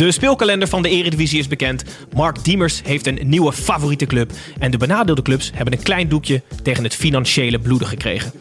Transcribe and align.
De 0.00 0.12
speelkalender 0.12 0.68
van 0.68 0.82
de 0.82 0.88
Eredivisie 0.88 1.38
is 1.38 1.48
bekend. 1.48 1.84
Mark 2.14 2.44
Diemers 2.44 2.82
heeft 2.84 3.06
een 3.06 3.18
nieuwe 3.24 3.52
favoriete 3.52 4.06
club. 4.06 4.32
En 4.58 4.70
de 4.70 4.76
benadeelde 4.76 5.22
clubs 5.22 5.50
hebben 5.54 5.74
een 5.74 5.82
klein 5.82 6.08
doekje 6.08 6.42
tegen 6.62 6.84
het 6.84 6.94
financiële 6.94 7.58
bloeden 7.58 7.88
gekregen. 7.88 8.32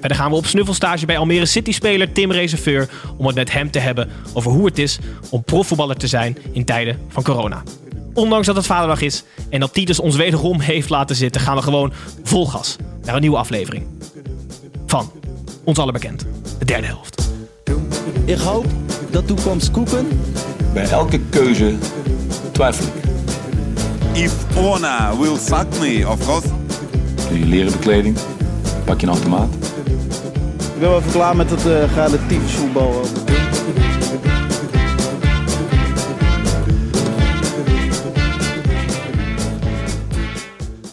Verder 0.00 0.16
gaan 0.16 0.30
we 0.30 0.36
op 0.36 0.46
snuffelstage 0.46 1.06
bij 1.06 1.18
Almere 1.18 1.46
City-speler 1.46 2.12
Tim 2.12 2.32
Reserveur 2.32 2.88
om 3.16 3.26
het 3.26 3.34
met 3.34 3.52
hem 3.52 3.70
te 3.70 3.78
hebben 3.78 4.08
over 4.32 4.50
hoe 4.50 4.66
het 4.66 4.78
is 4.78 4.98
om 5.30 5.44
profvoetballer 5.44 5.96
te 5.96 6.06
zijn 6.06 6.38
in 6.52 6.64
tijden 6.64 6.98
van 7.08 7.22
corona. 7.22 7.62
Ondanks 8.14 8.46
dat 8.46 8.56
het 8.56 8.66
vaderdag 8.66 9.00
is 9.00 9.24
en 9.50 9.60
dat 9.60 9.72
Titus 9.72 10.00
ons 10.00 10.16
wederom 10.16 10.60
heeft 10.60 10.88
laten 10.88 11.16
zitten, 11.16 11.40
gaan 11.40 11.56
we 11.56 11.62
gewoon 11.62 11.92
vol 12.22 12.46
gas 12.46 12.76
naar 13.04 13.14
een 13.14 13.20
nieuwe 13.20 13.36
aflevering. 13.36 13.86
Van 14.86 15.12
ons 15.64 15.78
allen 15.78 15.92
bekend, 15.92 16.26
de 16.58 16.64
derde 16.64 16.86
helft. 16.86 17.30
Ik 18.24 18.38
hoop 18.38 18.66
dat 19.10 19.26
toekomst 19.26 19.70
koeken. 19.70 20.06
Bij 20.76 20.88
elke 20.88 21.20
keuze 21.20 21.74
twijfel 22.52 22.86
ik. 22.86 23.04
If 24.22 24.56
Ona 24.56 25.16
will 25.16 25.36
fuck 25.36 25.66
me, 25.80 26.08
of 26.08 26.26
course. 26.26 26.48
Doe 27.28 27.38
je 27.38 27.44
leren 27.44 27.72
bekleding, 27.72 28.16
pak 28.84 29.00
je 29.00 29.06
een 29.06 29.12
automaat. 29.12 29.54
Ik 30.74 30.80
ben 30.80 30.88
wel 30.88 30.98
even 30.98 31.12
klaar 31.12 31.36
met 31.36 31.50
het 31.50 31.66
uh, 31.66 31.94
relatief 31.94 32.56
voetbal. 32.56 33.04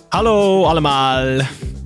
Hallo 0.07 0.63
allemaal. 0.63 1.39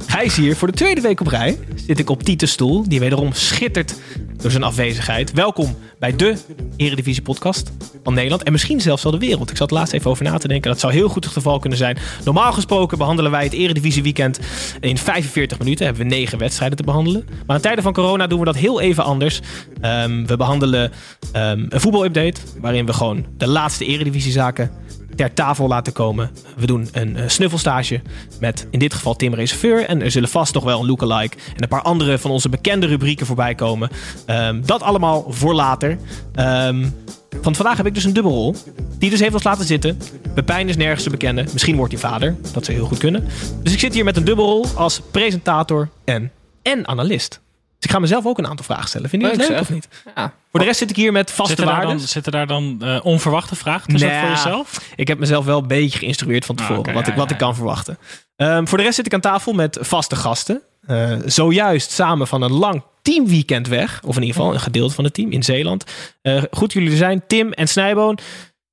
Gijs 0.08 0.36
hier. 0.36 0.56
Voor 0.56 0.68
de 0.68 0.74
tweede 0.74 1.02
week 1.02 1.20
op 1.20 1.28
rij 1.28 1.60
zit 1.76 2.00
ik 2.00 2.10
op 2.10 2.24
Titus 2.24 2.52
stoel, 2.52 2.88
die 2.88 3.00
wederom 3.00 3.34
schittert 3.34 3.96
door 4.38 4.52
zijn 4.52 4.64
afwezigheid. 4.64 5.32
Welkom 5.34 5.76
bij 6.00 6.16
de 6.16 6.36
Eredivisie 6.76 7.22
podcast 7.22 7.72
van 8.04 8.14
Nederland 8.14 8.44
en 8.44 8.52
misschien 8.52 8.82
zelfs 8.82 9.04
wel 9.04 9.12
de 9.12 9.18
wereld. 9.18 9.50
Ik 9.50 9.58
zat 9.58 9.72
laatst 9.72 9.94
even 9.94 10.12
over 10.12 10.24
na 10.24 10.38
te 10.38 10.48
denken. 10.48 10.72
Dat 10.72 10.80
zou 10.80 10.94
heel 10.94 11.10
goed 11.10 11.24
het 11.24 11.34
geval 11.34 11.60
kunnen 11.60 11.78
zijn. 11.78 11.98
Normaal 12.26 12.54
gesproken 12.54 12.98
behandelen 12.98 13.32
wij 13.32 13.44
het 13.44 13.54
Eredivisie 13.54 14.04
weekend 14.04 14.40
in 14.80 14.98
45 14.98 15.60
minuten. 15.60 15.86
Hebben 15.86 16.04
we 16.04 16.10
negen 16.10 16.38
wedstrijden 16.38 16.78
te 16.78 16.84
behandelen. 16.84 17.28
Maar 17.46 17.56
in 17.56 17.62
tijden 17.62 17.84
van 17.84 17.94
corona 17.94 18.28
doen 18.28 18.40
we 18.40 18.46
dat 18.46 18.56
heel 18.56 18.82
even 18.82 19.04
anders. 19.04 19.40
Um, 19.82 20.28
we 20.28 20.38
behandelen 20.38 20.92
um, 21.36 21.66
een 21.70 21.82
voetbalupdate 21.82 22.42
waarin 22.62 22.86
we 22.86 22.94
gewoon 22.94 23.26
de 23.38 23.48
laatste 23.48 23.86
Eredivisie 23.86 24.32
zaken 24.32 24.72
ter 25.18 25.34
tafel 25.34 25.68
laten 25.68 25.94
komen. 25.94 26.32
We 26.58 26.66
doen 26.66 26.90
een 26.92 27.18
uh, 27.18 27.24
snuffelstage 27.28 28.02
met 28.40 28.68
in 28.70 28.80
dit 28.80 28.94
geval 28.94 29.16
Tim 29.16 29.34
Reserveur. 29.34 29.86
En 29.86 30.02
er 30.02 30.12
zullen 30.12 30.30
vast 30.30 30.54
nog 30.54 30.64
wel 30.64 30.80
een 30.80 30.86
lookalike 30.86 31.38
en 31.56 31.64
een 31.64 31.68
paar 31.68 31.82
andere 31.82 32.18
van 32.18 32.32
onze 32.32 32.50
bekende 32.50 32.86
rubrieken 32.88 33.26
voorbij 33.26 33.56
komen. 33.56 33.90
Um, 34.28 34.66
dat 34.66 34.82
allemaal 34.82 35.26
voor 35.30 35.54
later. 35.54 35.98
Um, 36.40 36.96
van 37.42 37.56
vandaag 37.56 37.78
heb 37.78 37.86
ik 37.86 37.94
dus 37.94 38.04
een 38.04 38.14
dubbelrol. 38.14 38.56
Die 38.98 39.10
dus 39.10 39.20
heeft 39.20 39.34
ons 39.34 39.44
laten 39.44 39.66
zitten. 39.66 39.98
Pepijn 40.34 40.70
is 40.70 40.78
nergens 40.78 41.04
te 41.04 41.10
bekennen. 41.10 41.48
Misschien 41.54 41.76
wordt 41.76 41.92
hij 41.92 42.02
vader. 42.02 42.36
Dat 42.54 42.66
zou 42.66 42.78
heel 42.78 42.88
goed 42.88 42.98
kunnen. 42.98 43.28
Dus 43.64 43.74
ik 43.74 43.80
zit 43.80 43.94
hier 43.94 44.04
met 44.04 44.18
een 44.18 44.24
dubbelrol 44.24 44.66
als 44.76 45.02
presentator 45.12 45.90
en, 46.06 46.32
en 46.62 46.88
analist. 46.88 47.42
Dus 47.78 47.86
ik 47.86 47.92
ga 47.92 48.00
mezelf 48.00 48.26
ook 48.26 48.38
een 48.38 48.48
aantal 48.48 48.66
vragen 48.66 48.88
stellen. 48.88 49.10
Vind 49.10 49.22
je 49.22 49.28
dat 49.28 49.38
leuk, 49.38 49.50
leuk 49.50 49.60
of 49.60 49.70
niet? 49.70 49.88
Ja. 50.16 50.34
Voor 50.52 50.60
de 50.60 50.66
rest 50.66 50.80
zit 50.80 50.90
ik 50.90 50.96
hier 50.96 51.12
met 51.12 51.32
vaste 51.32 51.56
zitten 51.56 51.66
waarden. 51.66 51.98
Dan, 51.98 52.08
zitten 52.08 52.32
daar 52.32 52.48
dan 52.48 52.80
uh, 52.84 53.00
onverwachte 53.04 53.56
vragen 53.56 53.90
tussen 53.90 54.10
nou, 54.10 54.22
voor 54.22 54.30
jezelf? 54.30 54.82
Ik 54.96 55.08
heb 55.08 55.20
mezelf 55.20 55.46
wel 55.46 55.60
een 55.60 55.68
beetje 55.68 56.00
geïnstrueerd 56.00 56.46
van 56.46 56.56
tevoren. 56.56 56.78
Oh, 56.78 56.82
okay, 56.82 56.94
wat 56.94 57.06
ja, 57.06 57.12
ik, 57.12 57.18
wat 57.18 57.30
ja, 57.30 57.36
ik 57.36 57.42
kan 57.42 57.56
verwachten. 57.56 57.98
Um, 58.36 58.68
voor 58.68 58.78
de 58.78 58.84
rest 58.84 58.96
zit 58.96 59.06
ik 59.06 59.14
aan 59.14 59.20
tafel 59.20 59.54
met 59.54 59.78
vaste 59.82 60.16
gasten. 60.16 60.62
Uh, 60.88 61.18
zojuist 61.26 61.92
samen 61.92 62.28
van 62.28 62.42
een 62.42 62.52
lang 62.52 62.84
teamweekend 63.02 63.68
weg. 63.68 64.02
Of 64.04 64.16
in 64.16 64.22
ieder 64.22 64.36
geval 64.36 64.54
een 64.54 64.60
gedeelte 64.60 64.94
van 64.94 65.04
het 65.04 65.14
team 65.14 65.32
in 65.32 65.44
Zeeland. 65.44 65.84
Uh, 66.22 66.44
goed 66.52 66.74
jullie 66.74 66.92
er 66.92 66.98
zijn. 66.98 67.24
Tim 67.28 67.52
en 67.52 67.68
Snijboon. 67.68 68.18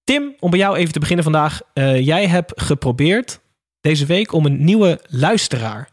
Tim, 0.05 0.35
om 0.41 0.51
bij 0.51 0.59
jou 0.59 0.77
even 0.77 0.93
te 0.93 0.99
beginnen 0.99 1.25
vandaag. 1.25 1.61
jij 2.01 2.27
hebt 2.29 2.63
geprobeerd 2.63 3.41
deze 3.81 4.07
week 4.07 4.33
om 4.33 4.47
een 4.47 4.65
nieuwe 4.65 5.01
luisteraar 5.09 5.89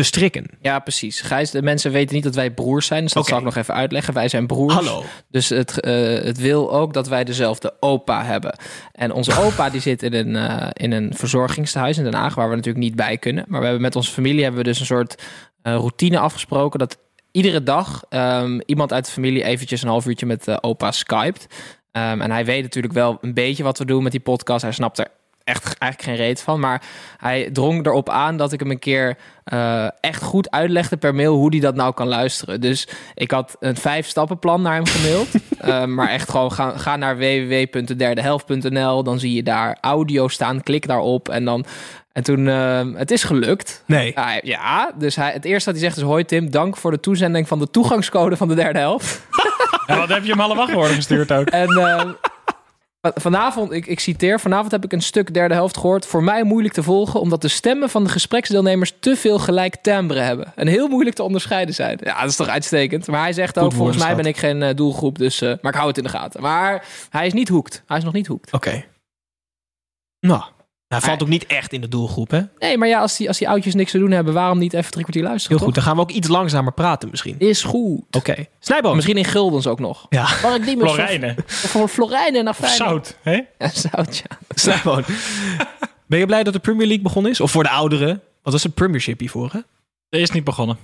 te 0.00 0.06
strikken. 0.06 0.46
Ja, 0.60 0.78
precies. 0.78 1.20
Gijs, 1.20 1.50
de 1.50 1.62
mensen 1.62 1.92
weten 1.92 2.14
niet 2.14 2.24
dat 2.24 2.34
wij 2.34 2.50
broers 2.50 2.86
zijn. 2.86 3.02
Dus 3.02 3.12
dat 3.12 3.22
okay. 3.22 3.38
zal 3.38 3.48
ik 3.48 3.54
nog 3.54 3.62
even 3.62 3.74
uitleggen. 3.74 4.14
Wij 4.14 4.28
zijn 4.28 4.46
broers. 4.46 4.74
Hallo. 4.74 5.04
Dus 5.28 5.48
het, 5.48 5.86
uh, 5.86 6.22
het 6.22 6.38
wil 6.38 6.72
ook 6.72 6.92
dat 6.92 7.08
wij 7.08 7.24
dezelfde 7.24 7.74
opa 7.80 8.24
hebben. 8.24 8.58
En 8.92 9.12
onze 9.12 9.38
opa 9.44 9.70
die 9.70 9.80
zit 9.80 10.02
in 10.02 10.14
een, 10.14 10.34
uh, 10.34 10.66
in 10.72 10.92
een 10.92 11.14
verzorgingstehuis 11.14 11.98
in 11.98 12.04
Den 12.04 12.14
Haag... 12.14 12.34
waar 12.34 12.48
we 12.48 12.56
natuurlijk 12.56 12.84
niet 12.84 12.94
bij 12.94 13.18
kunnen. 13.18 13.44
Maar 13.48 13.58
we 13.58 13.64
hebben 13.64 13.82
met 13.82 13.96
onze 13.96 14.12
familie 14.12 14.42
hebben 14.42 14.60
we 14.60 14.68
dus 14.68 14.80
een 14.80 14.86
soort 14.86 15.22
uh, 15.62 15.74
routine 15.74 16.18
afgesproken... 16.18 16.78
dat 16.78 16.98
iedere 17.30 17.62
dag 17.62 18.04
um, 18.10 18.60
iemand 18.66 18.92
uit 18.92 19.06
de 19.06 19.12
familie 19.12 19.44
eventjes 19.44 19.82
een 19.82 19.88
half 19.88 20.06
uurtje 20.06 20.26
met 20.26 20.62
opa 20.62 20.92
skypt. 20.92 21.46
Um, 21.92 22.20
en 22.20 22.30
hij 22.30 22.44
weet 22.44 22.62
natuurlijk 22.62 22.94
wel 22.94 23.18
een 23.20 23.34
beetje 23.34 23.62
wat 23.62 23.78
we 23.78 23.84
doen 23.84 24.02
met 24.02 24.12
die 24.12 24.20
podcast. 24.20 24.62
Hij 24.62 24.72
snapt 24.72 24.98
er 24.98 25.08
echt 25.50 25.78
eigenlijk 25.78 26.02
geen 26.02 26.26
reet 26.26 26.42
van. 26.42 26.60
Maar 26.60 26.82
hij 27.16 27.50
drong 27.52 27.86
erop 27.86 28.08
aan 28.08 28.36
dat 28.36 28.52
ik 28.52 28.60
hem 28.60 28.70
een 28.70 28.78
keer 28.78 29.16
uh, 29.52 29.88
echt 30.00 30.22
goed 30.22 30.50
uitlegde 30.50 30.96
per 30.96 31.14
mail 31.14 31.34
hoe 31.34 31.50
hij 31.50 31.60
dat 31.60 31.74
nou 31.74 31.94
kan 31.94 32.06
luisteren. 32.06 32.60
Dus 32.60 32.88
ik 33.14 33.30
had 33.30 33.56
een 33.60 33.76
vijf 33.76 34.06
stappenplan 34.06 34.62
naar 34.62 34.74
hem 34.74 34.86
gemaild. 34.86 35.28
uh, 35.64 35.84
maar 35.96 36.08
echt 36.08 36.30
gewoon 36.30 36.52
ga, 36.52 36.78
ga 36.78 36.96
naar 36.96 37.16
www.derdehelft.nl. 37.16 39.02
Dan 39.02 39.18
zie 39.18 39.34
je 39.34 39.42
daar 39.42 39.78
audio 39.80 40.28
staan. 40.28 40.62
Klik 40.62 40.86
daarop 40.86 41.28
en 41.28 41.44
dan 41.44 41.64
en 42.12 42.22
toen, 42.22 42.46
uh, 42.46 42.80
het 42.94 43.10
is 43.10 43.24
gelukt. 43.24 43.82
Nee. 43.86 44.14
Uh, 44.18 44.32
ja, 44.42 44.92
dus 44.98 45.16
hij, 45.16 45.32
het 45.32 45.44
eerste 45.44 45.70
dat 45.70 45.80
hij 45.80 45.88
zegt 45.88 46.00
is... 46.00 46.08
Hoi 46.08 46.24
Tim, 46.24 46.50
dank 46.50 46.76
voor 46.76 46.90
de 46.90 47.00
toezending 47.00 47.48
van 47.48 47.58
de 47.58 47.70
toegangscode 47.70 48.36
van 48.36 48.48
de 48.48 48.54
derde 48.54 48.78
helft. 48.78 49.20
Ja, 49.86 49.98
wat 49.98 50.08
heb 50.08 50.24
je 50.24 50.30
hem 50.30 50.40
allemaal 50.40 50.66
geworden 50.66 50.94
gestuurd 50.94 51.32
ook? 51.32 51.48
En 51.48 51.70
uh, 51.70 52.02
vanavond, 53.00 53.72
ik, 53.72 53.86
ik 53.86 54.00
citeer... 54.00 54.40
Vanavond 54.40 54.70
heb 54.70 54.84
ik 54.84 54.92
een 54.92 55.02
stuk 55.02 55.34
derde 55.34 55.54
helft 55.54 55.76
gehoord. 55.76 56.06
Voor 56.06 56.22
mij 56.22 56.42
moeilijk 56.42 56.74
te 56.74 56.82
volgen... 56.82 57.20
omdat 57.20 57.42
de 57.42 57.48
stemmen 57.48 57.90
van 57.90 58.04
de 58.04 58.10
gespreksdeelnemers... 58.10 58.92
te 59.00 59.16
veel 59.16 59.38
gelijk 59.38 59.76
timbre 59.76 60.20
hebben. 60.20 60.52
En 60.56 60.66
heel 60.66 60.88
moeilijk 60.88 61.16
te 61.16 61.22
onderscheiden 61.22 61.74
zijn. 61.74 61.98
Ja, 62.02 62.20
dat 62.20 62.30
is 62.30 62.36
toch 62.36 62.48
uitstekend. 62.48 63.06
Maar 63.06 63.20
hij 63.20 63.32
zegt 63.32 63.58
ook... 63.58 63.72
volgens 63.72 63.98
mij 63.98 64.16
ben 64.16 64.24
ik 64.24 64.36
geen 64.36 64.62
uh, 64.62 64.68
doelgroep, 64.74 65.18
dus... 65.18 65.42
Uh, 65.42 65.48
maar 65.48 65.72
ik 65.72 65.78
hou 65.78 65.88
het 65.88 65.96
in 65.96 66.04
de 66.04 66.08
gaten. 66.08 66.42
Maar 66.42 66.84
hij 67.10 67.26
is 67.26 67.32
niet 67.32 67.48
hoekt. 67.48 67.82
Hij 67.86 67.96
is 67.96 68.04
nog 68.04 68.12
niet 68.12 68.26
hoekt. 68.26 68.52
Oké. 68.52 68.68
Okay. 68.68 68.88
Nou... 70.20 70.42
Hij 70.90 71.00
valt 71.00 71.22
ook 71.22 71.28
niet 71.28 71.46
echt 71.46 71.72
in 71.72 71.80
de 71.80 71.88
doelgroep, 71.88 72.30
hè? 72.30 72.40
Nee, 72.58 72.78
maar 72.78 72.88
ja, 72.88 73.00
als 73.00 73.16
die, 73.16 73.28
als 73.28 73.38
die 73.38 73.48
oudjes 73.48 73.74
niks 73.74 73.90
te 73.90 73.98
doen 73.98 74.10
hebben, 74.10 74.34
waarom 74.34 74.58
niet 74.58 74.72
even 74.72 74.90
drie 74.90 75.02
kwartier 75.02 75.22
luisteren? 75.22 75.56
Heel 75.56 75.66
goed, 75.66 75.74
dan 75.74 75.84
gaan 75.84 75.96
we 75.96 76.02
ook 76.02 76.10
iets 76.10 76.28
langzamer 76.28 76.72
praten 76.72 77.08
misschien. 77.10 77.34
Is 77.38 77.62
goed. 77.62 78.02
Oké. 78.06 78.16
Okay. 78.18 78.48
Snijboom. 78.58 78.94
Misschien 78.94 79.16
in 79.16 79.24
guldens 79.24 79.66
ook 79.66 79.78
nog. 79.78 80.06
Ja. 80.08 80.28
Waar 80.42 80.54
ik 80.54 80.64
niet 80.64 80.78
meer 80.78 80.88
Florijnen. 80.88 81.36
Van 81.46 81.88
Florijnen 81.88 82.44
naar 82.44 82.54
Feyenoord. 82.54 83.06
Zout, 83.06 83.18
hè? 83.22 83.40
Ja, 83.58 83.68
zout, 83.68 84.16
ja. 84.16 84.38
Snijboom. 84.54 85.04
ben 86.06 86.18
je 86.18 86.26
blij 86.26 86.42
dat 86.42 86.52
de 86.52 86.58
Premier 86.58 86.86
League 86.86 87.04
begonnen 87.04 87.30
is? 87.30 87.40
Of 87.40 87.50
voor 87.50 87.62
de 87.62 87.70
ouderen? 87.70 88.22
Wat 88.42 88.52
was 88.52 88.62
de 88.62 88.68
Premiership 88.68 89.20
hiervoor, 89.20 89.52
hè? 89.52 89.58
Er 90.08 90.20
is 90.20 90.30
niet 90.30 90.44
begonnen. 90.44 90.78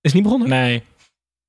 Is 0.00 0.12
niet 0.12 0.22
begonnen? 0.22 0.48
Nee. 0.48 0.82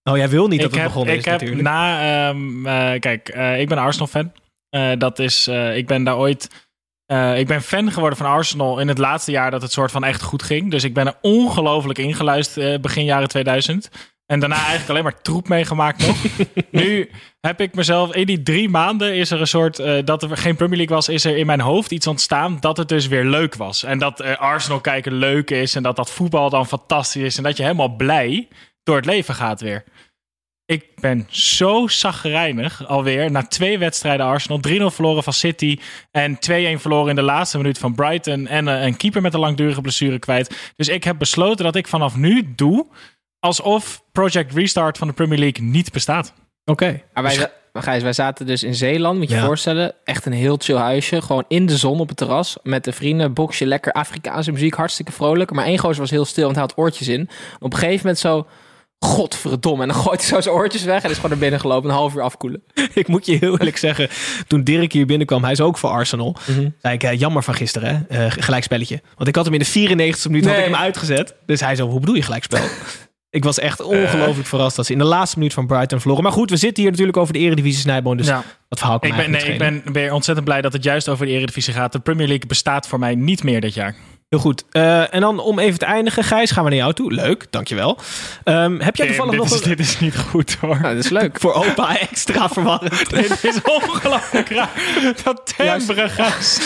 Oh, 0.04 0.18
jij 0.18 0.30
wil 0.30 0.48
niet 0.48 0.54
ik 0.54 0.62
dat 0.62 0.72
het 0.72 0.80
heb, 0.80 0.90
begonnen 0.90 1.14
ik 1.14 1.20
is 1.20 1.26
heb 1.26 1.34
natuurlijk. 1.34 1.62
Na, 1.62 2.30
um, 2.30 2.66
uh, 2.66 3.00
kijk, 3.00 3.36
uh, 3.36 3.60
ik 3.60 3.70
ben 3.70 3.78
Arsenal-fan. 3.78 4.32
Uh, 4.76 4.92
dat 4.98 5.20
is, 5.20 5.48
ik 5.76 5.88
ben 5.88 6.04
daar 6.04 6.18
ooit... 6.18 6.68
Uh, 7.12 7.40
ik 7.40 7.48
ben 7.48 7.62
fan 7.62 7.92
geworden 7.92 8.18
van 8.18 8.28
Arsenal 8.28 8.80
in 8.80 8.88
het 8.88 8.98
laatste 8.98 9.32
jaar 9.32 9.52
dat 9.52 9.62
het 9.62 9.72
soort 9.72 9.92
van 9.92 10.04
echt 10.04 10.22
goed 10.22 10.44
ging. 10.44 10.72
Dus 10.72 10.84
ik 10.84 10.94
ben 10.94 11.08
er 11.08 11.18
ongelooflijk 11.22 11.98
ingeluisterd 11.98 12.66
uh, 12.66 12.80
begin 12.80 13.04
jaren 13.04 13.28
2000. 13.28 13.90
En 14.26 14.40
daarna 14.40 14.56
eigenlijk 14.56 14.90
alleen 14.90 15.04
maar 15.04 15.22
troep 15.22 15.48
meegemaakt 15.48 16.08
nog. 16.08 16.18
nu 16.72 17.10
heb 17.42 17.62
ik 17.62 17.74
mezelf, 17.74 18.16
in 18.16 18.26
die 18.26 18.44
drie 18.44 18.70
maanden 18.70 19.16
is 19.16 19.32
er 19.32 19.40
een 19.40 19.48
soort, 19.48 19.80
uh, 19.80 19.98
dat 20.06 20.24
er 20.24 20.38
geen 20.38 20.56
Premier 20.56 20.78
League 20.78 20.96
was, 20.96 21.10
is 21.10 21.26
er 21.26 21.38
in 21.38 21.46
mijn 21.46 21.62
hoofd 21.62 21.92
iets 21.92 22.08
ontstaan 22.08 22.58
dat 22.60 22.78
het 22.78 22.90
dus 22.90 23.08
weer 23.08 23.26
leuk 23.26 23.56
was. 23.56 23.84
En 23.84 24.00
dat 24.00 24.38
Arsenal 24.38 24.80
kijken 24.80 25.14
leuk 25.14 25.52
is 25.52 25.76
en 25.76 25.84
dat 25.84 25.96
dat 25.96 26.12
voetbal 26.12 26.50
dan 26.50 26.68
fantastisch 26.68 27.24
is. 27.24 27.38
En 27.38 27.44
dat 27.44 27.58
je 27.58 27.64
helemaal 27.64 27.96
blij 27.96 28.48
door 28.84 28.96
het 28.96 29.06
leven 29.06 29.36
gaat 29.36 29.62
weer. 29.62 29.84
Ik 30.70 30.86
ben 31.02 31.28
zo 31.30 31.88
zagrijnig 31.88 32.88
alweer. 32.88 33.32
Na 33.32 33.44
twee 33.44 33.78
wedstrijden 33.78 34.26
Arsenal. 34.26 34.60
3-0 34.68 34.72
verloren 34.86 35.24
van 35.24 35.34
City. 35.34 35.80
En 36.12 36.36
2-1 36.36 36.40
verloren 36.76 37.10
in 37.10 37.16
de 37.16 37.22
laatste 37.22 37.58
minuut 37.58 37.78
van 37.78 37.96
Brighton. 37.96 38.48
En 38.48 38.68
uh, 38.68 38.84
een 38.84 38.98
keeper 38.98 39.22
met 39.22 39.34
een 39.34 39.40
langdurige 39.40 39.82
blessure 39.82 40.20
kwijt. 40.20 40.72
Dus 40.76 40.88
ik 40.88 41.04
heb 41.04 41.18
besloten 41.18 41.66
dat 41.66 41.76
ik 41.76 41.88
vanaf 41.88 42.16
nu 42.16 42.54
doe 42.56 42.88
alsof 43.40 44.04
Project 44.12 44.54
Restart 44.54 44.98
van 44.98 45.08
de 45.08 45.14
Premier 45.14 45.40
League 45.40 45.66
niet 45.66 45.92
bestaat. 45.92 46.34
Oké. 46.66 47.02
Maar 47.14 47.24
wij, 47.24 47.52
Gijs, 47.74 48.04
wij 48.04 48.14
zaten 48.14 48.46
dus 48.46 48.64
in 48.64 48.76
Zeeland, 48.76 49.18
moet 49.18 49.30
je 49.30 49.36
je 49.36 49.42
voorstellen. 49.42 49.94
Echt 50.04 50.26
een 50.26 50.32
heel 50.32 50.58
chill 50.58 50.78
huisje. 50.78 51.22
Gewoon 51.22 51.46
in 51.48 51.66
de 51.66 51.78
zon 51.78 52.00
op 52.00 52.08
het 52.08 52.18
terras. 52.18 52.58
Met 52.64 52.84
de 52.84 52.92
vrienden, 52.92 53.34
boxje, 53.34 53.66
lekker 53.66 53.92
Afrikaanse 53.92 54.52
muziek. 54.52 54.74
Hartstikke 54.74 55.12
vrolijk. 55.12 55.52
Maar 55.52 55.66
één 55.66 55.78
gozer 55.78 56.02
was 56.02 56.12
heel 56.12 56.26
stil, 56.26 56.44
want 56.44 56.56
hij 56.56 56.66
had 56.66 56.78
oortjes 56.78 57.08
in. 57.08 57.30
Op 57.60 57.74
een 57.74 57.80
gegeven 57.80 57.98
moment 57.98 58.20
zo... 58.20 58.48
Godverdomme. 59.00 59.82
En 59.82 59.88
dan 59.88 59.98
gooit 59.98 60.20
hij 60.20 60.30
zo 60.30 60.42
zijn 60.42 60.56
oortjes 60.56 60.84
weg. 60.84 61.04
En 61.04 61.10
is 61.10 61.16
gewoon 61.16 61.32
naar 61.32 61.40
binnen 61.40 61.60
gelopen. 61.60 61.90
Een 61.90 61.96
half 61.96 62.16
uur 62.16 62.22
afkoelen. 62.22 62.64
Ik 62.94 63.08
moet 63.08 63.26
je 63.26 63.38
heel 63.40 63.58
eerlijk 63.58 63.78
zeggen, 63.78 64.10
toen 64.48 64.64
Dirk 64.64 64.92
hier 64.92 65.06
binnenkwam, 65.06 65.44
hij 65.44 65.52
is 65.52 65.62
ook 65.62 65.78
voor 65.78 65.90
Arsenal. 65.90 66.36
Mhm. 66.48 66.70
Zei 66.82 66.94
ik, 66.94 67.04
eh, 67.04 67.20
jammer 67.20 67.44
van 67.44 67.54
gisteren, 67.54 68.08
hè? 68.10 68.26
Eh, 68.26 68.32
gelijkspelletje. 68.32 69.02
Want 69.16 69.30
ik 69.30 69.36
had 69.36 69.46
hem 69.46 69.54
in 69.54 69.60
de 69.60 69.66
94e 69.66 70.30
minuut 70.30 70.46
had 70.46 70.58
ik 70.58 70.64
hem 70.64 70.76
uitgezet. 70.76 71.36
Dus 71.46 71.60
hij 71.60 71.76
zo, 71.76 71.88
hoe 71.88 72.00
bedoel 72.00 72.16
je 72.16 72.22
gelijkspel? 72.22 72.60
ik 73.30 73.44
was 73.44 73.60
echt 73.60 73.82
ongelooflijk 73.82 74.48
verrast 74.48 74.76
dat 74.76 74.86
ze 74.86 74.92
in 74.92 74.98
de 74.98 75.04
laatste 75.04 75.38
minuut 75.38 75.54
van 75.54 75.68
Brighton 75.68 76.00
verloren. 76.00 76.24
Maar 76.24 76.32
goed, 76.32 76.50
we 76.50 76.58
zitten 76.58 76.82
hier 76.84 76.92
natuurlijk 76.92 77.18
over 77.18 77.34
de 77.34 77.40
Eredivisie 77.40 77.80
Snijboon, 77.82 78.18
dus 78.18 78.28
Ja. 78.28 78.44
dat 78.70 78.80
verhaal 78.80 79.00
kan 79.00 79.10
Ik 79.10 79.16
ben, 79.16 79.32
nee, 79.32 79.44
ik 79.44 79.58
ben 79.58 79.84
weer 79.94 80.14
ontzettend 80.14 80.48
blij 80.48 80.62
dat 80.62 80.74
het 80.74 80.84
juist 80.84 81.10
over 81.10 81.26
de 81.26 81.32
Eredivisie 81.32 81.74
gaat. 81.74 81.92
De 81.92 82.00
Premier 82.00 82.28
League 82.28 82.48
bestaat 82.48 82.88
voor 82.88 83.00
mij 83.00 83.16
niet 83.16 83.44
meer 83.44 83.62
dit 83.62 83.74
jaar. 83.74 83.96
Heel 84.30 84.40
goed. 84.40 84.64
Eh, 84.72 85.14
en 85.14 85.22
dan 85.22 85.40
om 85.40 85.60
even 85.60 85.80
te 85.80 85.86
eindigen, 85.86 86.24
Gijs, 86.24 86.52
gaan 86.52 86.64
we 86.64 86.70
naar 86.70 86.80
jou 86.80 86.94
toe. 86.94 87.14
Leuk, 87.14 87.48
dankjewel. 87.50 87.98
Ehm, 88.44 88.80
heb 88.80 88.96
jij 88.96 89.08
toevallig 89.08 89.32
dit, 89.32 89.40
nog 89.40 89.54
is, 89.54 89.62
een... 89.62 89.70
dit 89.70 89.80
is 89.80 90.00
niet 90.00 90.18
goed 90.18 90.58
hoor. 90.62 90.82
Nou, 90.82 90.96
dat 90.96 91.04
is 91.04 91.10
leuk. 91.10 91.40
voor 91.40 91.54
opa 91.54 92.00
extra 92.00 92.50
verwarrend? 92.50 93.10
dit 93.16 93.44
is 93.44 93.62
ongelooflijk 93.62 94.50
raar. 94.50 94.70
Dat 95.24 95.54
timbre 95.58 96.10
gas. 96.10 96.60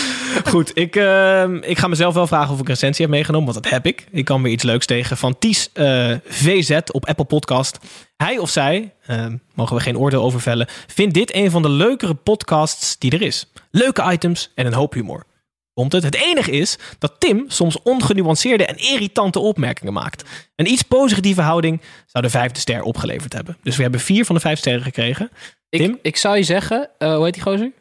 Goed, 0.46 0.72
ik, 0.78 0.96
ehm, 0.96 1.56
ik 1.56 1.78
ga 1.78 1.88
mezelf 1.88 2.14
wel 2.14 2.28
vragen 2.28 2.54
of 2.54 2.60
ik 2.60 2.68
een 2.68 2.74
recensie 2.74 3.06
heb 3.06 3.14
meegenomen, 3.14 3.54
want 3.54 3.64
dat 3.64 3.74
heb 3.74 3.86
ik. 3.86 4.06
Ik 4.12 4.26
kan 4.26 4.42
weer 4.42 4.52
iets 4.52 4.64
leuks 4.64 4.86
tegen 4.86 5.18
van 5.18 5.38
Ties 5.40 5.70
eh, 5.74 6.12
VZ 6.28 6.80
op 6.92 7.06
Apple 7.06 7.26
Podcast. 7.26 7.78
Hij 8.18 8.38
of 8.38 8.50
zij, 8.50 8.94
ehm, 9.06 9.38
mogen 9.54 9.76
we 9.76 9.82
geen 9.82 9.98
oordeel 9.98 10.24
over 10.24 10.42
vellen, 10.42 10.68
vindt 10.88 11.14
dit 11.14 11.34
een 11.36 11.52
van 11.52 11.62
de 11.62 11.70
leukere 11.70 12.14
podcasts 12.14 12.98
die 12.98 13.12
er 13.12 13.22
is. 13.22 13.52
Leuke 13.72 14.12
items 14.12 14.52
en 14.56 14.66
een 14.66 14.74
hoop 14.74 14.94
humor. 14.94 15.26
Komt 15.74 15.92
het? 15.92 16.04
Het 16.04 16.16
enige 16.16 16.52
is 16.52 16.78
dat 17.00 17.16
Tim 17.20 17.46
soms 17.48 17.82
ongenuanceerde 17.84 18.66
en 18.66 18.78
irritante 18.78 19.40
opmerkingen 19.40 19.94
maakt. 19.94 20.24
Een 20.56 20.68
iets 20.72 20.82
positieve 20.82 21.42
houding 21.42 21.82
zou 22.06 22.24
de 22.24 22.30
vijfde 22.30 22.60
ster 22.60 22.82
opgeleverd 22.82 23.34
hebben. 23.34 23.58
Dus 23.64 23.76
we 23.76 23.82
hebben 23.82 24.00
vier 24.00 24.26
van 24.26 24.36
de 24.36 24.42
vijf 24.42 24.60
sterren 24.60 24.84
gekregen. 24.84 25.30
Tim? 25.70 25.92
Ik, 25.92 26.00
ik 26.02 26.18
zou 26.18 26.38
je 26.38 26.44
zeggen... 26.44 26.90
eh, 26.98 27.16
hoe 27.16 27.24
heet 27.26 27.34
die 27.34 27.44
gozer? 27.44 27.72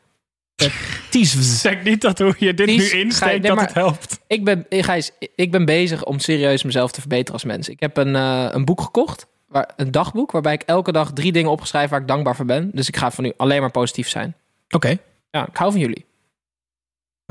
Ties. 1.11 1.33
Zeg 1.61 1.83
niet 1.83 2.01
dat 2.01 2.19
hoe 2.19 2.35
je 2.39 2.55
dit 2.55 2.67
Ties, 2.67 2.77
nu 2.93 2.99
je- 2.99 3.05
insteekt 3.05 3.31
nee, 3.31 3.41
dat 3.41 3.57
maar- 3.57 3.65
het 3.67 3.75
helpt. 3.75 4.19
Ik 4.27 4.45
ben, 4.45 4.67
eh, 4.69 4.85
Gijs, 4.85 5.11
ik 5.35 5.51
ben 5.51 5.65
bezig 5.65 6.05
om 6.05 6.19
serieus 6.19 6.63
mezelf 6.63 6.91
te 6.93 7.01
verbeteren 7.01 7.33
als 7.33 7.45
mens. 7.45 7.69
Ik 7.69 7.81
heb 7.81 7.97
een, 7.97 8.17
eh, 8.17 8.49
een 8.51 8.65
boek 8.65 8.81
gekocht, 8.81 9.27
waar, 9.49 9.71
een 9.77 9.91
dagboek, 9.91 10.31
waarbij 10.33 10.53
ik 10.55 10.63
elke 10.63 10.93
dag 10.93 11.13
drie 11.13 11.33
dingen 11.33 11.51
opgeschreven 11.51 11.91
waar 11.91 12.01
ik 12.01 12.09
dankbaar 12.09 12.37
voor 12.37 12.45
ben. 12.45 12.71
Dus 12.73 12.89
ik 12.89 12.97
ga 12.97 13.11
van 13.11 13.25
nu 13.25 13.33
alleen 13.37 13.61
maar 13.61 13.71
positief 13.71 14.09
zijn. 14.09 14.35
Oké. 14.71 14.97
Ja, 15.31 15.47
ik 15.49 15.57
hou 15.57 15.71
van 15.73 15.81
jullie. 15.81 16.05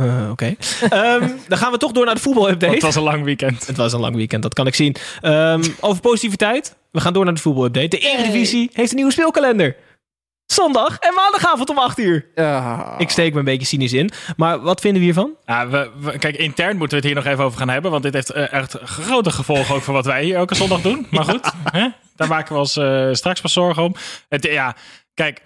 Eh, 0.02 0.30
Oké. 0.32 0.56
Ehm, 0.90 1.28
dan 1.48 1.58
gaan 1.58 1.72
we 1.72 1.78
toch 1.78 1.92
door 1.92 2.06
naar 2.06 2.16
de 2.16 2.22
voetbalupdate. 2.22 2.74
Het 2.74 2.82
was 2.84 2.96
een 2.96 3.02
lang 3.04 3.24
weekend. 3.24 3.68
Het 3.68 3.78
was 3.78 3.94
een 3.94 4.00
lang 4.00 4.16
weekend, 4.16 4.44
dat 4.44 4.54
kan 4.54 4.68
ik 4.68 4.76
zien. 4.76 4.96
Ehm, 5.22 5.64
over 5.80 6.02
positiviteit. 6.02 6.76
We 6.92 7.00
gaan 7.00 7.14
door 7.14 7.26
naar 7.26 7.34
de 7.34 7.42
voetbalupdate. 7.42 7.88
De 7.88 7.98
Eredivisie 8.00 8.70
heeft 8.74 8.90
een 8.90 8.96
nieuwe 8.96 9.12
speelkalender. 9.12 9.76
Zondag 10.46 10.98
en 11.00 11.14
maandagavond 11.14 11.70
om 11.70 11.78
8 11.78 11.98
uur. 12.00 12.26
Ik 12.98 13.10
steek 13.10 13.34
me 13.34 13.40
een 13.40 13.46
beetje 13.46 13.68
cynisch 13.68 13.94
in. 13.94 14.12
Maar 14.38 14.60
wat 14.62 14.82
vinden 14.82 15.00
we 15.00 15.06
hiervan? 15.06 15.32
Ja, 15.46 15.68
we, 15.68 15.90
we- 16.00 16.18
kijk, 16.18 16.36
intern 16.36 16.78
moeten 16.78 16.90
we 16.90 16.96
het 17.08 17.14
hier 17.16 17.24
nog 17.24 17.34
even 17.34 17.44
over 17.46 17.58
gaan 17.60 17.70
hebben. 17.70 17.92
Want 17.92 18.04
dit 18.04 18.14
heeft 18.14 18.30
eh, 18.30 18.54
echt 18.54 18.78
grote 18.84 19.32
gevolgen 19.32 19.76
ook 19.76 19.82
voor 19.82 19.94
wat 19.94 20.06
wij 20.06 20.24
hier 20.24 20.36
elke 20.36 20.56
zondag 20.56 20.82
doen. 20.82 21.08
Maar 21.12 21.24
goed, 21.24 21.52
hè? 21.72 21.88
daar 22.16 22.28
maken 22.28 22.54
we 22.54 22.60
ons 22.60 22.78
eh, 22.78 23.08
straks 23.12 23.42
pas 23.42 23.54
zorgen 23.54 23.84
om. 23.84 23.96
Het, 24.30 24.44
ja, 24.44 24.76
kijk, 25.14 25.42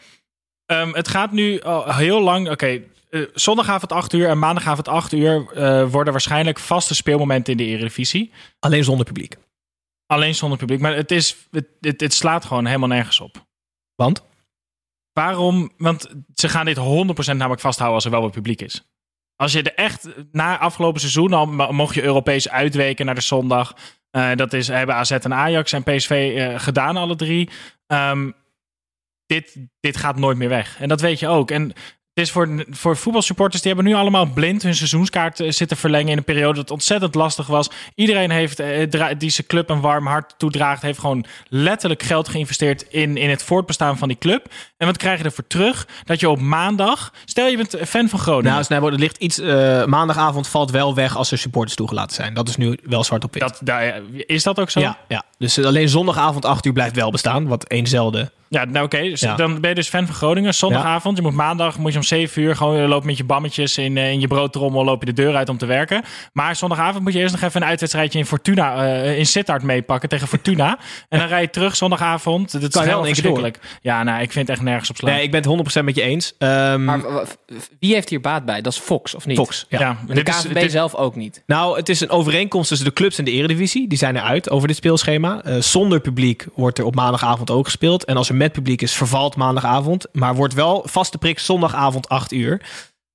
ehm, 0.66 0.94
het 0.94 1.08
gaat 1.08 1.31
nu 1.31 1.62
al 1.62 1.94
heel 1.94 2.22
lang. 2.22 2.50
Oké, 2.50 2.81
eh, 3.15 3.21
zondagavond 3.33 3.91
8 3.91 4.13
uur 4.13 4.29
en 4.29 4.39
maandagavond 4.39 4.88
8 4.88 5.13
uur 5.13 5.51
eh, 5.51 5.91
worden 5.91 6.13
waarschijnlijk 6.13 6.59
vaste 6.59 6.95
speelmomenten 6.95 7.51
in 7.51 7.57
de 7.57 7.65
Eredivisie. 7.65 8.31
Alleen 8.59 8.83
zonder 8.83 9.06
publiek. 9.06 9.35
Alleen 10.06 10.35
zonder 10.35 10.57
publiek. 10.57 10.79
Maar 10.79 10.95
het, 10.95 11.12
is, 11.12 11.47
het, 11.51 11.67
het, 11.79 12.01
het 12.01 12.13
slaat 12.13 12.45
gewoon 12.45 12.65
helemaal 12.65 12.88
nergens 12.88 13.19
op. 13.19 13.45
Want? 13.95 14.23
Waarom? 15.13 15.71
Want 15.77 16.09
ze 16.33 16.50
gaan 16.50 16.65
dit 16.65 16.77
100% 16.77 16.81
namelijk 17.35 17.62
vasthouden 17.62 17.95
als 17.95 18.06
er 18.06 18.12
wel 18.12 18.21
wat 18.21 18.31
publiek 18.31 18.62
is. 18.62 18.83
Als 19.35 19.51
je 19.51 19.62
er 19.62 19.73
echt 19.73 20.07
na 20.31 20.57
afgelopen 20.59 21.00
seizoen 21.00 21.33
al 21.33 21.45
mo- 21.45 21.71
mocht 21.71 21.95
je 21.95 22.03
Europees 22.03 22.50
uitweken 22.50 23.06
naar 23.06 23.15
de 23.15 23.21
zondag. 23.21 23.75
Eh, 24.09 24.35
dat 24.35 24.53
is, 24.53 24.67
hebben 24.67 24.95
AZ 24.95 25.12
en 25.12 25.33
Ajax 25.33 25.73
en 25.73 25.83
PSV 25.83 26.39
gedaan, 26.62 26.97
alle 26.97 27.15
drie. 27.15 27.50
Ehm, 27.88 28.31
dit, 29.25 29.57
dit 29.79 29.97
gaat 29.97 30.17
nooit 30.17 30.38
meer 30.38 30.50
weg. 30.50 30.79
En 30.79 30.88
dat 30.88 31.01
weet 31.01 31.19
je 31.19 31.27
ook. 31.27 31.51
En 31.51 31.73
het 32.15 32.23
is 32.23 32.31
voor, 32.31 32.65
voor 32.69 32.97
voetbalsupporters, 32.97 33.62
die 33.62 33.73
hebben 33.73 33.91
nu 33.91 33.97
allemaal 33.97 34.25
blind 34.25 34.62
hun 34.63 34.75
seizoenskaart 34.75 35.39
eh, 35.39 35.51
zitten 35.51 35.77
verlengen 35.77 36.12
in 36.12 36.17
een 36.17 36.23
periode 36.23 36.59
dat 36.59 36.71
ontzettend 36.71 37.15
lastig 37.15 37.47
was. 37.47 37.69
Iedereen 37.95 38.31
heeft, 38.31 38.59
eh, 38.59 39.12
die 39.17 39.29
zijn 39.29 39.47
club 39.47 39.69
een 39.69 39.81
warm 39.81 40.07
hart 40.07 40.33
toedraagt, 40.38 40.81
heeft 40.81 41.00
gewoon 41.00 41.25
letterlijk 41.50 42.03
geld 42.03 42.27
geïnvesteerd 42.27 42.85
in, 42.89 43.17
in 43.17 43.29
het 43.29 43.44
voortbestaan 43.44 43.97
van 43.97 44.07
die 44.07 44.17
club. 44.17 44.47
En 44.77 44.88
wat 44.88 44.97
krijg 44.97 45.17
je 45.19 45.25
ervoor 45.25 45.47
terug? 45.47 45.88
Dat 46.03 46.19
je 46.19 46.29
op 46.29 46.39
maandag, 46.39 47.13
stel 47.25 47.47
je 47.47 47.57
bent 47.57 47.77
fan 47.88 48.09
van 48.09 48.19
Groningen. 48.19 48.65
Nou, 48.69 48.91
er 48.91 49.00
ligt 49.00 49.17
iets... 49.17 49.39
eh, 49.39 49.85
maandagavond 49.85 50.47
valt 50.47 50.71
wel 50.71 50.95
weg 50.95 51.17
als 51.17 51.31
er 51.31 51.38
supporters 51.38 51.75
toegelaten 51.75 52.15
zijn. 52.15 52.33
Dat 52.33 52.50
is 52.50 52.56
nu 52.57 52.79
wel 52.83 53.03
zwart 53.03 53.23
op 53.23 53.33
wit. 53.33 53.41
dat, 53.41 53.59
daar, 53.63 54.01
is 54.12 54.44
dat 54.44 54.59
ook 54.59 54.69
zo? 54.69 54.79
ja, 54.79 54.97
ja, 55.07 55.23
dus 55.38 55.59
alleen 55.59 55.89
zondagavond 55.89 56.45
8 56.45 56.65
uur 56.65 56.73
blijft 56.73 56.95
wel 56.95 57.12
bestaan. 57.12 57.47
Wat 57.47 57.69
eenzelfde. 57.69 58.31
Ja, 58.56 58.66
nou 58.66 58.86
oké. 58.86 59.02
Dus 59.02 59.22
Ja. 59.22 59.36
Dan 59.36 59.60
ben 59.62 59.69
je 59.69 59.75
dus 59.75 59.90
fan 59.90 60.06
van 60.06 60.16
Groningen. 60.16 60.54
Zondagavond, 60.54 61.18
je 61.18 61.24
moet 61.24 61.34
maandag 61.34 61.78
moet 61.78 61.92
je 61.92 61.98
om 61.98 62.04
7 62.04 62.42
uur 62.42 62.56
gewoon 62.56 62.88
loopt 62.88 63.06
met 63.06 63.18
je 63.18 63.24
bammetjes 63.24 63.78
in, 63.78 63.98
eh, 63.98 64.12
in 64.12 64.19
je 64.19 64.28
broodtrommel, 64.28 64.84
loop 64.84 65.00
je 65.00 65.06
de 65.06 65.13
deur 65.22 65.36
uit 65.36 65.50
om 65.50 65.57
te 65.57 65.66
werken. 65.66 66.04
Maar 66.34 66.56
zondagavond 66.56 67.04
moet 67.04 67.13
je 67.13 67.19
eerst 67.19 67.34
nog 67.34 67.44
even 67.44 67.62
een 67.62 67.68
uitwedstrijdje 67.68 68.19
in 68.19 68.25
Fortuna, 68.25 68.86
eh, 68.86 69.18
in 69.18 69.25
Sittard 69.25 69.63
meepakken 69.63 70.10
tegen 70.10 70.28
Fortuna. 70.28 70.78
en 71.10 71.19
dan 71.19 71.28
rij 71.28 71.42
je 71.42 71.50
terug 71.50 71.75
zondagavond. 71.75 72.52
Dat 72.52 72.62
is 72.62 72.69
Kan 72.69 72.84
keer 72.84 73.06
verschrikkelijk. 73.06 73.60
Ja, 73.81 74.04
nou, 74.04 74.22
ik 74.22 74.31
vind 74.31 74.48
het 74.48 74.58
echt 74.58 74.66
nergens 74.66 74.90
op 74.90 74.98
slaan. 74.98 75.13
Nee, 75.13 75.24
ik 75.24 75.31
ben 75.31 75.40
het 75.40 75.50
100% 75.50 75.86
met 75.86 75.96
je 75.96 76.01
eens. 76.01 76.34
Ehm, 76.38 76.84
Maar 76.84 77.01
wie 77.80 77.94
heeft 77.94 78.10
hier 78.10 78.22
baat 78.22 78.46
bij? 78.46 78.62
Dat 78.62 78.74
is 78.74 78.80
Fox, 78.80 79.16
of 79.16 79.25
niet? 79.25 79.38
Fox, 79.38 79.66
ja. 79.69 79.98
de 80.08 80.13
dit 80.13 80.28
is- 80.28 80.42
KNVB 80.42 80.54
dit- 80.60 80.72
zelf 80.72 80.96
ook 80.96 81.16
niet. 81.16 81.44
Nou, 81.46 81.78
het 81.78 81.90
is 81.90 82.01
een 82.01 82.10
overeenkomst 82.10 82.68
tussen 82.69 82.88
de 82.88 82.94
clubs 82.94 83.18
en 83.18 83.25
de 83.25 83.31
eredivisie. 83.31 83.88
Die 83.88 83.98
zijn 83.98 84.16
eruit 84.16 84.50
over 84.50 84.68
dit 84.68 84.78
speelschema. 84.78 85.42
Eh, 85.44 85.56
zonder 85.62 86.00
publiek 86.00 86.46
wordt 86.56 86.78
er 86.78 86.86
op 86.86 86.96
maandagavond 86.96 87.51
ook 87.51 87.66
gespeeld. 87.66 88.06
En 88.06 88.18
als 88.18 88.30
er 88.30 88.36
met 88.45 88.53
publiek 88.53 88.81
is, 88.81 88.94
vervalt 88.94 89.36
maandagavond. 89.36 90.07
Maar 90.12 90.36
wordt 90.36 90.53
wel 90.53 90.83
vaste 90.88 91.18
prik 91.18 91.39
zondagavond 91.39 92.10
8 92.10 92.31
uur. 92.31 92.62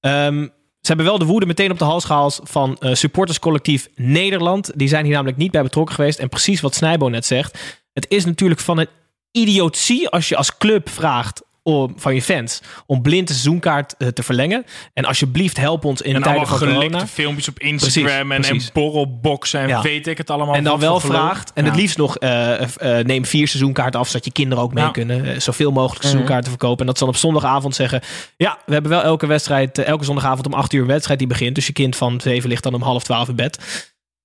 Ehm, 0.01 0.43
ze 0.81 0.87
hebben 0.87 1.07
wel 1.07 1.19
de 1.19 1.25
woede 1.25 1.47
meteen 1.47 1.71
op 1.71 1.79
de 1.79 1.85
hals 1.85 2.05
gehaald 2.05 2.41
van 2.43 2.77
eh, 2.79 2.95
supporterscollectief 2.95 3.89
Nederland. 3.95 4.73
Die 4.75 4.89
zijn 4.89 5.05
hier 5.05 5.15
namelijk 5.15 5.39
niet 5.39 5.51
bij 5.51 5.63
betrokken 5.63 5.95
geweest. 5.95 6.19
En 6.19 6.29
precies 6.29 6.61
wat 6.61 6.75
Snijbo 6.75 7.09
net 7.09 7.27
zegt. 7.27 7.79
Het 7.93 8.07
is 8.09 8.25
natuurlijk 8.25 8.61
van 8.61 8.79
een 8.79 8.89
idiotie 9.31 10.09
als 10.09 10.29
je 10.29 10.37
als 10.37 10.57
club 10.59 10.89
vraagt 10.89 11.43
om, 11.75 11.93
van 11.97 12.15
je 12.15 12.23
fans 12.23 12.61
om 12.87 13.03
blind 13.03 13.27
de 13.29 13.33
seizoenkaart 13.33 13.95
eh, 13.99 14.09
te 14.09 14.23
verlengen. 14.23 14.65
En 14.95 15.05
alsjeblieft 15.05 15.57
help 15.57 15.85
ons 15.85 16.03
in 16.03 16.15
en 16.15 16.23
tijden 16.23 16.47
van 16.47 16.59
corona. 16.59 16.79
gelikte 16.81 17.07
filmpjes 17.07 17.49
op 17.49 17.59
Instagram 17.59 18.29
Precies, 18.29 18.49
en, 18.51 18.57
en 18.59 18.71
borrelboxen 18.73 19.61
en 19.61 19.69
Ja. 19.69 19.83
weet 19.83 20.07
ik 20.07 20.19
het 20.19 20.31
allemaal. 20.31 20.55
En 20.55 20.65
dan 20.65 20.73
wat 20.73 20.81
wel 20.83 21.01
vraagt. 21.01 21.53
En 21.55 21.65
Ja. 21.65 21.71
het 21.71 21.81
liefst 21.81 21.97
nog 21.97 22.17
eh, 22.17 22.63
eh, 22.63 23.05
neem 23.07 23.25
vier 23.25 23.49
seizoenkaarten 23.49 24.01
af, 24.01 24.07
zodat 24.07 24.25
je 24.25 24.33
kinderen 24.33 24.65
ook 24.65 24.75
mee 24.75 24.85
Ja. 24.85 24.91
kunnen. 24.91 25.43
Zoveel 25.43 25.71
mogelijk 25.71 25.99
Mhm. 25.99 26.07
seizoenkaarten 26.07 26.51
verkopen. 26.51 26.81
En 26.81 26.87
dat 26.87 26.99
ze 26.99 27.05
dan 27.05 27.13
op 27.15 27.19
zondagavond 27.21 27.75
zeggen. 27.75 28.01
Ja, 28.37 28.59
we 28.67 28.73
hebben 28.73 28.91
wel 28.91 29.03
elke 29.03 29.27
wedstrijd, 29.27 29.79
elke 29.79 30.05
zondagavond 30.05 30.47
om 30.47 30.53
acht 30.53 30.73
uur 30.73 30.81
een 30.81 30.87
wedstrijd 30.87 31.19
die 31.19 31.29
begint. 31.29 31.55
Dus 31.55 31.67
je 31.67 31.73
kind 31.73 31.97
van 31.97 32.21
zeven 32.21 32.49
ligt 32.49 32.63
dan 32.63 32.75
om 32.75 32.83
half 32.83 33.03
twaalf 33.03 33.29
in 33.29 33.37
bed. 33.37 33.59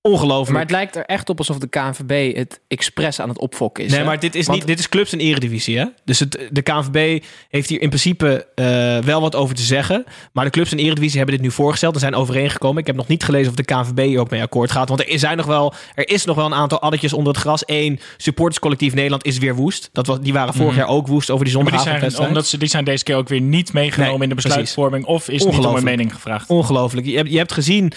Ongelooflijk. 0.06 0.50
Maar 0.52 0.62
het 0.62 0.70
lijkt 0.70 0.96
er 0.96 1.04
echt 1.04 1.28
op 1.28 1.38
alsof 1.38 1.58
de 1.58 1.66
KNVB 1.68 2.36
het 2.36 2.60
expres 2.68 3.20
aan 3.20 3.28
het 3.28 3.38
opfokken 3.38 3.84
is. 3.84 3.90
Nee, 3.90 4.00
hè? 4.00 4.06
maar 4.06 4.20
dit 4.20 4.34
is, 4.34 4.46
Want- 4.46 4.58
niet, 4.58 4.66
dit 4.66 4.78
is 4.78 4.88
clubs 4.88 5.12
en 5.12 5.18
eredivisie. 5.20 5.78
Hè? 5.78 5.84
Dus 6.04 6.18
het, 6.18 6.38
de 6.50 6.62
KNVB 6.62 7.22
heeft 7.48 7.68
hier 7.68 7.80
in 7.80 7.88
principe 7.88 8.46
eh, 8.54 8.98
wel 8.98 9.20
wat 9.20 9.34
over 9.34 9.54
te 9.54 9.62
zeggen. 9.62 10.04
Maar 10.32 10.44
de 10.44 10.50
clubs 10.50 10.72
en 10.72 10.78
eredivisie 10.78 11.16
hebben 11.16 11.34
dit 11.36 11.44
nu 11.44 11.50
voorgesteld 11.50 11.94
en 11.94 12.00
zijn 12.00 12.14
overeengekomen. 12.14 12.80
Ik 12.80 12.86
heb 12.86 12.96
nog 12.96 13.06
niet 13.06 13.24
gelezen 13.24 13.48
of 13.48 13.54
de 13.54 13.64
KNVB 13.64 13.98
hier 14.06 14.20
ook 14.20 14.30
mee 14.30 14.42
akkoord 14.42 14.70
gaat. 14.70 14.88
Want 14.88 15.00
er, 15.12 15.18
zijn 15.18 15.36
nog 15.36 15.46
wel, 15.46 15.74
er 15.94 16.08
is 16.08 16.24
nog 16.24 16.36
wel 16.36 16.46
een 16.46 16.54
aantal 16.54 16.80
addertjes 16.80 17.12
onder 17.12 17.32
het 17.32 17.42
gras. 17.42 17.62
Eén, 17.66 18.00
supporterscollectief 18.16 18.94
Nederland 18.94 19.24
is 19.24 19.38
weer 19.38 19.54
woest. 19.54 19.88
Dat 19.92 20.06
was, 20.06 20.20
die 20.20 20.32
waren 20.32 20.54
vorig 20.54 20.70
Mhm. 20.70 20.78
jaar 20.80 20.88
ook 20.88 21.06
woest 21.06 21.30
over 21.30 21.44
die 21.44 21.54
Maar 21.62 21.84
die 21.84 22.18
omdat 22.18 22.46
ze, 22.46 22.58
die 22.58 22.68
zijn 22.68 22.84
deze 22.84 23.04
keer 23.04 23.16
ook 23.16 23.28
weer 23.28 23.40
niet 23.40 23.72
meegenomen 23.72 24.12
Nee, 24.18 24.22
in 24.22 24.28
de 24.28 24.34
precies. 24.34 24.50
besluitvorming. 24.50 25.04
Of 25.04 25.28
is 25.28 25.44
niet 25.44 25.58
om 25.66 25.76
een 25.76 25.84
mening 25.84 26.14
gevraagd. 26.14 26.48
Ongelooflijk. 26.48 27.06
Je 27.06 27.16
hebt, 27.16 27.30
je 27.30 27.36
hebt 27.38 27.52
gezien 27.52 27.92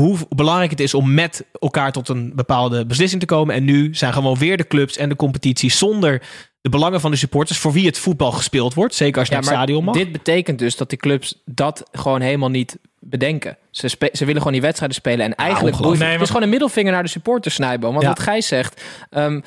hoe 0.00 0.16
belangrijk 0.28 0.70
het 0.70 0.80
is 0.80 0.94
om 0.94 1.14
met 1.14 1.44
elkaar 1.58 1.92
tot 1.92 2.08
een 2.08 2.32
bepaalde 2.34 2.86
beslissing 2.86 3.20
te 3.20 3.26
komen. 3.26 3.54
En 3.54 3.64
nu 3.64 3.94
zijn 3.94 4.12
gewoon 4.12 4.38
weer 4.38 4.56
de 4.56 4.66
clubs 4.66 4.96
en 4.96 5.08
de 5.08 5.16
competitie 5.16 5.70
zonder 5.70 6.22
de 6.60 6.68
belangen 6.68 7.00
van 7.00 7.10
de 7.10 7.16
supporters 7.16 7.58
voor 7.58 7.72
wie 7.72 7.86
het 7.86 7.98
voetbal 7.98 8.32
gespeeld 8.32 8.74
wordt. 8.74 8.94
Zeker 8.94 9.18
als 9.18 9.28
je 9.28 9.34
Ja, 9.34 9.40
naar 9.40 9.48
het 9.50 9.58
maar 9.58 9.66
stadion 9.66 9.84
mag. 9.84 9.94
dit 9.96 10.12
betekent 10.12 10.58
dus 10.58 10.76
dat 10.76 10.88
die 10.88 10.98
clubs 10.98 11.42
dat 11.44 11.88
gewoon 11.92 12.20
helemaal 12.20 12.48
niet 12.48 12.78
bedenken. 13.00 13.56
Ze, 13.70 13.88
ze 14.12 14.24
willen 14.24 14.36
gewoon 14.36 14.52
die 14.52 14.60
wedstrijden 14.62 14.96
spelen. 14.96 15.24
En 15.24 15.34
eigenlijk 15.34 15.76
boeit- 15.76 15.98
Nee, 15.98 16.02
het 16.02 16.12
is 16.12 16.18
maar- 16.18 16.26
gewoon 16.26 16.42
een 16.42 16.48
middelvinger 16.48 16.92
naar 16.92 17.02
de 17.02 17.08
supporters, 17.08 17.54
Snijboom. 17.54 17.90
Want 17.92 18.02
Ja. 18.02 18.08
wat 18.08 18.20
Gijs 18.20 18.46
zegt... 18.46 18.82
ehm, 19.10 19.40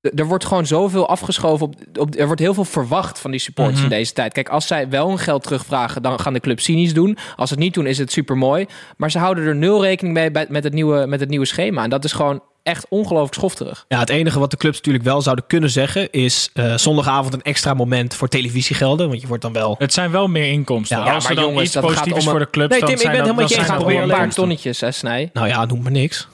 er 0.00 0.26
wordt 0.26 0.44
gewoon 0.44 0.66
zoveel 0.66 1.08
afgeschoven. 1.08 1.66
Op, 1.66 1.74
op, 1.98 2.14
er 2.14 2.26
wordt 2.26 2.40
heel 2.40 2.54
veel 2.54 2.64
verwacht 2.64 3.18
van 3.18 3.30
die 3.30 3.40
supporters 3.40 3.76
Mhm. 3.80 3.84
in 3.92 3.98
deze 3.98 4.12
tijd. 4.12 4.32
Kijk, 4.32 4.48
als 4.48 4.66
zij 4.66 4.88
wel 4.88 5.08
hun 5.08 5.18
geld 5.18 5.42
terugvragen, 5.42 6.02
dan 6.02 6.20
gaan 6.20 6.32
de 6.32 6.40
clubs 6.40 6.64
cynisch 6.64 6.94
doen. 6.94 7.18
Als 7.36 7.48
ze 7.48 7.54
het 7.54 7.62
niet 7.64 7.74
doen, 7.74 7.86
is 7.86 7.98
het 7.98 8.12
super 8.12 8.36
mooi. 8.36 8.66
Maar 8.96 9.10
ze 9.10 9.18
houden 9.18 9.44
er 9.46 9.56
nul 9.56 9.82
rekening 9.82 10.14
mee 10.14 10.30
bij, 10.30 10.46
met, 10.48 10.64
het 10.64 10.72
nieuwe, 10.72 11.06
met 11.06 11.20
het 11.20 11.28
nieuwe 11.28 11.46
schema. 11.46 11.82
En 11.82 11.90
dat 11.90 12.04
is 12.04 12.12
gewoon 12.12 12.42
echt 12.62 12.86
ongelooflijk 12.88 13.34
schofterig. 13.34 13.84
Ja, 13.88 13.98
het 13.98 14.10
enige 14.10 14.38
wat 14.38 14.50
de 14.50 14.56
clubs 14.56 14.76
natuurlijk 14.76 15.04
wel 15.04 15.22
zouden 15.22 15.44
kunnen 15.46 15.70
zeggen 15.70 16.10
is 16.10 16.50
eh, 16.54 16.74
zondagavond 16.76 17.34
een 17.34 17.42
extra 17.42 17.74
moment 17.74 18.14
voor 18.14 18.28
televisiegelden. 18.28 19.08
Want 19.08 19.20
je 19.20 19.26
wordt 19.26 19.42
dan 19.42 19.52
wel. 19.52 19.74
Het 19.78 19.92
zijn 19.92 20.10
wel 20.10 20.28
meer 20.28 20.50
inkomsten. 20.50 20.98
Ja, 20.98 21.12
Als 21.12 21.22
maar 21.22 21.32
er 21.32 21.38
dan 21.38 21.48
jongens, 21.48 21.64
iets 21.64 21.80
positiefs 21.80 22.24
om 22.26 22.30
voor 22.30 22.38
de 22.38 22.50
clubs, 22.50 22.70
Nee, 22.70 22.80
dan 22.80 22.88
Tim, 22.88 22.98
ik 22.98 23.02
zijn 23.02 23.12
ben 23.16 23.22
helemaal 23.22 23.48
je 23.90 23.94
wel 23.96 24.02
een 24.02 24.08
paar 24.08 24.30
tonnetjes, 24.30 24.80
hè, 24.80 24.90
Snij. 24.90 25.30
Nou 25.32 25.46
ja, 25.48 25.64
noem 25.64 25.82
maar 25.82 25.92
niks. 25.92 26.28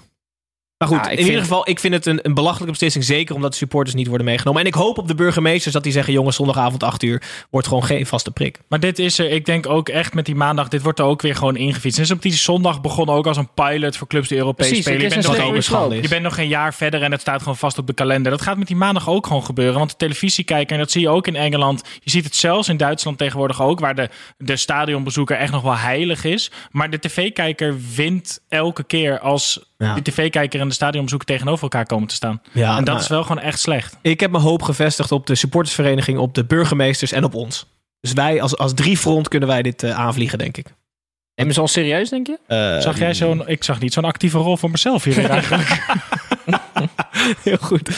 Maar 0.78 0.88
goed, 0.88 1.06
in 1.06 1.18
ieder 1.18 1.40
geval, 1.40 1.68
ik 1.68 1.80
vind 1.80 1.94
het 1.94 2.06
een, 2.06 2.18
een 2.22 2.34
belachelijke 2.34 2.70
beslissing. 2.70 3.04
Zeker 3.04 3.34
omdat 3.34 3.50
de 3.50 3.56
supporters 3.56 3.94
niet 3.96 4.06
worden 4.06 4.26
meegenomen. 4.26 4.60
En 4.60 4.66
ik 4.66 4.74
hoop 4.74 4.98
op 4.98 5.08
de 5.08 5.14
burgemeesters 5.14 5.74
dat 5.74 5.82
die 5.82 5.92
zeggen: 5.92 6.12
jongens, 6.12 6.36
zondagavond 6.36 6.82
8 6.82 7.02
uur 7.02 7.22
wordt 7.50 7.66
gewoon 7.66 7.84
geen 7.84 8.06
vaste 8.06 8.30
prik. 8.30 8.58
Maar 8.68 8.80
dit 8.80 8.98
is 8.98 9.18
er, 9.18 9.30
ik 9.30 9.44
denk 9.44 9.66
ook 9.68 9.88
echt 9.88 10.14
met 10.14 10.26
die 10.26 10.34
maandag, 10.34 10.68
dit 10.68 10.82
wordt 10.82 10.98
er 10.98 11.04
ook 11.04 11.22
weer 11.22 11.34
gewoon 11.34 11.56
ingefietst. 11.56 11.98
Dus 11.98 12.10
op 12.10 12.22
die 12.22 12.32
zondag 12.32 12.80
begonnen 12.80 13.14
ook 13.14 13.26
als 13.26 13.36
een 13.36 13.48
pilot 13.54 13.96
voor 13.96 14.06
clubs 14.06 14.28
die 14.28 14.38
Europees 14.38 14.66
Precies, 14.66 14.84
spelen. 14.84 15.02
Je 15.02 15.08
bent, 15.08 15.20
nog 15.20 15.26
wat 15.26 15.34
steeds 15.36 15.50
ook 15.50 15.56
een 15.56 15.62
sloop. 15.62 15.78
schande 15.80 15.96
is. 15.96 16.02
je 16.02 16.08
bent 16.08 16.22
nog 16.22 16.34
geen 16.34 16.48
jaar 16.48 16.74
verder 16.74 17.02
en 17.02 17.12
het 17.12 17.20
staat 17.20 17.38
gewoon 17.38 17.56
vast 17.56 17.78
op 17.78 17.86
de 17.86 17.92
kalender. 17.94 18.30
Dat 18.30 18.42
gaat 18.42 18.58
met 18.58 18.66
die 18.66 18.76
maandag 18.76 19.08
ook 19.08 19.26
gewoon 19.26 19.44
gebeuren. 19.44 19.78
Want 19.78 19.90
de 19.90 19.96
televisiekijker, 19.96 20.72
en 20.72 20.78
dat 20.78 20.90
zie 20.90 21.00
je 21.00 21.08
ook 21.08 21.26
in 21.26 21.36
Engeland. 21.36 21.82
Je 22.00 22.10
ziet 22.10 22.24
het 22.24 22.36
zelfs 22.36 22.68
in 22.68 22.76
Duitsland 22.76 23.18
tegenwoordig 23.18 23.62
ook, 23.62 23.80
waar 23.80 23.94
de, 23.94 24.08
de 24.38 24.56
stadionbezoeker 24.56 25.36
echt 25.36 25.52
nog 25.52 25.62
wel 25.62 25.76
heilig 25.76 26.24
is. 26.24 26.50
Maar 26.70 26.90
de 26.90 26.98
tv-kijker 26.98 27.76
wint 27.94 28.40
elke 28.48 28.84
keer 28.84 29.18
als 29.20 29.60
Ja. 29.78 29.94
de 29.94 30.02
tv-kijker 30.02 30.60
en 30.66 30.72
de 30.72 30.78
stadionbezoeker 30.78 31.26
tegenover 31.26 31.62
elkaar 31.62 31.86
komen 31.86 32.08
te 32.08 32.14
staan. 32.14 32.42
Ja, 32.52 32.70
en 32.70 32.76
dat 32.76 32.86
nou, 32.86 32.98
is 32.98 33.08
wel 33.08 33.22
gewoon 33.22 33.42
echt 33.42 33.58
slecht. 33.58 33.96
Ik 34.02 34.20
heb 34.20 34.30
mijn 34.30 34.42
hoop 34.42 34.62
gevestigd 34.62 35.12
op 35.12 35.26
de 35.26 35.34
supportersvereniging, 35.34 36.18
op 36.18 36.34
de 36.34 36.44
burgemeesters 36.44 37.12
en 37.12 37.24
op 37.24 37.34
ons. 37.34 37.66
Dus 38.00 38.12
wij 38.12 38.42
als, 38.42 38.56
als 38.56 38.74
drie 38.74 38.96
front 38.96 39.28
kunnen 39.28 39.48
wij 39.48 39.62
dit 39.62 39.82
eh, 39.82 39.90
aanvliegen, 39.90 40.38
denk 40.38 40.56
ik. 40.56 40.74
Ze 41.50 41.60
al 41.60 41.68
serieus, 41.68 42.08
denk 42.08 42.26
je? 42.26 42.38
Eh, 42.46 42.80
Zag 42.80 42.98
jij 42.98 43.14
zo'n, 43.14 43.48
ik 43.48 43.64
zag 43.64 43.80
niet 43.80 43.92
zo'n 43.92 44.04
actieve 44.04 44.38
rol 44.38 44.56
voor 44.56 44.70
mezelf 44.70 45.04
hier 45.04 45.30
eigenlijk. 45.30 45.82
Heel 47.42 47.56
goed. 47.60 47.90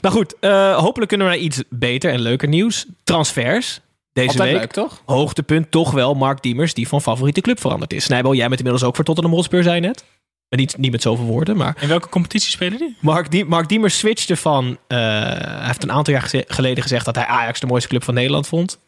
Nou 0.00 0.14
goed, 0.14 0.38
eh, 0.40 0.76
hopelijk 0.76 1.08
kunnen 1.08 1.26
we 1.26 1.32
naar 1.32 1.42
iets 1.42 1.62
beter 1.68 2.12
en 2.12 2.20
leuker 2.20 2.48
nieuws. 2.48 2.86
Transfers. 3.04 3.80
Deze 4.12 4.28
Altijd 4.28 4.50
week. 4.50 4.60
leuk, 4.60 4.72
toch? 4.72 5.02
Hoogtepunt 5.04 5.70
toch 5.70 5.90
wel 5.90 6.14
Mark 6.14 6.42
Diemers, 6.42 6.74
die 6.74 6.88
van 6.88 7.02
favoriete 7.02 7.40
club 7.40 7.60
veranderd 7.60 7.92
is. 7.92 8.04
Snijbel, 8.04 8.34
jij 8.34 8.46
bent 8.48 8.58
inmiddels 8.58 8.84
ook 8.88 8.96
voor 8.96 9.04
Tottenham 9.04 9.34
Hotspur, 9.34 9.62
zei 9.62 9.74
je 9.74 9.80
net. 9.80 10.04
Maar 10.54 10.62
niet, 10.62 10.76
niet 10.78 10.90
met 10.90 11.02
zoveel 11.02 11.24
woorden, 11.24 11.56
maar... 11.56 11.76
In 11.80 11.88
welke 11.88 12.08
competitie 12.08 12.50
spelen 12.50 12.78
die? 12.78 12.96
Mark, 13.00 13.30
Die, 13.30 13.44
Mark 13.44 13.68
Diemers 13.68 13.98
switchte 13.98 14.36
van... 14.36 14.78
eh, 14.86 14.98
hij 14.98 15.66
heeft 15.66 15.82
een 15.82 15.92
aantal 15.92 16.12
jaar 16.12 16.22
geze- 16.22 16.44
geleden 16.46 16.82
gezegd 16.82 17.04
dat 17.04 17.14
hij 17.14 17.26
Ajax 17.26 17.60
de 17.60 17.66
mooiste 17.66 17.88
club 17.88 18.04
van 18.04 18.14
Nederland 18.14 18.46
vond. 18.46 18.78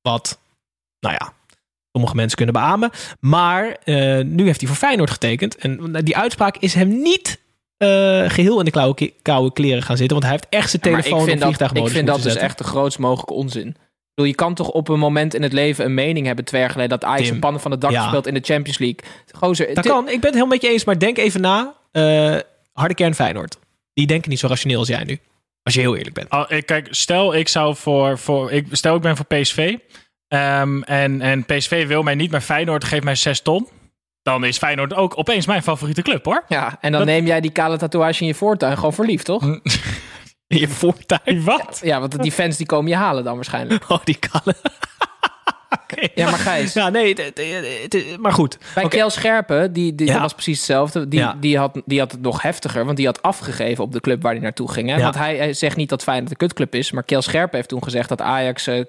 Wat, 0.00 0.38
nou 1.00 1.14
ja, 1.18 1.32
sommige 1.92 2.14
mensen 2.14 2.36
kunnen 2.36 2.54
beamen. 2.54 2.90
Maar 3.20 3.76
eh, 3.84 4.24
nu 4.24 4.44
heeft 4.44 4.60
hij 4.60 4.68
voor 4.68 4.78
Feyenoord 4.78 5.10
getekend. 5.10 5.56
En 5.56 5.92
die 6.04 6.16
uitspraak 6.16 6.56
is 6.56 6.74
hem 6.74 7.02
niet 7.02 7.40
eh, 7.76 7.88
geheel 8.30 8.58
in 8.58 8.64
de 8.64 9.12
koude 9.22 9.52
kleren 9.52 9.82
gaan 9.82 9.96
zitten. 9.96 10.20
Want 10.20 10.22
hij 10.30 10.32
heeft 10.40 10.46
echt 10.62 10.70
zijn 10.70 10.82
Ja, 10.84 10.90
maar 10.90 11.02
telefoon 11.02 11.22
ik 11.22 11.28
vind 11.28 11.44
op 11.44 11.58
dat, 11.58 11.60
ik 11.60 11.68
vliegtuigmodus 11.68 11.92
vind 11.92 12.06
dat 12.06 12.22
dus 12.22 12.42
echt 12.42 12.58
de 12.58 12.64
grootst 12.64 12.98
mogelijke 12.98 13.32
onzin. 13.32 13.76
Ik 14.12 14.18
bedoel, 14.18 14.30
je 14.30 14.36
kan 14.46 14.54
toch 14.54 14.68
op 14.68 14.88
een 14.88 14.98
moment 14.98 15.34
in 15.34 15.42
het 15.42 15.52
leven 15.52 15.84
een 15.84 15.94
mening 15.94 16.26
hebben, 16.26 16.44
twee 16.44 16.60
jaar 16.60 16.70
geleden, 16.70 16.98
dat 16.98 17.08
Ajax 17.08 17.24
Tim, 17.24 17.34
een 17.34 17.40
pannen 17.40 17.60
van 17.60 17.70
het 17.70 17.80
dak 17.80 17.90
ja. 17.90 18.06
speelt 18.06 18.26
in 18.26 18.34
de 18.34 18.40
Champions 18.42 18.78
League. 18.78 18.98
Gozer, 19.32 19.74
Dat 19.74 19.86
kan, 19.86 19.98
ik 20.04 20.04
ben 20.04 20.14
het 20.14 20.24
helemaal 20.24 20.46
met 20.46 20.62
je 20.62 20.68
eens. 20.68 20.84
Maar 20.84 20.98
denk 20.98 21.18
even 21.18 21.40
na. 21.40 21.74
eh 21.92 22.36
harde 22.72 22.94
kern 22.94 23.14
Feyenoord. 23.14 23.58
Die 23.94 24.06
denken 24.06 24.30
niet 24.30 24.38
zo 24.38 24.46
rationeel 24.46 24.78
als 24.78 24.88
jij 24.88 25.04
nu. 25.04 25.18
Als 25.62 25.74
je 25.74 25.80
heel 25.80 25.96
eerlijk 25.96 26.14
bent. 26.14 26.30
Oh, 26.30 26.44
ik, 26.48 26.66
kijk, 26.66 26.86
stel 26.90 27.34
ik 27.34 27.48
zou 27.48 27.76
voor, 27.76 28.18
voor 28.18 28.52
ik, 28.52 28.66
stel 28.70 28.96
ik 28.96 29.02
ben 29.02 29.16
voor 29.16 29.26
PSV 29.26 29.76
ehm, 30.28 30.82
en, 30.82 31.20
en 31.20 31.44
PSV 31.44 31.86
wil 31.86 32.02
mij 32.02 32.14
niet, 32.14 32.30
maar 32.30 32.40
Feyenoord 32.40 32.84
geeft 32.84 33.04
mij 33.04 33.14
6 33.14 33.40
ton. 33.40 33.68
Dan 34.22 34.44
is 34.44 34.58
Feyenoord 34.58 34.94
ook 34.94 35.18
opeens 35.18 35.46
mijn 35.46 35.62
favoriete 35.62 36.02
club 36.02 36.24
hoor. 36.24 36.44
Ja, 36.48 36.78
en 36.80 36.90
dan 36.92 37.00
Dat- 37.00 37.08
neem 37.10 37.26
jij 37.26 37.40
die 37.40 37.52
kale 37.52 37.76
tatoeage 37.76 38.20
in 38.20 38.26
je 38.26 38.34
voortuin 38.34 38.76
gewoon 38.76 38.92
voor 38.92 39.06
lief, 39.06 39.22
toch? 39.22 39.42
In 40.52 40.58
je 40.58 40.68
voortuin. 40.68 41.44
Wat? 41.44 41.80
Ja, 41.82 42.00
want 42.00 42.22
die 42.22 42.32
fans 42.32 42.56
die 42.56 42.66
komen 42.66 42.90
je 42.90 42.96
halen 42.96 43.24
dan 43.24 43.34
waarschijnlijk. 43.34 43.84
Oh, 43.90 44.04
die 44.04 44.18
kallen. 44.18 44.56
Oké. 45.82 46.08
Ja, 46.14 46.30
maar 46.30 46.38
Gijs, 46.38 46.72
Ja, 46.72 46.88
nee, 46.88 47.14
maar 48.20 48.32
goed. 48.32 48.58
bij. 48.74 48.88
Kel 48.88 49.10
Scherpen, 49.10 49.72
die, 49.72 49.94
die 49.94 50.06
Ja. 50.06 50.20
was 50.20 50.32
precies 50.32 50.56
hetzelfde. 50.56 51.08
Die, 51.08 51.18
Ja. 51.20 51.36
die, 51.40 51.58
had, 51.58 51.82
die 51.84 51.98
had 51.98 52.12
het 52.12 52.20
nog 52.20 52.42
heftiger, 52.42 52.84
want 52.84 52.96
die 52.96 53.06
had 53.06 53.22
afgegeven 53.22 53.84
op 53.84 53.92
de 53.92 54.00
club 54.00 54.22
waar 54.22 54.32
hij 54.32 54.40
naartoe 54.42 54.70
ging. 54.72 54.88
Hè? 54.88 54.96
Ja. 54.96 55.02
Want 55.02 55.14
hij, 55.14 55.36
hij 55.36 55.52
zegt 55.52 55.76
niet 55.76 55.88
dat 55.88 56.02
Feyenoord 56.02 56.30
een 56.30 56.36
kutclub 56.36 56.74
is, 56.74 56.90
maar 56.92 57.02
Kel 57.02 57.22
Scherpen 57.22 57.56
heeft 57.56 57.68
toen 57.68 57.82
gezegd 57.82 58.08
dat 58.08 58.20
Ajax, 58.20 58.66
eh, 58.66 58.84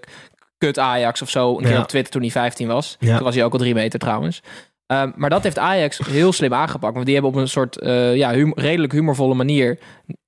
kut 0.58 0.80
Ajax 0.80 1.22
of 1.22 1.30
zo, 1.30 1.58
een 1.58 1.64
keer 1.64 1.72
Ja. 1.74 1.80
op 1.82 1.88
Twitter 1.88 2.12
toen 2.12 2.22
hij 2.22 2.32
15 2.32 2.68
was. 2.68 2.96
Ja. 3.00 3.16
Toen 3.16 3.24
was 3.26 3.36
hij 3.36 3.44
ook 3.44 3.54
al 3.54 3.60
drie 3.60 3.74
meter 3.74 4.00
trouwens. 4.00 4.42
Ehm, 4.88 5.12
maar 5.16 5.30
dat 5.30 5.44
heeft 5.44 5.60
Ajax 5.60 6.00
heel 6.08 6.34
slim 6.34 6.54
aangepakt. 6.54 6.94
Want 6.94 7.06
die 7.06 7.14
hebben 7.14 7.32
op 7.34 7.38
een 7.38 7.48
soort 7.48 7.80
eh, 7.80 8.16
ja, 8.16 8.34
hum- 8.34 8.54
redelijk 8.56 8.94
humorvolle 8.94 9.34
manier... 9.34 9.80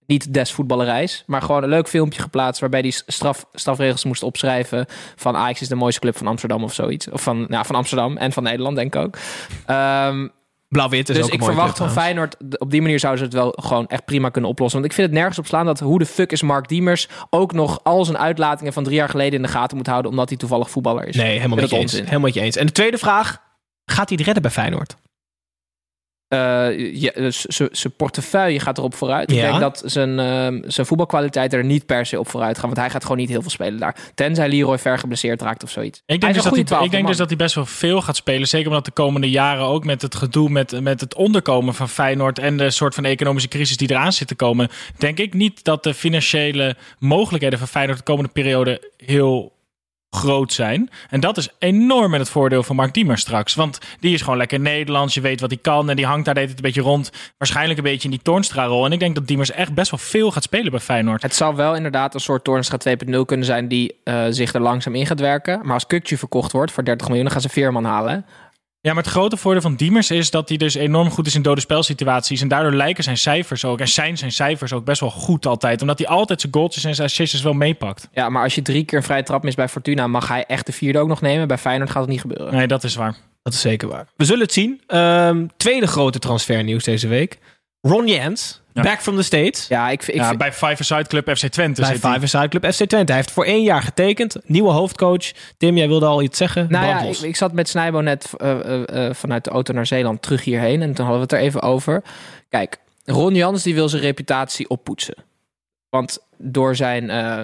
niet 0.07 0.33
des 0.33 0.51
voetballerijs, 0.51 1.23
maar 1.25 1.41
gewoon 1.41 1.63
een 1.63 1.69
leuk 1.69 1.87
filmpje 1.87 2.21
geplaatst... 2.21 2.59
waarbij 2.61 2.81
die 2.81 2.95
straf, 3.05 3.45
strafregels 3.53 4.03
moest 4.03 4.23
opschrijven... 4.23 4.85
van 5.15 5.35
Ajax 5.35 5.61
is 5.61 5.67
de 5.67 5.75
mooiste 5.75 5.99
club 5.99 6.17
van 6.17 6.27
Amsterdam 6.27 6.63
of 6.63 6.73
zoiets. 6.73 7.09
Of 7.09 7.21
van, 7.21 7.45
ja, 7.49 7.63
van 7.63 7.75
Amsterdam 7.75 8.17
en 8.17 8.31
van 8.31 8.43
Nederland, 8.43 8.75
denk 8.75 8.95
ik 8.95 9.01
ook. 9.01 9.17
Ehm, 9.65 10.27
Blauw-wit 10.67 11.09
is 11.09 11.15
dus 11.15 11.25
ook 11.25 11.31
ik 11.31 11.43
verwacht 11.43 11.77
van. 11.77 11.91
Feyenoord... 11.91 12.35
op 12.57 12.71
die 12.71 12.81
manier 12.81 12.99
zouden 12.99 13.19
ze 13.19 13.25
het 13.25 13.43
wel 13.43 13.53
gewoon 13.61 13.87
echt 13.87 14.05
prima 14.05 14.29
kunnen 14.29 14.49
oplossen. 14.49 14.79
Want 14.79 14.91
ik 14.91 14.97
vind 14.97 15.07
het 15.09 15.17
nergens 15.17 15.39
op 15.39 15.45
slaan 15.45 15.65
dat... 15.65 15.79
hoe 15.79 15.99
de 15.99 16.05
fuck 16.05 16.31
is 16.31 16.41
Mark 16.41 16.67
Diemers... 16.67 17.07
ook 17.29 17.53
nog 17.53 17.79
al 17.83 18.05
zijn 18.05 18.17
uitlatingen 18.17 18.73
van 18.73 18.83
drie 18.83 18.95
jaar 18.95 19.09
geleden 19.09 19.33
in 19.33 19.41
de 19.41 19.47
gaten 19.47 19.77
moet 19.77 19.87
houden... 19.87 20.11
omdat 20.11 20.29
hij 20.29 20.37
toevallig 20.37 20.69
voetballer 20.69 21.07
is. 21.07 21.15
Nee, 21.15 21.35
helemaal 21.35 21.57
met 21.57 21.69
je 21.69 21.75
dat 21.75 21.79
eens. 21.79 21.93
Helemaal 21.93 22.19
met 22.19 22.33
je 22.33 22.41
eens. 22.41 22.55
En 22.55 22.65
de 22.65 22.71
tweede 22.71 22.97
vraag. 22.97 23.43
Gaat 23.85 24.09
hij 24.09 24.17
het 24.17 24.25
redden 24.25 24.43
bij 24.43 24.51
Feyenoord? 24.51 24.95
Eh, 26.35 27.11
dus 27.15 27.41
z- 27.41 27.67
zijn 27.71 27.93
portefeuille 27.97 28.59
gaat 28.59 28.77
erop 28.77 28.95
vooruit. 28.95 29.31
Ik 29.31 29.37
Ja. 29.37 29.47
denk 29.47 29.59
dat 29.59 29.81
zijn, 29.85 30.19
ehm, 30.19 30.61
zijn 30.67 30.87
voetbalkwaliteiten 30.87 31.59
er 31.59 31.65
niet 31.65 31.85
per 31.85 32.05
se 32.05 32.19
op 32.19 32.29
vooruit 32.29 32.55
gaan. 32.57 32.65
Want 32.65 32.79
hij 32.79 32.89
gaat 32.89 33.01
gewoon 33.01 33.17
niet 33.17 33.29
heel 33.29 33.41
veel 33.41 33.49
spelen 33.49 33.79
daar. 33.79 33.95
Tenzij 34.15 34.49
Leroy 34.49 34.77
ver 34.77 34.97
geblesseerd 34.99 35.41
raakt 35.41 35.63
of 35.63 35.69
zoiets. 35.69 36.01
Ik 36.05 36.21
denk, 36.21 36.33
dus 36.33 36.43
dat, 36.43 36.53
hij, 36.69 36.83
ik 36.85 36.91
denk 36.91 37.07
dus 37.07 37.17
dat 37.17 37.27
hij 37.27 37.37
best 37.37 37.55
wel 37.55 37.65
veel 37.65 38.01
gaat 38.01 38.15
spelen. 38.15 38.47
Zeker 38.47 38.67
omdat 38.67 38.85
de 38.85 38.91
komende 38.91 39.29
jaren 39.29 39.65
ook 39.65 39.83
met 39.85 40.01
het 40.01 40.15
gedoe 40.15 40.49
met, 40.49 40.81
met 40.81 40.99
het 41.01 41.15
onderkomen 41.15 41.73
van 41.73 41.89
Feyenoord... 41.89 42.39
en 42.39 42.57
de 42.57 42.69
soort 42.71 42.95
van 42.95 43.05
economische 43.05 43.49
crisis 43.49 43.77
die 43.77 43.89
eraan 43.91 44.13
zit 44.13 44.27
te 44.27 44.35
komen... 44.35 44.69
denk 44.97 45.17
ik 45.19 45.33
niet 45.33 45.63
dat 45.63 45.83
de 45.83 45.93
financiële 45.93 46.75
mogelijkheden 46.99 47.59
van 47.59 47.67
Feyenoord 47.67 47.97
de 47.97 48.03
komende 48.03 48.29
periode 48.31 48.91
heel 48.97 49.53
groot 50.15 50.53
zijn. 50.53 50.89
En 51.09 51.19
dat 51.19 51.37
is 51.37 51.49
enorm 51.59 52.11
met 52.11 52.19
het 52.19 52.29
voordeel 52.29 52.63
van 52.63 52.75
Mark 52.75 52.93
Diemers 52.93 53.21
straks. 53.21 53.55
Want 53.55 53.79
die 53.99 54.13
is 54.13 54.21
gewoon 54.21 54.37
lekker 54.37 54.59
Nederlands. 54.59 55.13
Je 55.13 55.21
weet 55.21 55.41
wat 55.41 55.49
hij 55.49 55.59
kan. 55.61 55.89
En 55.89 55.95
die 55.95 56.05
hangt 56.05 56.25
daar 56.25 56.33
de 56.33 56.39
hele 56.39 56.53
tijd 56.53 56.65
een 56.65 56.73
beetje 56.73 56.89
rond. 56.89 57.11
Waarschijnlijk 57.37 57.77
een 57.77 57.83
beetje 57.83 58.03
in 58.03 58.13
die 58.13 58.23
Toornstra-rol. 58.23 58.85
En 58.85 58.91
ik 58.91 58.99
denk 58.99 59.15
dat 59.15 59.27
Diemers 59.27 59.51
echt 59.51 59.73
best 59.73 59.91
wel 59.91 59.99
veel 59.99 60.31
gaat 60.31 60.43
spelen 60.43 60.71
bij 60.71 60.79
Feyenoord. 60.79 61.21
Het 61.21 61.35
zou 61.35 61.55
wel 61.55 61.75
inderdaad 61.75 62.13
een 62.13 62.19
soort 62.19 62.43
Toornstra 62.43 62.77
2.0 62.87 63.19
kunnen 63.25 63.45
zijn... 63.45 63.67
die 63.67 63.95
eh, 64.03 64.23
zich 64.29 64.53
er 64.53 64.61
langzaam 64.61 64.95
in 64.95 65.05
gaat 65.05 65.19
werken. 65.19 65.59
Maar 65.63 65.73
als 65.73 65.87
Kukje 65.87 66.17
verkocht 66.17 66.51
wordt 66.51 66.71
voor 66.71 66.83
30 66.83 67.07
miljoen... 67.07 67.25
dan 67.25 67.33
gaan 67.33 67.43
ze 67.43 67.49
Veerman 67.49 67.85
halen. 67.85 68.25
Ja, 68.85 68.93
maar 68.93 69.03
het 69.03 69.11
grote 69.11 69.37
voordeel 69.37 69.61
van 69.61 69.75
Diemers 69.75 70.11
is 70.11 70.29
dat 70.29 70.49
hij 70.49 70.57
dus 70.57 70.73
enorm 70.73 71.09
goed 71.09 71.27
is 71.27 71.35
in 71.35 71.41
dode 71.41 71.61
spelsituaties. 71.61 72.41
En 72.41 72.47
daardoor 72.47 72.73
lijken 72.73 73.03
zijn 73.03 73.17
cijfers 73.17 73.65
ook, 73.65 73.79
en 73.79 73.87
zijn 73.87 74.17
zijn 74.17 74.31
cijfers 74.31 74.73
ook 74.73 74.85
best 74.85 74.99
wel 74.99 75.09
goed 75.09 75.45
altijd. 75.45 75.81
Omdat 75.81 75.97
hij 75.97 76.07
altijd 76.07 76.41
zijn 76.41 76.53
goaltjes 76.53 76.83
en 76.83 76.95
zijn 76.95 77.07
assists 77.07 77.41
wel 77.41 77.53
meepakt. 77.53 78.09
Ja, 78.13 78.29
maar 78.29 78.43
als 78.43 78.55
je 78.55 78.61
drie 78.61 78.85
keer 78.85 78.97
een 78.97 79.03
vrije 79.03 79.23
trap 79.23 79.43
mist 79.43 79.55
bij 79.55 79.69
Fortuna... 79.69 80.07
mag 80.07 80.27
hij 80.27 80.45
echt 80.45 80.65
de 80.65 80.71
vierde 80.71 80.99
ook 80.99 81.07
nog 81.07 81.21
nemen. 81.21 81.47
Bij 81.47 81.57
Feyenoord 81.57 81.89
gaat 81.89 82.01
het 82.01 82.11
niet 82.11 82.21
gebeuren. 82.21 82.53
Nee, 82.53 82.67
dat 82.67 82.83
is 82.83 82.95
waar. 82.95 83.15
Dat 83.43 83.53
is 83.53 83.61
zeker 83.61 83.87
waar. 83.87 84.07
We 84.15 84.25
zullen 84.25 84.41
het 84.41 84.53
zien. 84.53 84.81
Ehm, 84.87 85.45
tweede 85.57 85.87
grote 85.87 86.19
transfernieuws 86.19 86.83
deze 86.83 87.07
week. 87.07 87.39
Ron 87.87 88.07
Jens, 88.07 88.61
Ja. 88.73 88.81
back 88.81 89.01
from 89.01 89.15
the 89.15 89.23
States. 89.23 89.67
Ja, 89.67 89.89
ik, 89.89 90.07
ik, 90.07 90.15
ja, 90.15 90.35
bij 90.35 90.53
Five 90.53 90.83
Side 90.83 91.07
Club 91.07 91.37
FC 91.37 91.47
Twente 91.47 91.81
bij. 91.81 91.95
Five 91.95 92.27
Side 92.27 92.47
Club 92.47 92.65
FC 92.73 92.83
Twente. 92.85 93.11
Hij 93.11 93.15
heeft 93.15 93.31
voor 93.31 93.45
één 93.45 93.63
jaar 93.63 93.81
getekend. 93.81 94.35
Nieuwe 94.45 94.71
hoofdcoach. 94.71 95.31
Tim, 95.57 95.77
jij 95.77 95.87
wilde 95.87 96.05
al 96.05 96.21
iets 96.21 96.37
zeggen? 96.37 96.67
Nou 96.69 96.85
ja, 96.85 97.01
ik, 97.01 97.17
ik 97.17 97.35
zat 97.35 97.53
met 97.53 97.69
Snijbo 97.69 97.99
net 97.99 98.29
eh, 98.37 98.59
eh, 98.59 99.07
eh, 99.07 99.13
vanuit 99.13 99.43
de 99.43 99.49
auto 99.49 99.73
naar 99.73 99.85
Zeeland 99.85 100.21
terug 100.21 100.43
hierheen. 100.43 100.81
En 100.81 100.93
toen 100.93 101.05
hadden 101.05 101.27
we 101.27 101.35
het 101.35 101.43
er 101.43 101.47
even 101.47 101.61
over. 101.61 102.03
Kijk, 102.49 102.77
Ron 103.03 103.35
Jans 103.35 103.63
die 103.63 103.73
wil 103.75 103.89
zijn 103.89 104.01
reputatie 104.01 104.69
oppoetsen. 104.69 105.15
Want 105.89 106.19
door 106.37 106.75
zijn 106.75 107.09
eh 107.09 107.39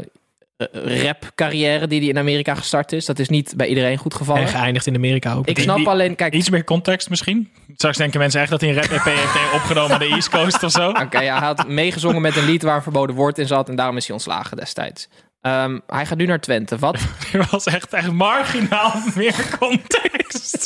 rap 0.71 1.31
carrière 1.35 1.87
die 1.87 1.99
hij 1.99 2.09
in 2.09 2.17
Amerika 2.17 2.55
gestart 2.55 2.91
is... 2.91 3.05
dat 3.05 3.19
is 3.19 3.29
niet 3.29 3.53
bij 3.57 3.67
iedereen 3.67 3.97
goed 3.97 4.13
gevallen. 4.13 4.41
en 4.41 4.47
geëindigd 4.47 4.87
in 4.87 4.95
Amerika 4.95 5.33
ook. 5.33 5.47
Ik 5.47 5.59
snap 5.59 5.77
Die- 5.77 5.87
alleen... 5.87 6.15
Kijk, 6.15 6.33
Iets 6.33 6.49
meer 6.49 6.63
context 6.63 7.09
misschien? 7.09 7.49
Straks 7.75 7.97
denken 7.97 8.19
mensen 8.19 8.41
echt 8.41 8.49
dat 8.49 8.61
hij 8.61 8.69
een 8.69 8.75
rap-EP 8.75 9.03
heeft 9.03 9.53
opgenomen 9.53 9.93
aan 9.93 9.99
de 9.99 10.05
East 10.05 10.29
Coast 10.29 10.63
of 10.63 10.71
zo. 10.71 10.89
Oké, 10.89 11.19
ja, 11.19 11.37
hij 11.37 11.47
had 11.47 11.67
meegezongen 11.67 12.21
met 12.21 12.35
een 12.35 12.45
lied 12.45 12.63
waar 12.63 12.75
een 12.75 12.81
verboden 12.81 13.15
woord 13.15 13.37
in 13.37 13.47
zat... 13.47 13.69
en 13.69 13.75
daarom 13.75 13.97
is 13.97 14.05
hij 14.05 14.15
ontslagen 14.15 14.57
destijds. 14.57 15.07
Ehm, 15.41 15.79
hij 15.87 16.05
gaat 16.05 16.17
nu 16.17 16.25
naar 16.25 16.39
Twente. 16.39 16.77
Wat? 16.77 16.97
Er 17.33 17.47
was 17.51 17.65
echt, 17.65 17.93
echt 17.93 18.11
marginaal 18.11 18.93
meer 19.15 19.57
context. 19.59 20.65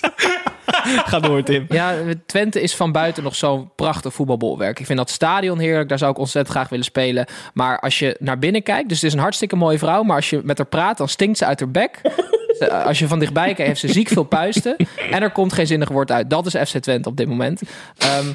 Ga 1.05 1.19
door, 1.19 1.43
Tim. 1.43 1.65
Ja, 1.69 1.95
Twente 2.25 2.61
is 2.61 2.75
van 2.75 2.91
buiten 2.91 3.23
nog 3.23 3.35
zo'n 3.35 3.71
prachtig 3.75 4.13
voetbalbolwerk. 4.13 4.79
Ik 4.79 4.85
vind 4.85 4.97
dat 4.97 5.09
stadion 5.09 5.59
heerlijk. 5.59 5.89
Daar 5.89 5.97
zou 5.97 6.11
ik 6.11 6.17
ontzettend 6.17 6.55
graag 6.55 6.69
willen 6.69 6.85
spelen. 6.85 7.27
Maar 7.53 7.79
als 7.79 7.99
je 7.99 8.15
naar 8.19 8.39
binnen 8.39 8.63
kijkt, 8.63 8.89
dus 8.89 8.97
het 8.97 9.07
is 9.07 9.13
een 9.13 9.23
hartstikke 9.23 9.55
mooie 9.55 9.77
vrouw. 9.77 10.03
Maar 10.03 10.15
als 10.15 10.29
je 10.29 10.41
met 10.43 10.57
haar 10.57 10.67
praat, 10.67 10.97
dan 10.97 11.09
stinkt 11.09 11.37
ze 11.37 11.45
uit 11.45 11.59
haar 11.59 11.71
bek. 11.71 12.01
Als 12.85 12.99
je 12.99 13.07
van 13.07 13.19
dichtbij 13.19 13.43
kijkt, 13.43 13.59
heeft 13.59 13.79
ze 13.79 13.87
ziek 13.87 14.07
veel 14.07 14.23
puisten. 14.23 14.75
En 15.11 15.21
er 15.21 15.31
komt 15.31 15.53
geen 15.53 15.67
zinnig 15.67 15.89
woord 15.89 16.11
uit. 16.11 16.29
Dat 16.29 16.45
is 16.45 16.69
FC 16.69 16.77
Twente 16.77 17.09
op 17.09 17.17
dit 17.17 17.27
moment. 17.27 17.61
Ehm, 17.97 18.25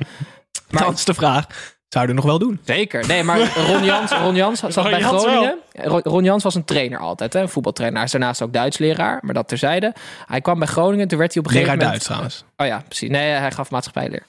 maar 0.71 0.83
Dan 0.83 0.93
is 0.93 1.05
de 1.05 1.15
vraag, 1.15 1.47
zou 1.91 2.05
je 2.05 2.11
er 2.11 2.17
nog 2.17 2.25
wel 2.25 2.39
doen? 2.39 2.61
Zeker. 2.65 3.07
Nee, 3.07 3.23
maar 3.23 3.39
Ron 3.67 3.85
Jans, 3.85 4.13
Ron 4.13 4.35
Jans 4.35 4.61
zat 4.61 4.75
Ron 4.75 4.91
bij 4.91 5.01
Jans 5.01 5.23
Groningen. 5.23 5.59
Ron, 5.73 6.01
Ron 6.01 6.25
Jans 6.25 6.43
was 6.43 6.55
een 6.55 6.65
trainer 6.65 6.99
altijd, 6.99 7.33
hè, 7.33 7.41
een 7.41 7.49
voetbaltrainer. 7.49 7.99
Hij 7.99 8.07
is 8.07 8.13
daarnaast 8.13 8.43
ook 8.43 8.53
Duits 8.53 8.79
leraar, 8.79 9.19
maar 9.23 9.35
dat 9.35 9.49
terzijde. 9.49 9.95
Hij 10.27 10.41
kwam 10.41 10.59
bij 10.59 10.69
Groningen, 10.69 11.09
toen 11.09 11.19
werd 11.19 11.35
hij 11.35 11.43
op 11.43 11.49
een 11.49 11.55
gegeven 11.55 11.79
Leraar 11.79 11.89
moment... 11.93 12.09
Duits 12.09 12.35
trouwens. 12.35 12.45
Oh 12.57 12.67
ja, 12.67 12.85
precies. 12.87 13.09
Nee, 13.09 13.31
hij 13.31 13.51
gaf 13.51 13.71
maatschappijleer. 13.71 14.23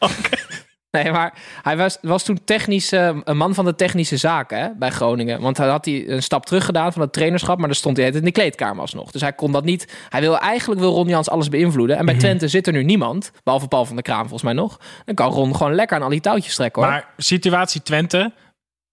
Nee, 0.98 1.12
maar 1.12 1.34
hij 1.62 1.78
was, 1.78 1.98
was 2.02 2.24
toen 2.24 2.40
technisch, 2.46 2.92
eh, 2.92 3.18
een 3.24 3.38
man 3.38 3.54
van 3.54 3.66
de 3.66 3.76
technische 3.76 4.18
zaken 4.18 4.58
hè, 4.60 4.70
bij 4.76 4.90
Groningen. 4.90 5.42
Want 5.42 5.58
hij 5.58 5.68
had 5.68 5.86
hij 5.86 6.10
een 6.10 6.24
stap 6.24 6.46
terug 6.46 6.66
gedaan 6.66 6.94
van 6.94 7.02
het 7.02 7.14
trainerschap, 7.14 7.58
maar 7.58 7.68
dan 7.68 7.76
stond 7.76 7.98
hij 7.98 8.10
in 8.10 8.24
de 8.24 8.32
kleedkamer 8.32 8.82
alsnog. 8.82 9.12
Dus 9.12 9.22
hij 9.22 9.34
kon 9.34 9.52
dat 9.52 9.64
niet. 9.64 9.94
Hij 10.10 10.22
wil 10.22 10.38
eigenlijk 10.38 10.80
wil 10.80 10.94
Ron 10.94 11.08
Jans 11.08 11.30
alles 11.30 11.50
beïnvloeden. 11.50 11.98
En 11.98 12.06
bij 12.06 12.18
Twente 12.18 12.48
zit 12.48 12.68
er 12.68 12.74
nu 12.74 12.84
niemand, 12.84 13.32
behalve 13.44 13.68
Paul 13.68 13.86
van 13.86 13.96
der 13.96 14.04
Kraam 14.04 14.22
volgens 14.22 14.44
mij 14.44 14.54
nog. 14.54 14.80
Dan 15.06 15.16
kan 15.16 15.32
Ron 15.32 15.56
gewoon 15.56 15.76
lekker 15.76 15.98
aan 15.98 16.04
al 16.04 16.10
die 16.10 16.22
touwtjes 16.22 16.56
trekken 16.56 16.82
hoor. 16.82 16.92
Maar 16.92 17.08
situatie 17.18 17.82
Twente. 17.82 18.32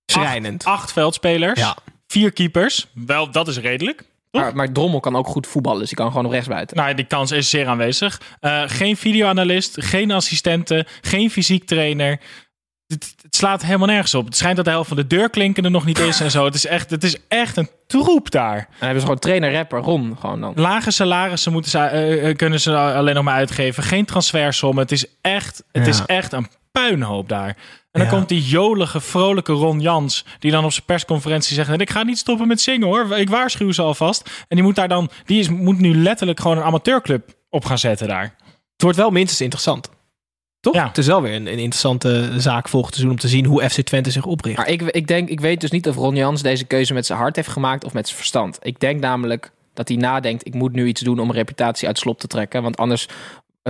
Schrijnend. 0.06 0.64
Acht 0.64 0.92
veldspelers. 0.92 1.60
Ja. 1.60 1.76
Vier 2.06 2.32
keepers. 2.32 2.86
Wel, 2.94 3.30
dat 3.30 3.48
is 3.48 3.58
redelijk. 3.58 4.04
Maar, 4.30 4.54
maar 4.56 4.72
Drommel 4.72 5.00
kan 5.00 5.16
ook 5.16 5.26
goed 5.26 5.46
voetballen, 5.46 5.78
dus 5.78 5.88
die 5.88 5.96
kan 5.98 6.10
gewoon 6.10 6.24
op 6.26 6.30
rechts 6.32 6.48
buiten. 6.48 6.76
Nou, 6.76 6.94
die 6.94 7.04
kans 7.04 7.30
is 7.30 7.50
zeer 7.50 7.66
aanwezig. 7.66 8.20
Eh, 8.40 8.62
geen 8.66 8.96
videoanalist, 8.96 9.84
geen 9.84 10.10
assistenten, 10.10 10.86
geen 11.00 11.30
fysiek 11.30 11.64
trainer. 11.66 12.20
Het, 12.86 13.14
het 13.22 13.36
slaat 13.36 13.62
helemaal 13.62 13.86
nergens 13.86 14.14
op. 14.14 14.24
Het 14.24 14.36
schijnt 14.36 14.56
dat 14.56 14.64
de 14.64 14.70
helft 14.70 14.88
van 14.88 14.96
de 14.96 15.06
deurklinken 15.06 15.64
er 15.64 15.70
nog 15.70 15.84
niet 15.84 15.98
is 15.98 16.20
en 16.20 16.30
zo. 16.30 16.44
Het 16.44 16.54
is 16.54 16.66
echt, 16.66 16.90
het 16.90 17.04
is 17.04 17.16
echt 17.28 17.56
een 17.56 17.70
troep 17.86 18.30
daar. 18.30 18.56
En 18.56 18.64
dan 18.68 18.76
hebben 18.78 18.98
ze 19.00 19.04
gewoon 19.06 19.18
trainer, 19.20 19.52
rapper, 19.52 19.80
Ron 19.80 20.16
gewoon 20.20 20.40
dan. 20.40 20.52
Lage 20.56 20.90
salarissen 20.90 21.52
moeten 21.52 21.70
ze, 21.70 21.78
eh, 21.78 22.28
eh, 22.28 22.36
kunnen 22.36 22.60
ze 22.60 22.76
alleen 22.76 23.14
nog 23.14 23.24
maar 23.24 23.34
uitgeven. 23.34 23.82
Geen 23.82 24.04
transfersommen. 24.04 24.82
Het 24.82 24.92
is 24.92 25.06
echt, 25.20 25.62
het 25.72 25.84
Ja. 25.84 25.90
is 25.90 26.02
echt 26.06 26.32
een 26.32 26.46
puinhoop 26.72 27.28
daar. 27.28 27.48
En 27.48 28.00
dan 28.00 28.02
Ja. 28.02 28.08
komt 28.08 28.28
die 28.28 28.42
jolige, 28.42 29.00
vrolijke 29.00 29.52
Ron 29.52 29.80
Jans... 29.80 30.24
die 30.38 30.50
dan 30.50 30.64
op 30.64 30.72
zijn 30.72 30.84
persconferentie 30.84 31.54
zegt... 31.54 31.80
ik 31.80 31.90
ga 31.90 32.02
niet 32.02 32.18
stoppen 32.18 32.48
met 32.48 32.60
zingen 32.60 32.86
hoor. 32.86 33.16
Ik 33.16 33.28
waarschuw 33.28 33.72
ze 33.72 33.82
alvast. 33.82 34.30
En 34.48 34.56
die 34.56 34.62
moet 34.64 34.74
daar 34.74 34.88
dan... 34.88 35.10
die 35.24 35.38
is, 35.38 35.48
moet 35.48 35.78
nu 35.78 35.94
letterlijk 35.94 36.40
gewoon 36.40 36.56
een 36.56 36.62
amateurclub 36.62 37.34
op 37.50 37.64
gaan 37.64 37.78
zetten 37.78 38.08
daar. 38.08 38.34
Het 38.72 38.82
wordt 38.82 38.96
wel 38.96 39.10
minstens 39.10 39.40
interessant. 39.40 39.90
Toch? 40.60 40.74
Ja. 40.74 40.86
Het 40.86 40.98
is 40.98 41.06
wel 41.06 41.22
weer 41.22 41.34
een, 41.34 41.46
een 41.46 41.58
interessante 41.58 42.40
zaak 42.40 42.68
volgend 42.68 42.94
seizoen 42.94 43.14
om 43.14 43.20
te 43.20 43.28
zien 43.28 43.44
hoe 43.44 43.68
FC 43.70 43.80
Twente 43.80 44.10
zich 44.10 44.24
opricht. 44.24 44.56
Maar 44.56 44.68
ik, 44.68 44.82
ik 44.82 45.06
denk, 45.06 45.28
ik 45.28 45.40
weet 45.40 45.60
dus 45.60 45.70
niet 45.70 45.88
of 45.88 45.96
Ron 45.96 46.14
Jans 46.16 46.42
deze 46.42 46.64
keuze 46.64 46.94
met 46.94 47.06
zijn 47.06 47.18
hart 47.18 47.36
heeft 47.36 47.48
gemaakt 47.48 47.84
of 47.84 47.92
met 47.92 48.06
zijn 48.06 48.18
verstand. 48.18 48.58
Ik 48.62 48.80
denk 48.80 49.00
namelijk 49.00 49.52
dat 49.74 49.88
hij 49.88 49.96
nadenkt, 49.96 50.46
ik 50.46 50.54
moet 50.54 50.72
nu 50.72 50.86
iets 50.86 51.00
doen 51.00 51.18
om 51.18 51.28
een 51.28 51.34
reputatie 51.34 51.86
uit 51.86 51.98
slop 51.98 52.20
te 52.20 52.26
trekken. 52.26 52.62
Want 52.62 52.76
anders 52.76 53.08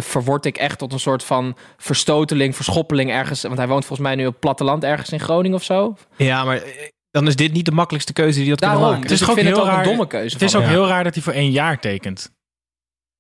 verword 0.03 0.45
ik 0.45 0.57
echt 0.57 0.79
tot 0.79 0.93
een 0.93 1.01
soort 1.01 1.25
van 1.25 1.57
verstoteling, 1.77 2.57
verschoppeling 2.57 3.11
ergens. 3.11 3.43
Want 3.43 3.57
hij 3.57 3.69
woont 3.69 3.85
volgens 3.85 4.09
mij 4.09 4.17
nu 4.17 4.27
op 4.27 4.31
het 4.33 4.41
platteland 4.41 4.85
ergens 4.85 5.11
in 5.11 5.21
Groningen 5.21 5.57
of 5.57 5.65
zo. 5.65 5.97
Ja, 6.17 6.45
maar 6.45 6.57
eh, 6.57 6.89
dan 7.11 7.27
is 7.27 7.37
dit 7.37 7.53
niet 7.53 7.65
de 7.65 7.73
makkelijkste 7.73 8.13
keuze 8.13 8.39
die 8.39 8.49
dat 8.49 8.59
kunnen 8.59 8.77
Daarom. 8.77 8.95
maken. 8.97 9.09
Dus 9.11 9.21
is 9.21 9.25
ik 9.27 9.29
ook 9.33 9.35
vind 9.39 9.49
het 9.49 9.57
heel 9.57 9.67
ook 9.67 9.71
een 9.71 9.77
raar- 9.77 9.89
domme 9.89 10.07
keuze 10.07 10.35
Het 10.35 10.43
is 10.43 10.55
ook 10.57 10.63
heel 10.63 10.87
raar 10.87 11.05
dat 11.05 11.15
hij 11.15 11.23
voor 11.23 11.33
één 11.33 11.51
jaar 11.51 11.81
tekent. 11.81 12.31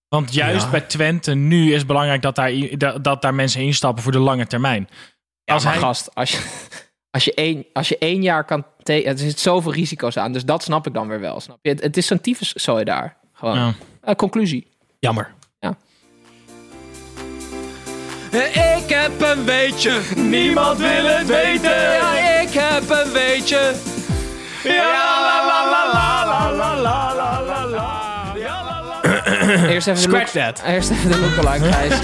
Want 0.08 0.35
juist 0.35 0.64
Ja. 0.64 0.70
bij 0.70 0.80
Twente 0.80 1.35
nu 1.35 1.70
is 1.73 1.78
het 1.78 1.87
belangrijk 1.87 2.23
dat 2.23 2.35
daar, 2.35 2.52
dat, 2.78 3.04
dat 3.04 3.23
daar 3.23 3.35
mensen 3.35 3.61
instappen 3.62 4.02
voor 4.02 4.12
de 4.12 4.18
lange 4.18 4.47
termijn. 4.47 4.88
Ja, 5.44 5.54
Als 5.54 5.64
maar 5.64 5.73
hij- 5.73 5.82
gast, 5.82 6.14
als 6.14 6.30
je, 6.30 6.38
als, 7.11 7.25
je 7.25 7.35
één, 7.35 7.66
als 7.73 7.88
je 7.88 7.99
één 7.99 8.23
jaar 8.23 8.44
kan... 8.44 8.64
te- 8.82 9.04
Er 9.04 9.18
zit 9.18 9.40
zoveel 9.40 9.73
risico's 9.73 10.16
aan, 10.16 10.32
dus 10.32 10.44
dat 10.44 10.62
snap 10.62 10.87
ik 10.87 10.94
dan 10.94 11.08
weer 11.08 11.20
wel. 11.20 11.40
Snap 11.40 11.58
je? 11.62 11.70
Het, 11.70 11.80
het 11.82 11.97
is 11.97 12.06
zo'n 12.06 12.20
tyfus 12.20 12.52
zo 12.52 12.85
daar. 12.85 13.16
Gewoon. 13.32 13.56
Ja. 13.58 13.75
Eh, 14.02 14.14
conclusie. 14.14 14.66
Jammer. 14.99 15.35
Heb 19.08 19.36
een 19.36 19.44
weetje, 19.44 19.92
niemand 20.16 20.78
wil 20.78 21.04
het 21.04 21.26
weten. 21.26 21.92
Ja, 21.92 22.40
ik 22.40 22.50
heb 22.52 22.90
een 22.90 23.12
weetje. 23.12 23.73
Eerst 29.68 29.86
even 29.86 29.94
de 29.94 30.00
Scratch 30.00 30.34
look, 30.34 30.44
that. 30.44 30.62
Eerst 30.66 30.90
even 30.90 31.10
de 31.10 31.18
lookalike, 31.18 31.73
Gijs. 31.73 31.94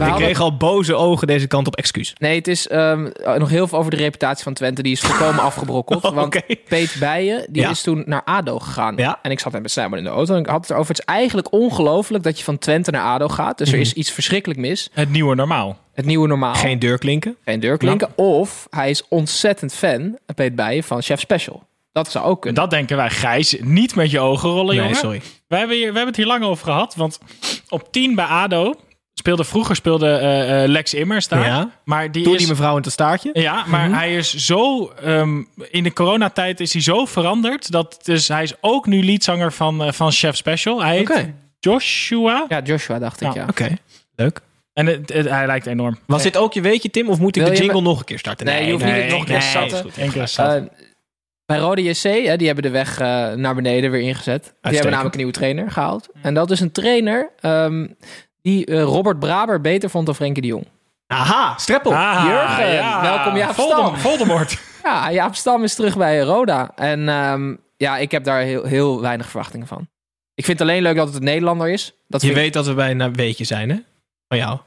We 0.00 0.06
Ik 0.06 0.10
hadden- 0.12 0.28
kreeg 0.30 0.40
al 0.44 0.56
boze 0.56 0.94
ogen 0.94 1.26
deze 1.26 1.46
kant 1.46 1.66
op 1.66 1.76
excuus. 1.76 2.14
Nee, 2.18 2.36
het 2.36 2.48
is 2.48 2.68
ehm, 2.68 3.08
nog 3.38 3.48
heel 3.50 3.68
veel 3.68 3.78
over 3.78 3.90
de 3.90 3.96
reputatie 3.96 4.42
van 4.42 4.52
Twente. 4.52 4.82
Die 4.82 4.92
is 4.92 5.00
volkomen 5.00 5.42
afgebrokkeld. 5.42 6.04
Oh, 6.10 6.14
want. 6.14 6.40
Peet 6.68 6.96
Bijen, 7.00 7.46
die 7.50 7.62
Ja. 7.62 7.70
is 7.70 7.82
toen 7.82 8.02
naar 8.06 8.22
ADO 8.24 8.58
gegaan. 8.58 8.96
Ja. 8.96 9.18
En 9.22 9.30
ik 9.30 9.40
zat 9.40 9.52
met 9.52 9.70
Simon 9.70 9.98
in 9.98 10.04
de 10.04 10.10
auto 10.10 10.34
en 10.34 10.40
ik 10.40 10.46
had 10.46 10.60
het 10.60 10.70
erover. 10.70 10.88
Het 10.88 10.98
is 10.98 11.04
eigenlijk 11.14 11.52
ongelooflijk 11.52 12.24
dat 12.24 12.38
je 12.38 12.44
van 12.44 12.58
Twente 12.58 12.90
naar 12.90 13.04
ADO 13.04 13.28
gaat. 13.28 13.58
Dus 13.58 13.72
er 13.72 13.78
is 13.78 13.92
iets 13.92 14.10
verschrikkelijk 14.10 14.60
mis. 14.60 14.88
Het 14.92 15.10
nieuwe 15.10 15.34
normaal. 15.34 15.78
Het 15.94 16.04
nieuwe 16.04 16.28
normaal. 16.28 16.54
Geen 16.54 16.78
deurklinken. 16.78 17.36
geen 17.44 17.60
deurklinken. 17.60 18.08
Of 18.16 18.66
hij 18.70 18.90
is 18.90 19.08
ontzettend 19.08 19.74
fan, 19.74 20.18
Peet 20.34 20.54
Bijen, 20.54 20.82
van 20.84 21.02
Chef 21.02 21.20
Special. 21.20 21.62
Dat 21.92 22.10
zou 22.10 22.24
ook 22.24 22.40
kunnen. 22.40 22.60
Dat 22.60 22.70
denken 22.70 22.96
wij, 22.96 23.10
Gijs. 23.10 23.56
Niet 23.60 23.94
met 23.94 24.10
je 24.10 24.20
ogen 24.20 24.48
rollen, 24.50 24.74
Nee, 24.74 24.84
jongen. 24.84 24.96
sorry. 24.96 25.20
We 25.48 25.56
hebben, 25.56 25.76
hier, 25.76 25.86
we 25.92 25.96
hebben 25.96 26.06
het 26.06 26.16
hier 26.16 26.26
lang 26.26 26.44
over 26.44 26.64
gehad. 26.64 26.94
Want 26.94 27.18
op 27.68 27.92
10 27.92 28.14
bij 28.14 28.24
ADO 28.24 28.74
speelde 29.20 29.44
vroeger 29.44 29.76
speelde 29.76 30.08
eh, 30.16 30.62
eh, 30.64 30.68
Lex 30.70 30.94
Immers 30.94 31.28
daar. 31.28 31.44
Ja. 31.46 31.70
Maar 31.84 32.12
die 32.12 32.24
Door 32.24 32.32
is... 32.34 32.38
die 32.38 32.48
mevrouw 32.48 32.76
in 32.76 32.82
het 32.82 32.92
staartje. 32.92 33.30
Ja, 33.32 33.64
maar 33.66 33.90
hij 33.90 34.16
is 34.16 34.34
zo. 34.34 34.88
ehm, 35.02 35.42
in 35.70 35.82
de 35.82 35.92
coronatijd 35.92 36.60
is 36.60 36.72
hij 36.72 36.82
zo 36.82 37.04
veranderd. 37.04 37.70
Dat 37.70 37.98
dus 38.02 38.28
hij 38.28 38.42
is 38.42 38.54
ook 38.60 38.86
nu 38.86 39.02
liedzanger 39.02 39.52
van, 39.52 39.82
eh, 39.84 39.92
van 39.92 40.12
Chef 40.12 40.36
Special. 40.36 40.82
Hij 40.82 40.96
heet. 40.96 41.28
Joshua. 41.60 42.44
Ja, 42.48 42.60
Joshua 42.64 42.98
dacht 42.98 43.20
ik, 43.20 43.32
Ja. 43.34 43.40
ja. 43.40 43.46
Oké, 43.50 43.76
leuk. 44.16 44.40
En 44.72 44.86
het, 44.86 45.12
het- 45.12 45.28
hij 45.28 45.46
lijkt 45.46 45.66
enorm. 45.66 45.98
Was 46.06 46.22
dit 46.22 46.36
ook 46.36 46.52
je 46.52 46.60
weetje, 46.60 46.90
Tim? 46.90 47.08
Of 47.08 47.18
moet 47.18 47.36
ik 47.36 47.42
Wil 47.42 47.50
de 47.52 47.58
jingle 47.58 47.80
me- 47.80 47.88
nog 47.88 47.98
een 47.98 48.04
keer 48.04 48.18
starten? 48.18 48.46
Nee, 48.46 48.64
je 48.66 48.72
hoeft 48.72 48.84
niet 48.84 48.92
nog 48.94 49.02
een 49.02 49.08
keer 49.08 49.24
te 49.24 49.32
nee, 50.00 50.26
starten. 50.26 50.70
bij 51.46 51.58
Rode 51.58 51.82
JC, 51.82 52.02
hè, 52.26 52.36
die 52.36 52.46
hebben 52.46 52.64
de 52.64 52.70
weg 52.70 52.98
naar 53.36 53.54
beneden 53.54 53.90
weer 53.90 54.00
ingezet. 54.00 54.42
Die 54.42 54.72
hebben 54.72 54.90
namelijk 54.90 55.14
een 55.14 55.20
nieuwe 55.20 55.32
trainer 55.36 55.70
gehaald. 55.70 56.08
En 56.22 56.34
dat 56.34 56.50
is 56.50 56.60
een 56.60 56.72
trainer 56.72 57.30
ehm, 57.40 57.86
die 58.42 58.66
eh, 58.66 58.82
Robert 58.82 59.18
Braber 59.18 59.60
beter 59.60 59.90
vond 59.90 60.06
dan 60.06 60.14
Frenkie 60.14 60.42
de 60.42 60.48
Jong. 60.48 60.66
Aha, 61.06 61.58
Streppel. 61.58 61.90
Jurgen, 61.92 63.00
welkom 63.02 63.36
Jaap 63.36 63.54
Voldem- 63.54 63.76
Stam. 63.86 63.96
Voldemort. 63.96 64.58
Ja, 64.84 65.12
Jaap 65.12 65.34
Stam 65.34 65.62
is 65.64 65.74
terug 65.74 65.96
bij 65.96 66.20
Roda. 66.20 66.70
En 66.76 67.08
ehm, 67.08 67.54
ja, 67.76 67.96
ik 67.98 68.10
heb 68.10 68.24
daar 68.24 68.40
heel, 68.40 68.64
heel 68.64 69.00
weinig 69.00 69.28
verwachtingen 69.28 69.66
van. 69.66 69.88
Ik 70.34 70.44
vind 70.44 70.58
het 70.58 70.68
alleen 70.68 70.82
leuk 70.82 70.96
dat 70.96 71.06
het 71.06 71.16
een 71.16 71.24
Nederlander 71.24 71.68
is. 71.70 71.92
Dat 72.08 72.22
Je 72.22 72.28
ik- 72.28 72.34
weet 72.34 72.52
dat 72.52 72.66
we 72.66 72.74
bij 72.74 72.90
een 72.90 73.12
weetje 73.14 73.44
zijn, 73.44 73.70
hè? 73.70 73.76
Van 74.28 74.38
jou. 74.38 74.58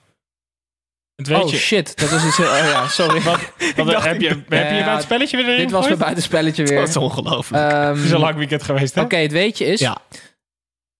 Het 1.16 1.28
weet 1.28 1.44
Oh 1.44 1.50
je. 1.50 1.56
shit, 1.58 2.00
dat 2.00 2.12
is 2.12 2.26
iets... 2.26 2.38
heel- 2.38 2.46
Oh 2.46 2.58
ja, 2.58 2.88
sorry. 2.88 3.22
Wat, 3.22 3.40
wat- 3.76 3.86
dacht- 3.88 4.06
heb 4.06 4.22
je, 4.22 4.28
heb 4.28 4.50
je 4.50 4.56
Ja, 4.76 4.84
bij 4.84 4.94
het 4.94 5.02
spelletje 5.04 5.38
weer 5.38 5.46
erin 5.46 5.58
Dit 5.62 5.72
was 5.72 5.86
mijn 5.86 5.98
buitenspelletje 5.98 6.64
weer. 6.64 6.80
Dat 6.80 6.88
is 6.88 6.98
ongelooflijk. 6.98 7.72
Ehm, 7.72 7.88
Het 7.96 8.04
is 8.04 8.12
een 8.12 8.20
lang 8.20 8.36
weekend 8.36 8.64
geweest, 8.64 8.96
hè? 8.96 9.02
Oké, 9.02 9.16
het 9.16 9.32
weetje 9.32 9.66
is... 9.66 9.80
Ja. 9.80 9.98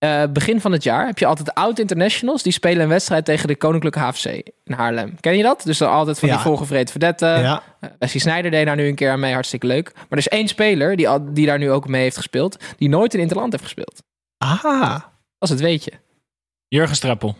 Eh, 0.04 0.32
begin 0.32 0.60
van 0.60 0.72
het 0.72 0.82
jaar 0.82 1.06
heb 1.06 1.18
je 1.18 1.26
altijd 1.26 1.54
oud-internationals... 1.54 2.42
die 2.42 2.52
spelen 2.52 2.82
een 2.82 2.88
wedstrijd 2.88 3.24
tegen 3.24 3.48
de 3.48 3.56
Koninklijke 3.56 3.98
HFC 3.98 4.24
in 4.64 4.74
Haarlem. 4.74 5.20
Ken 5.20 5.36
je 5.36 5.42
dat? 5.42 5.62
Dus 5.64 5.78
dan 5.78 5.90
altijd 5.90 6.18
van 6.18 6.28
Ja. 6.28 6.34
die 6.34 6.44
volgevreden 6.44 6.88
verdetten. 6.88 7.28
ja. 7.40 7.62
Uh, 7.80 7.90
Wesley 7.98 8.20
Sneijder 8.20 8.50
deed 8.50 8.66
daar 8.66 8.76
nu 8.76 8.86
een 8.88 8.94
keer 8.94 9.10
aan 9.10 9.20
mee, 9.20 9.32
hartstikke 9.32 9.66
leuk. 9.66 9.92
Maar 9.94 10.04
er 10.08 10.18
is 10.18 10.28
één 10.28 10.48
speler 10.48 10.96
die, 10.96 11.08
al, 11.08 11.32
die 11.34 11.46
daar 11.46 11.58
nu 11.58 11.70
ook 11.70 11.88
mee 11.88 12.02
heeft 12.02 12.16
gespeeld... 12.16 12.56
die 12.76 12.88
nooit 12.88 13.14
in 13.14 13.20
Interland 13.20 13.52
heeft 13.52 13.64
gespeeld. 13.64 14.02
Aha. 14.38 14.92
Dat 15.38 15.48
is 15.48 15.48
het 15.48 15.60
weetje. 15.60 15.92
Jurgen 16.68 16.96
Streppel. 16.96 17.36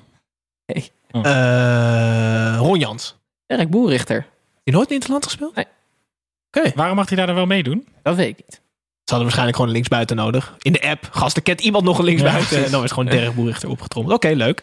Eh 0.66 2.54
Ron 2.58 2.78
Jans. 2.78 3.16
Erik 3.46 3.70
Boerrichter. 3.70 4.26
Die 4.64 4.74
nooit 4.74 4.90
in 4.90 4.98
het 4.98 5.08
land 5.08 5.24
gespeeld? 5.24 5.54
Nee. 5.54 6.72
Waarom 6.74 6.96
mag 6.96 7.08
hij 7.08 7.16
daar 7.16 7.26
dan 7.26 7.34
wel 7.34 7.46
meedoen? 7.46 7.88
Dat 8.02 8.16
weet 8.16 8.28
ik 8.28 8.36
niet. 8.36 8.60
Ze 9.04 9.10
hadden 9.14 9.22
waarschijnlijk 9.22 9.56
gewoon 9.56 9.66
een 9.68 9.76
linksbuiten 9.76 10.16
nodig. 10.16 10.54
In 10.62 10.72
de 10.72 10.82
app. 10.82 11.08
Gasten, 11.10 11.42
kent 11.42 11.60
iemand 11.60 11.84
nog 11.84 11.98
een 11.98 12.04
linksbuiten? 12.04 12.58
Ja, 12.58 12.64
en 12.64 12.70
dan 12.70 12.84
is 12.84 12.90
gewoon 12.90 13.06
Derek 13.06 13.34
Boerichter 13.34 13.68
opgetrommeld. 13.68 14.14
Oké, 14.16 14.28
leuk. 14.28 14.62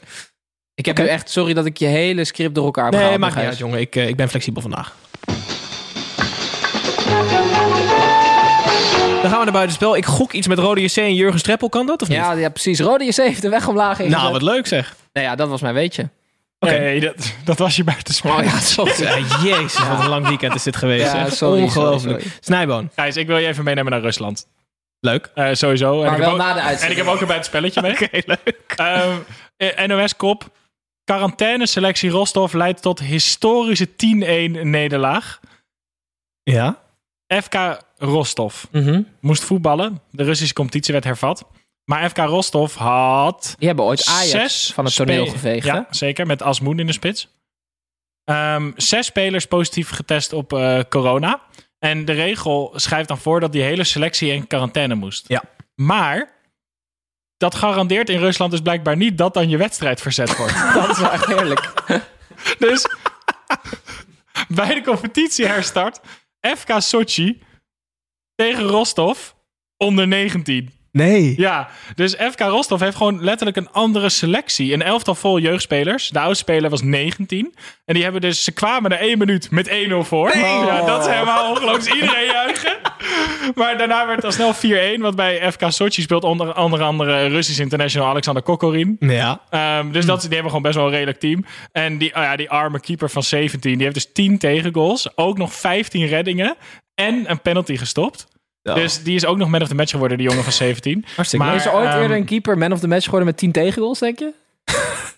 Ik 0.75 0.85
heb 0.85 0.97
nu 0.97 1.07
echt... 1.07 1.29
Sorry 1.29 1.53
dat 1.53 1.65
ik 1.65 1.77
je 1.77 1.85
hele 1.85 2.25
script 2.25 2.55
door 2.55 2.65
elkaar 2.65 2.91
heb 2.91 2.93
Nee, 2.93 3.17
maakt 3.17 3.35
niet 3.35 3.45
uit, 3.45 3.57
jongen. 3.57 3.79
Ik, 3.79 3.95
eh, 3.95 4.07
ik 4.07 4.15
ben 4.15 4.29
flexibel 4.29 4.61
vandaag. 4.61 4.95
Dan 9.21 9.29
gaan 9.29 9.39
we 9.39 9.43
naar 9.43 9.53
buitenspel. 9.53 9.95
Ik 9.97 10.05
gok 10.05 10.31
iets 10.31 10.47
met 10.47 10.57
Rode 10.59 10.81
JC 10.81 10.95
en 10.95 11.15
Jurgen 11.15 11.39
Streppel. 11.39 11.69
Kan 11.69 11.85
dat 11.85 12.01
of 12.01 12.07
niet? 12.07 12.17
Ja, 12.17 12.31
ja, 12.31 12.49
precies. 12.49 12.79
Rode 12.79 13.05
JC 13.05 13.15
heeft 13.15 13.41
de 13.41 13.49
weg 13.49 13.67
omlaag 13.67 13.99
ingezet. 13.99 14.19
nou, 14.21 14.31
wat 14.31 14.41
leuk 14.41 14.67
zeg. 14.67 14.95
Nou 15.13 15.27
ja, 15.27 15.35
dat 15.35 15.49
was 15.49 15.61
mijn 15.61 15.73
weetje. 15.73 16.09
Oké. 16.63 16.77
Nee, 16.79 16.99
dat, 16.99 17.33
dat 17.43 17.57
was 17.57 17.75
je 17.75 17.83
buitenspel. 17.83 18.31
Oh 18.37 18.43
ja, 18.43 18.59
sorry. 18.59 18.93
Ja, 19.05 19.17
jezus, 19.43 19.87
wat 19.87 19.99
een 19.99 20.09
lang 20.09 20.27
weekend 20.27 20.55
is 20.55 20.63
dit 20.63 20.75
geweest. 20.75 21.11
Ja, 21.13 21.29
sorry, 21.29 21.61
Ongelooflijk. 21.61 22.21
sorry, 22.21 22.35
Snijboon, 22.39 22.89
Gijs, 22.95 23.17
ik 23.17 23.27
wil 23.27 23.37
je 23.37 23.47
even 23.47 23.63
meenemen 23.63 23.91
naar 23.91 24.01
Rusland. 24.01 24.47
leuk. 24.99 25.31
Eh, 25.33 25.49
sowieso. 25.53 25.91
En 25.91 25.97
Maar 25.97 26.05
ik 26.05 26.11
heb 26.11 26.19
wel 26.25 26.31
ook- 26.31 26.37
na 26.37 26.53
de 26.53 26.59
En 26.59 26.65
uitzending. 26.65 26.99
ik 26.99 27.05
heb 27.05 27.13
ook 27.15 27.21
een 27.21 27.27
buitenspelletje 27.27 27.81
mee. 27.81 27.91
Oké, 28.01 28.07
leuk. 28.25 28.73
Ehm, 28.75 29.17
eh, 29.57 29.85
NOS-kop. 29.87 30.49
Quarantaineselectie 31.03 32.09
Rostov 32.09 32.53
leidt 32.53 32.81
tot 32.81 32.99
historische 32.99 33.95
10-1 33.95 34.69
nederlaag. 34.69 35.39
Ja? 36.43 36.79
FK 37.41 37.77
Rostov 37.97 38.63
Mhm. 38.71 39.01
moest 39.19 39.43
voetballen. 39.43 40.01
De 40.11 40.23
Russische 40.23 40.53
competitie 40.53 40.93
werd 40.93 41.05
hervat. 41.05 41.45
Maar 41.91 42.09
FK 42.09 42.17
Rostov 42.17 42.75
had 42.75 43.55
Die 43.57 43.67
hebben 43.67 43.85
ooit 43.85 44.05
Ajax 44.05 44.29
zes 44.29 44.71
van 44.73 44.85
het 44.85 44.95
toneel 44.95 45.27
geveegd. 45.27 45.67
hè? 45.67 45.73
Ja, 45.73 45.87
zeker. 45.89 46.25
Met 46.25 46.41
Asmoen 46.41 46.79
in 46.79 46.85
de 46.85 46.91
spits. 46.93 47.27
Ehm, 48.23 48.71
zes 48.75 49.05
spelers 49.05 49.45
positief 49.45 49.89
getest 49.89 50.33
op 50.33 50.53
eh, 50.53 50.79
corona. 50.89 51.41
En 51.79 52.05
de 52.05 52.11
regel 52.11 52.73
schrijft 52.75 53.07
dan 53.07 53.17
voor 53.17 53.39
dat 53.39 53.51
die 53.51 53.61
hele 53.61 53.83
selectie 53.83 54.31
in 54.31 54.47
quarantaine 54.47 54.95
moest. 54.95 55.27
Ja. 55.27 55.43
Maar 55.75 56.33
dat 57.37 57.55
garandeert 57.55 58.09
in 58.09 58.19
Rusland 58.19 58.51
dus 58.51 58.61
blijkbaar 58.61 58.97
niet 58.97 59.17
dat 59.17 59.33
dan 59.33 59.49
je 59.49 59.57
wedstrijd 59.57 60.01
verzet 60.01 60.37
wordt. 60.37 60.53
Dat 60.73 60.89
is 60.89 60.99
wel 60.99 61.11
echt 61.11 61.25
heerlijk. 61.25 61.73
dus 62.67 62.85
bij 64.61 64.73
de 64.73 64.81
competitie 64.83 65.45
herstart 65.45 65.99
FK 66.57 66.73
Sochi 66.77 67.43
tegen 68.35 68.63
Rostov 68.63 69.31
onder 69.77 70.07
19. 70.07 70.80
Nee. 70.91 71.33
Ja, 71.37 71.69
dus 71.95 72.15
FK 72.15 72.39
Rostov 72.39 72.81
heeft 72.81 72.97
gewoon 72.97 73.23
letterlijk 73.23 73.57
een 73.57 73.71
andere 73.71 74.09
selectie. 74.09 74.73
Een 74.73 74.81
elftal 74.81 75.15
vol 75.15 75.39
jeugdspelers. 75.39 76.09
De 76.09 76.19
oudste 76.19 76.43
speler 76.43 76.69
was 76.69 76.81
19. 76.81 77.55
En 77.85 77.93
die 77.93 78.03
hebben 78.03 78.21
dus, 78.21 78.43
ze 78.43 78.51
kwamen 78.51 78.89
na 78.89 78.97
één 78.97 79.17
minuut 79.17 79.51
met 79.51 79.69
1-0 79.69 79.71
voor. 79.97 80.37
Ja, 80.37 80.85
dat 80.85 81.07
is 81.07 81.13
helemaal 81.13 81.49
ongelooflijk. 81.49 81.95
Iedereen 81.95 82.25
juichen. 82.41 82.77
Maar 83.55 83.77
daarna 83.77 84.05
werd 84.05 84.23
het 84.23 84.25
al 84.25 84.53
snel 84.53 84.97
4-1. 84.97 85.01
Want 85.01 85.15
bij 85.15 85.51
FK 85.51 85.63
Sochi 85.67 86.01
speelt 86.01 86.23
onder, 86.23 86.57
onder 86.57 86.81
andere 86.81 87.27
Russisch 87.27 87.59
international 87.59 88.07
Alexander 88.07 88.43
Kokorin. 88.43 88.95
Ja. 88.99 89.41
Ehm, 89.49 89.91
dus 89.91 90.05
dat, 90.05 90.19
die 90.21 90.29
hebben 90.29 90.47
gewoon 90.47 90.61
best 90.61 90.75
wel 90.75 90.85
een 90.85 90.91
redelijk 90.91 91.19
team. 91.19 91.45
En 91.71 91.97
die, 91.97 92.15
oh 92.15 92.21
ja, 92.21 92.35
die 92.35 92.49
arme 92.49 92.79
keeper 92.79 93.09
van 93.09 93.23
17, 93.23 93.73
die 93.73 93.81
heeft 93.81 93.93
dus 93.93 94.11
10 94.13 94.37
tegengoals. 94.37 95.17
Ook 95.17 95.37
nog 95.37 95.53
15 95.53 96.07
reddingen. 96.07 96.55
En 96.95 97.29
een 97.29 97.41
penalty 97.41 97.77
gestopt. 97.77 98.27
Ja. 98.63 98.73
Dus 98.73 99.03
die 99.03 99.15
is 99.15 99.25
ook 99.25 99.37
nog 99.37 99.49
man 99.49 99.61
of 99.61 99.67
the 99.67 99.75
match 99.75 99.91
geworden, 99.91 100.17
die 100.17 100.27
jongen 100.27 100.43
van 100.43 100.53
17. 100.53 101.05
Hartstikke 101.15 101.45
Maar- 101.45 101.55
is 101.55 101.65
er 101.65 101.73
ooit 101.73 101.87
ehm, 101.87 102.01
eerder 102.01 102.17
een 102.17 102.25
keeper 102.25 102.57
man 102.57 102.71
of 102.71 102.79
the 102.79 102.87
match 102.87 103.03
geworden 103.03 103.27
met 103.27 103.37
10 103.37 103.51
tegengoals, 103.51 103.99
denk 103.99 104.19
je? 104.19 104.31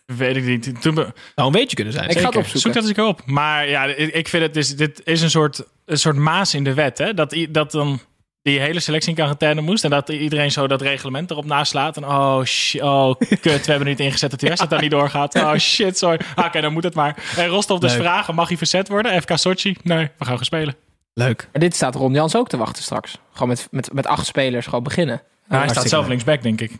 Weet 0.06 0.36
ik 0.36 0.44
niet. 0.46 0.82
Toen, 0.82 0.96
be- 0.96 1.14
Nou, 1.36 1.48
een 1.48 1.52
beetje 1.52 1.76
kunnen 1.76 1.94
zijn. 1.94 2.10
Ik 2.10 2.18
ga 2.20 2.26
het 2.28 2.36
opzoeken. 2.36 2.60
zoek 2.62 2.74
dat 2.74 2.84
eens 2.98 3.08
op. 3.08 3.22
Maar 3.26 3.70
ja, 3.70 3.86
ik 3.96 4.28
vind 4.28 4.44
het 4.44 4.54
dus, 4.54 4.76
dit 4.76 5.02
is 5.04 5.22
een 5.22 5.30
soort, 5.30 5.64
een 5.86 5.98
soort 5.98 6.16
maas 6.16 6.54
in 6.54 6.64
de 6.64 6.74
wet. 6.74 6.98
Hè? 6.98 7.14
Dat, 7.14 7.36
dat 7.50 7.72
dan 7.72 8.00
die 8.42 8.60
hele 8.60 8.80
selectie 8.80 9.10
in 9.10 9.16
quarantaine 9.16 9.62
moest. 9.62 9.84
En 9.84 9.90
dat 9.90 10.10
iedereen 10.10 10.52
zo 10.52 10.68
dat 10.68 10.82
reglement 10.82 11.32
erop 11.32 11.46
naslaat. 11.46 11.98
En 11.98 12.06
oh, 12.06 12.44
shit, 12.44 12.82
oh 12.82 13.16
kut, 13.42 13.66
we 13.66 13.72
hebben 13.72 13.88
niet 13.88 14.00
ingezet 14.00 14.30
dat 14.30 14.40
die 14.40 14.48
wedstrijd 14.50 14.74
dan 14.74 14.82
niet 14.90 15.00
doorgaat. 15.00 15.36
Oh 15.36 15.56
shit, 15.56 15.98
sorry. 15.98 16.20
Ah, 16.36 16.46
Oké, 16.46 16.62
dan 16.62 16.74
moet 16.74 16.84
het 16.84 16.94
maar. 16.96 17.16
En 17.38 17.48
Rostov 17.48 17.80
dus 17.80 17.92
Leuk. 17.92 18.02
vragen, 18.02 18.36
mag 18.36 18.48
hij 18.48 18.58
verzet 18.58 18.88
worden? 18.88 19.22
FK 19.22 19.38
Sochi? 19.38 19.76
Nee, 19.84 20.10
we 20.18 20.26
gaan 20.26 20.36
gaan 20.36 20.46
spelen. 20.46 20.76
Leuk. 21.14 21.48
Maar 21.52 21.62
dit 21.62 21.76
staat 21.76 21.96
Ron 21.96 22.14
Jans 22.14 22.36
ook 22.36 22.50
te 22.50 22.58
wachten 22.58 22.84
straks. 22.84 23.18
Gewoon 23.32 23.48
met, 23.48 23.68
met, 23.72 23.94
met 23.94 24.08
acht 24.08 24.26
spelers 24.26 24.66
gewoon 24.66 24.84
beginnen. 24.84 25.22
Nou, 25.48 25.62
hij 25.64 25.72
staat 25.74 25.90
zelf 25.90 26.08
linksback, 26.08 26.42
denk 26.42 26.62
ik. 26.62 26.72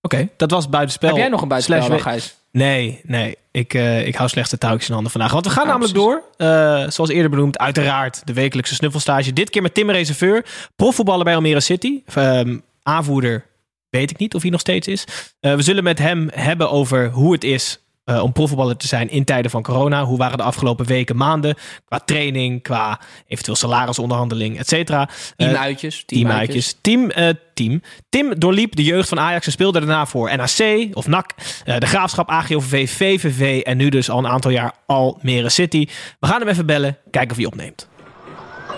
Oké, 0.00 0.28
dat 0.36 0.50
was 0.50 0.68
buitenspel. 0.68 1.08
Heb 1.08 1.18
jij 1.18 1.28
nog 1.28 1.42
een 1.42 1.48
buitenspel, 1.48 1.86
Slash 1.86 2.02
Gijs? 2.02 2.36
Nee, 2.52 3.00
nee. 3.04 3.36
Ik, 3.50 3.74
eh, 3.74 4.06
ik 4.06 4.14
hou 4.14 4.28
slechts 4.28 4.50
de 4.50 4.58
touwtjes 4.58 4.86
in 4.88 4.94
handen 4.94 5.12
vandaag. 5.12 5.32
Want 5.32 5.44
we 5.44 5.50
gaan 5.52 5.64
Ja, 5.64 5.70
namelijk 5.70 5.94
door. 5.94 6.22
eh, 6.36 6.46
zoals 6.88 7.10
eerder 7.10 7.30
benoemd, 7.30 7.58
uiteraard 7.58 8.26
de 8.26 8.32
wekelijkse 8.32 8.74
snuffelstage. 8.74 9.32
Dit 9.32 9.50
keer 9.50 9.62
met 9.62 9.74
Tim 9.74 9.90
Reserveur. 9.90 10.44
Profvoetballer 10.76 11.24
bij 11.24 11.34
Almere 11.34 11.60
City. 11.60 12.02
Ehm, 12.14 12.58
aanvoerder 12.82 13.46
weet 13.90 14.10
ik 14.10 14.18
niet 14.18 14.34
of 14.34 14.42
hij 14.42 14.50
nog 14.50 14.60
steeds 14.60 14.88
is. 14.88 15.04
Eh, 15.40 15.54
we 15.54 15.62
zullen 15.62 15.84
met 15.84 15.98
hem 15.98 16.28
hebben 16.34 16.70
over 16.70 17.10
hoe 17.10 17.32
het 17.32 17.44
is 17.44 17.80
eh, 18.04 18.22
om 18.22 18.32
profvoetballer 18.32 18.76
te 18.76 18.86
zijn 18.86 19.10
in 19.10 19.24
tijden 19.24 19.50
van 19.50 19.62
corona. 19.62 20.04
Hoe 20.04 20.18
waren 20.18 20.36
de 20.38 20.42
afgelopen 20.44 20.86
weken, 20.86 21.16
maanden 21.16 21.54
qua 21.84 22.00
training, 22.04 22.62
qua 22.62 23.00
eventueel 23.26 23.56
salarisonderhandeling, 23.56 24.58
et 24.58 24.68
cetera. 24.68 25.08
Eh, 25.08 25.46
Teamuitjes. 25.48 26.02
Teamuitjes. 26.06 26.76
Team, 26.80 27.10
eh, 27.10 27.28
team. 27.54 27.82
Tim 28.08 28.38
doorliep 28.38 28.76
de 28.76 28.84
jeugd 28.84 29.08
van 29.08 29.20
Ajax 29.20 29.46
en 29.46 29.52
speelde 29.52 29.78
daarna 29.78 30.06
voor 30.06 30.36
NAC 30.36 30.88
of 30.92 31.06
NAC, 31.06 31.30
eh, 31.64 31.78
de 31.78 31.86
Graafschap, 31.86 32.30
AGOVV, 32.30 32.90
VVV 32.90 33.60
en 33.62 33.76
nu 33.76 33.88
dus 33.88 34.10
al 34.10 34.18
een 34.18 34.28
aantal 34.28 34.50
jaar 34.50 34.72
Almere 34.86 35.48
City. 35.48 35.88
We 36.20 36.26
gaan 36.26 36.40
hem 36.40 36.48
even 36.48 36.66
bellen, 36.66 36.98
kijken 37.10 37.30
of 37.30 37.36
hij 37.36 37.46
opneemt. 37.46 37.88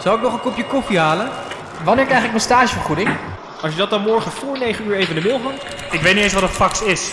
Zou 0.02 0.16
ik 0.16 0.22
nog 0.22 0.32
een 0.32 0.40
kopje 0.40 0.64
koffie 0.64 0.98
halen? 0.98 1.28
Wanneer 1.84 2.06
krijg 2.06 2.22
ik 2.22 2.28
mijn 2.28 2.40
stagevergoeding? 2.40 3.08
Als 3.62 3.72
je 3.72 3.78
dat 3.78 3.90
dan 3.90 4.02
morgen 4.02 4.30
voor 4.30 4.58
9 4.58 4.86
uur 4.86 4.94
even 4.94 5.16
in 5.16 5.22
de 5.22 5.28
mail 5.28 5.40
hangt. 5.40 5.64
Ik 5.90 6.00
weet 6.00 6.14
niet 6.14 6.22
eens 6.22 6.32
wat 6.32 6.42
een 6.42 6.48
fax 6.48 6.82
is. 6.82 7.12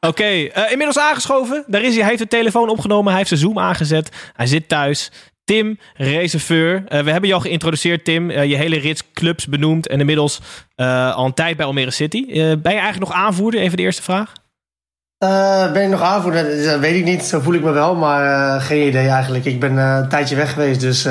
Oké, 0.00 0.24
eh, 0.24 0.70
inmiddels 0.70 0.98
aangeschoven. 0.98 1.64
Daar 1.66 1.82
is 1.82 1.88
hij. 1.88 2.00
Hij 2.00 2.08
heeft 2.08 2.22
de 2.22 2.28
telefoon 2.28 2.68
opgenomen. 2.68 3.06
Hij 3.06 3.16
heeft 3.16 3.28
zijn 3.28 3.40
Zoom 3.40 3.58
aangezet. 3.58 4.10
Hij 4.34 4.46
zit 4.46 4.68
thuis. 4.68 5.10
Tim, 5.44 5.78
reserveur. 5.94 6.84
Eh, 6.88 7.02
we 7.02 7.10
hebben 7.10 7.32
al 7.32 7.40
geïntroduceerd, 7.40 8.04
Tim. 8.04 8.30
Eh, 8.30 8.44
je 8.44 8.56
hele 8.56 8.78
rits 8.78 9.02
clubs 9.12 9.46
benoemd. 9.46 9.88
En 9.88 10.00
inmiddels 10.00 10.40
al 10.76 11.24
een 11.24 11.34
tijd 11.34 11.56
bij 11.56 11.66
Almere 11.66 11.90
City. 11.90 12.26
Ben 12.34 12.60
je 12.62 12.80
eigenlijk 12.80 12.98
nog 12.98 13.12
aanvoerder? 13.12 13.60
Even 13.60 13.76
de 13.76 13.82
eerste 13.82 14.02
vraag. 14.02 14.32
Ben 15.72 15.82
ik 15.82 15.88
nog 15.88 16.02
aanvoerder? 16.02 16.64
Dat 16.64 16.80
weet 16.80 16.96
ik 16.96 17.04
niet. 17.04 17.24
Zo 17.24 17.40
voel 17.40 17.54
ik 17.54 17.62
me 17.62 17.70
wel, 17.70 17.94
maar 17.94 18.60
geen 18.60 18.88
idee 18.88 19.08
eigenlijk. 19.08 19.44
Ik 19.44 19.60
ben 19.60 19.76
een 19.76 20.08
tijdje 20.08 20.36
weg 20.36 20.52
geweest, 20.52 20.80
dus 20.80 21.08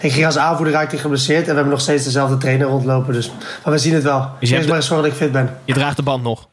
ik 0.00 0.12
ging 0.12 0.26
als 0.26 0.38
aanvoerder 0.38 0.74
raakte 0.74 0.94
ik 0.94 1.00
geblesseerd. 1.00 1.40
En 1.40 1.48
we 1.48 1.54
hebben 1.54 1.72
nog 1.72 1.80
steeds 1.80 2.04
dezelfde 2.04 2.36
trainer 2.36 2.66
rondlopen, 2.66 3.14
dus 3.14 3.30
maar 3.64 3.72
we 3.72 3.78
zien 3.78 3.94
het 3.94 4.02
wel. 4.02 4.30
Dus 4.40 4.48
je 4.48 4.56
Eerst 4.56 4.68
maar 4.68 4.82
zorgen 4.82 5.04
dat 5.04 5.12
ik 5.12 5.22
fit 5.22 5.32
ben. 5.32 5.56
Je 5.64 5.72
draagt 5.72 5.96
de 5.96 6.02
band 6.02 6.22
nog. 6.22 6.48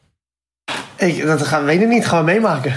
Ik, 0.96 1.22
dat 1.26 1.42
gaan, 1.42 1.64
weet 1.64 1.80
ik 1.80 1.88
niet, 1.88 2.06
gaan 2.06 2.18
we 2.24 2.24
meemaken. 2.32 2.74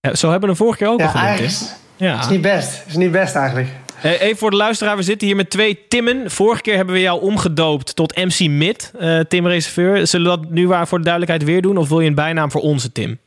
Ja, 0.00 0.14
zo 0.14 0.30
hebben 0.30 0.40
we 0.48 0.54
hem 0.56 0.64
vorige 0.64 0.78
keer 0.78 0.88
ook 0.88 0.98
al 1.00 1.04
Ja, 1.06 1.10
genoemd. 1.10 1.38
hè? 1.38 1.44
is, 1.44 1.72
Ja. 1.96 2.18
is 2.20 2.28
niet 2.28 2.40
best. 2.40 2.82
Is 2.86 2.96
niet 2.96 3.12
best 3.12 3.34
eigenlijk. 3.34 3.68
Even 4.02 4.36
voor 4.36 4.50
de 4.50 4.56
luisteraar, 4.56 4.96
we 4.96 5.02
zitten 5.02 5.26
hier 5.26 5.36
met 5.36 5.50
twee 5.50 5.78
Timmen. 5.88 6.30
Vorige 6.30 6.62
keer 6.62 6.76
hebben 6.76 6.94
we 6.94 7.00
jou 7.00 7.20
omgedoopt 7.22 7.96
tot 7.96 8.16
MC 8.16 8.48
Mid, 8.48 8.92
eh, 8.98 9.20
Tim 9.20 9.46
Reserveur. 9.46 10.06
Zullen 10.06 10.30
we 10.30 10.36
dat 10.38 10.50
nu 10.50 10.68
waar 10.68 10.88
voor 10.88 10.98
de 10.98 11.04
duidelijkheid 11.04 11.44
weer 11.50 11.62
doen? 11.62 11.76
Of 11.76 11.88
wil 11.88 12.00
je 12.00 12.08
een 12.08 12.14
bijnaam 12.14 12.50
voor 12.50 12.60
onze 12.60 12.92
Tim? 12.92 13.18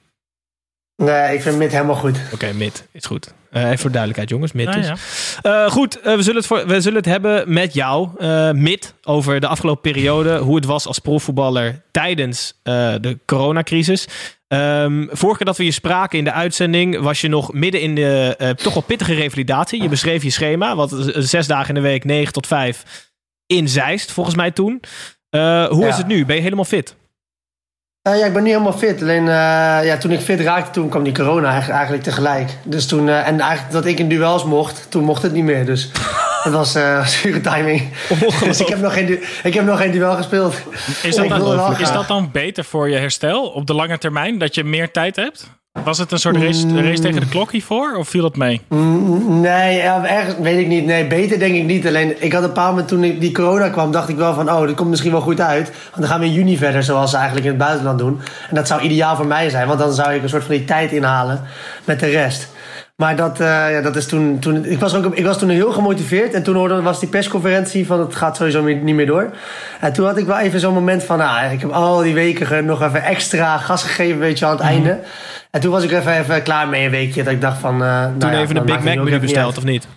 Nee, 0.95 1.33
ik 1.33 1.41
vind 1.41 1.57
Mid 1.57 1.71
helemaal 1.71 1.95
goed. 1.95 2.17
Oké, 2.33 2.53
Mid, 2.53 2.87
is 2.91 3.05
goed. 3.05 3.33
Eh, 3.51 3.61
even 3.63 3.77
voor 3.77 3.89
de 3.89 3.97
duidelijkheid, 3.97 4.29
jongens. 4.29 4.51
Mid 4.51 4.65
Ja, 4.65 4.71
dus. 4.71 4.87
ja. 4.87 5.65
Eh, 5.65 5.71
goed, 5.71 5.99
eh, 5.99 6.15
we, 6.15 6.21
zullen 6.21 6.37
het 6.37 6.47
voor, 6.47 6.67
we 6.67 6.81
zullen 6.81 6.97
het 6.97 7.05
hebben 7.07 7.53
met 7.53 7.73
jou, 7.73 8.09
eh 8.17 8.51
Mid, 8.51 8.93
over 9.03 9.39
de 9.39 9.47
afgelopen 9.47 9.91
periode. 9.91 10.37
Hoe 10.37 10.55
het 10.55 10.65
was 10.65 10.87
als 10.87 10.99
profvoetballer 10.99 11.81
tijdens 11.91 12.59
eh, 12.63 12.93
de 13.01 13.17
coronacrisis. 13.25 14.07
Ehm, 14.47 15.05
vorige 15.11 15.37
keer 15.37 15.45
dat 15.45 15.57
we 15.57 15.65
je 15.65 15.71
spraken 15.71 16.17
in 16.17 16.23
de 16.23 16.31
uitzending, 16.31 16.99
was 16.99 17.21
je 17.21 17.27
nog 17.27 17.53
midden 17.53 17.81
in 17.81 17.95
de 17.95 18.35
eh, 18.37 18.49
toch 18.49 18.73
wel 18.73 18.83
pittige 18.83 19.13
revalidatie. 19.13 19.81
Je 19.81 19.89
beschreef 19.89 20.23
je 20.23 20.29
schema, 20.29 20.75
wat 20.75 20.95
zes 21.17 21.47
dagen 21.47 21.67
in 21.67 21.81
de 21.81 21.87
week, 21.87 22.03
9 22.03 22.33
tot 22.33 22.47
5 22.47 22.83
in 23.45 23.69
Zeist, 23.69 24.11
volgens 24.11 24.35
mij 24.35 24.51
toen. 24.51 24.79
Eh, 25.29 25.65
hoe 25.67 25.81
Ja. 25.81 25.87
is 25.87 25.97
het 25.97 26.07
nu? 26.07 26.25
Ben 26.25 26.35
je 26.35 26.41
helemaal 26.41 26.65
fit? 26.65 26.95
Eh, 28.03 28.19
ja, 28.19 28.25
ik 28.25 28.33
ben 28.33 28.43
nu 28.43 28.49
helemaal 28.49 28.73
fit. 28.73 29.01
Alleen 29.01 29.27
eh, 29.27 29.85
ja, 29.85 29.97
toen 29.97 30.11
ik 30.11 30.19
fit 30.19 30.39
raakte, 30.39 30.71
toen 30.71 30.89
kwam 30.89 31.03
die 31.03 31.13
corona 31.13 31.67
eigenlijk, 31.69 32.03
tegelijk. 32.03 32.57
Dus 32.63 32.87
toen, 32.87 33.09
eh, 33.09 33.27
en 33.27 33.39
eigenlijk 33.39 33.71
dat 33.71 33.85
ik 33.85 33.99
in 33.99 34.09
duels 34.09 34.43
mocht, 34.43 34.85
toen 34.89 35.03
mocht 35.03 35.21
het 35.21 35.31
niet 35.31 35.43
meer. 35.43 35.65
Dus 35.65 35.91
dat 36.43 36.53
was 36.53 36.71
zure 37.05 37.41
timing. 37.41 37.89
Dus 38.43 38.59
ik 38.59 38.67
heb, 38.67 38.79
nog 38.79 38.93
geen, 38.93 39.23
ik 39.43 39.53
heb 39.53 39.65
nog 39.65 39.79
geen 39.79 39.91
duel 39.91 40.15
gespeeld. 40.15 40.55
Is 41.03 41.15
dat, 41.15 41.29
dan, 41.29 41.79
is 41.79 41.91
dat 41.91 42.07
dan 42.07 42.29
beter 42.31 42.63
voor 42.63 42.89
je 42.89 42.97
herstel 42.97 43.49
op 43.49 43.67
de 43.67 43.73
lange 43.73 43.97
termijn? 43.97 44.37
Dat 44.37 44.55
je 44.55 44.63
meer 44.63 44.91
tijd 44.91 45.15
hebt? 45.15 45.49
Was 45.81 45.97
het 45.97 46.11
een 46.11 46.19
soort 46.19 46.35
race, 46.37 46.81
race 46.81 47.01
tegen 47.01 47.19
de 47.19 47.27
klok 47.27 47.51
hiervoor? 47.51 47.95
Of 47.95 48.07
viel 48.07 48.21
dat 48.21 48.35
mee? 48.35 48.61
Mm, 48.69 49.41
Nee, 49.41 49.79
ergens 49.79 50.35
weet 50.41 50.59
ik 50.59 50.67
niet. 50.67 50.85
Nee, 50.85 51.07
beter 51.07 51.39
denk 51.39 51.55
ik 51.55 51.63
niet. 51.63 51.87
Alleen 51.87 52.23
ik 52.23 52.33
had 52.33 52.43
een 52.43 52.51
paar 52.51 52.69
momenten 52.69 52.97
toen 52.99 53.19
die 53.19 53.31
corona 53.31 53.69
kwam, 53.69 53.91
dacht 53.91 54.09
ik 54.09 54.15
wel 54.15 54.33
van, 54.33 54.51
oh, 54.51 54.65
dat 54.67 54.75
komt 54.75 54.89
misschien 54.89 55.11
wel 55.11 55.21
goed 55.21 55.41
uit. 55.41 55.67
Want 55.67 55.95
dan 55.95 56.07
gaan 56.07 56.19
we 56.19 56.25
in 56.25 56.31
juni 56.33 56.57
verder, 56.57 56.83
zoals 56.83 57.09
ze 57.09 57.15
eigenlijk 57.15 57.45
in 57.45 57.51
het 57.51 57.61
buitenland 57.61 57.99
doen. 57.99 58.21
En 58.49 58.55
dat 58.55 58.67
zou 58.67 58.81
ideaal 58.81 59.15
voor 59.15 59.25
mij 59.27 59.49
zijn, 59.49 59.67
want 59.67 59.79
dan 59.79 59.93
zou 59.93 60.13
ik 60.13 60.23
een 60.23 60.29
soort 60.29 60.43
van 60.43 60.55
die 60.55 60.65
tijd 60.65 60.91
inhalen 60.91 61.41
met 61.85 61.99
de 61.99 62.09
rest. 62.09 62.51
Maar 62.95 63.15
dat, 63.15 63.39
eh, 63.39 63.71
ja, 63.71 63.81
dat 63.81 63.95
is 63.95 64.05
toen, 64.07 64.39
toen 64.39 64.65
ik, 64.65 64.79
was 64.79 64.95
ook, 64.95 65.15
ik 65.15 65.25
was 65.25 65.37
toen 65.39 65.49
heel 65.49 65.71
gemotiveerd. 65.71 66.33
En 66.33 66.43
toen 66.43 66.55
hoorde, 66.55 66.81
was 66.81 66.99
die 66.99 67.09
persconferentie 67.09 67.85
van 67.85 67.99
het 67.99 68.15
gaat 68.15 68.35
sowieso 68.37 68.61
meer- 68.61 68.75
niet 68.75 68.95
meer 68.95 69.05
door. 69.05 69.29
En 69.79 69.93
toen 69.93 70.05
had 70.05 70.17
ik 70.17 70.25
wel 70.25 70.37
even 70.37 70.59
zo'n 70.59 70.73
moment 70.73 71.03
van, 71.03 71.17
nou, 71.17 71.51
ik 71.51 71.61
heb 71.61 71.71
al 71.71 71.97
die 72.01 72.13
weken 72.13 72.65
nog 72.65 72.81
even 72.81 73.03
extra 73.03 73.57
gas 73.57 73.83
gegeven, 73.83 74.19
weet 74.19 74.39
je, 74.39 74.45
aan 74.45 74.51
het 74.51 74.61
einde. 74.61 74.99
En 75.51 75.61
toen 75.61 75.71
was 75.71 75.83
ik 75.83 75.91
even, 75.91 76.19
even 76.19 76.43
klaar 76.43 76.67
mee 76.67 76.85
een 76.85 76.91
weekje. 76.91 77.23
Dat 77.23 77.33
ik 77.33 77.41
dacht 77.41 77.57
van... 77.59 77.73
eh, 77.73 77.79
nou 77.89 78.17
Toen 78.17 78.31
ja, 78.31 78.39
even 78.41 78.55
een 78.55 78.65
Big 78.65 78.75
Mac 78.79 78.93
nu 78.93 78.99
ook 78.99 79.05
menu 79.05 79.19
besteld, 79.19 79.57
of 79.57 79.63
niet? 79.63 79.87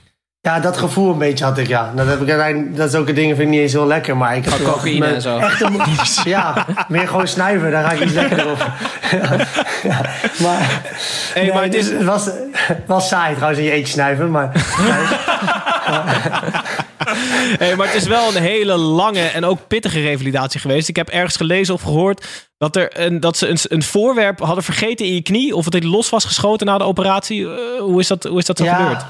Ja, 0.41 0.61
dat 0.61 0.77
gevoel 0.77 1.13
een 1.13 1.19
beetje 1.19 1.45
had 1.45 1.59
ik, 1.59 1.67
ja. 1.67 1.93
Dat, 1.95 2.07
heb 2.07 2.21
ik, 2.21 2.29
uiteindelijk- 2.29 2.77
dat 2.77 2.89
is 2.89 2.95
ook 2.95 3.09
een 3.09 3.15
ding, 3.15 3.27
vind 3.29 3.41
ik 3.41 3.49
niet 3.49 3.61
eens 3.61 3.73
heel 3.73 3.87
lekker. 3.87 4.17
Maar 4.17 4.37
ik 4.37 4.45
heb 4.45 4.53
Gewoon 4.53 4.67
wel 4.67 4.75
cocaïne 4.77 4.99
mijn 4.99 5.15
en 5.15 5.21
zo. 5.21 5.39
Echte, 5.39 5.71
mo- 5.71 5.85
ja, 6.31 6.67
meer 6.89 7.09
gewoon 7.09 7.29
snuiven, 7.29 7.71
daar 7.71 7.85
ga 7.85 7.93
ik 7.93 8.01
iets 8.01 8.13
lekkerder 8.13 8.51
op. 8.51 8.59
ja, 9.83 10.01
maar 10.43 10.83
Hey, 11.35 11.43
nee, 11.43 11.53
maar 11.53 11.63
het 11.63 11.75
is, 11.75 11.91
het 11.91 12.05
was, 12.05 12.31
was 12.87 13.09
saai 13.09 13.35
trouwens 13.35 13.61
in 13.61 13.67
je 13.67 13.73
eentje 13.73 13.93
snuiven. 13.93 14.31
Maar 14.31 14.51
hey, 17.59 17.77
maar 17.77 17.87
het 17.87 17.97
is 17.97 18.07
wel 18.07 18.29
een 18.29 18.43
hele 18.43 18.77
lange 18.77 19.27
en 19.27 19.45
ook 19.45 19.59
pittige 19.67 20.01
revalidatie 20.01 20.61
geweest. 20.61 20.89
Ik 20.89 20.97
heb 20.97 21.09
ergens 21.09 21.37
gelezen 21.37 21.75
of 21.75 21.83
gehoord 21.83 22.47
dat, 22.59 22.77
er 22.77 23.01
een, 23.01 23.21
dat 23.21 23.37
ze 23.37 23.49
een, 23.49 23.59
een 23.63 23.83
voorwerp 23.83 24.41
hadden 24.41 24.65
vergeten 24.65 25.07
in 25.07 25.15
je 25.15 25.23
knie. 25.23 25.57
Of 25.57 25.65
het 25.65 25.85
los 25.85 26.11
was 26.11 26.25
geschoten 26.25 26.67
na 26.67 26.79
de 26.79 26.85
operatie. 26.85 27.45
Eh, 27.45 27.81
hoe, 27.81 28.01
is 28.01 28.07
dat, 28.07 28.25
hoe 28.25 28.39
is 28.39 28.45
dat 28.45 28.59
zo 28.59 28.65
gebeurd? 28.65 29.05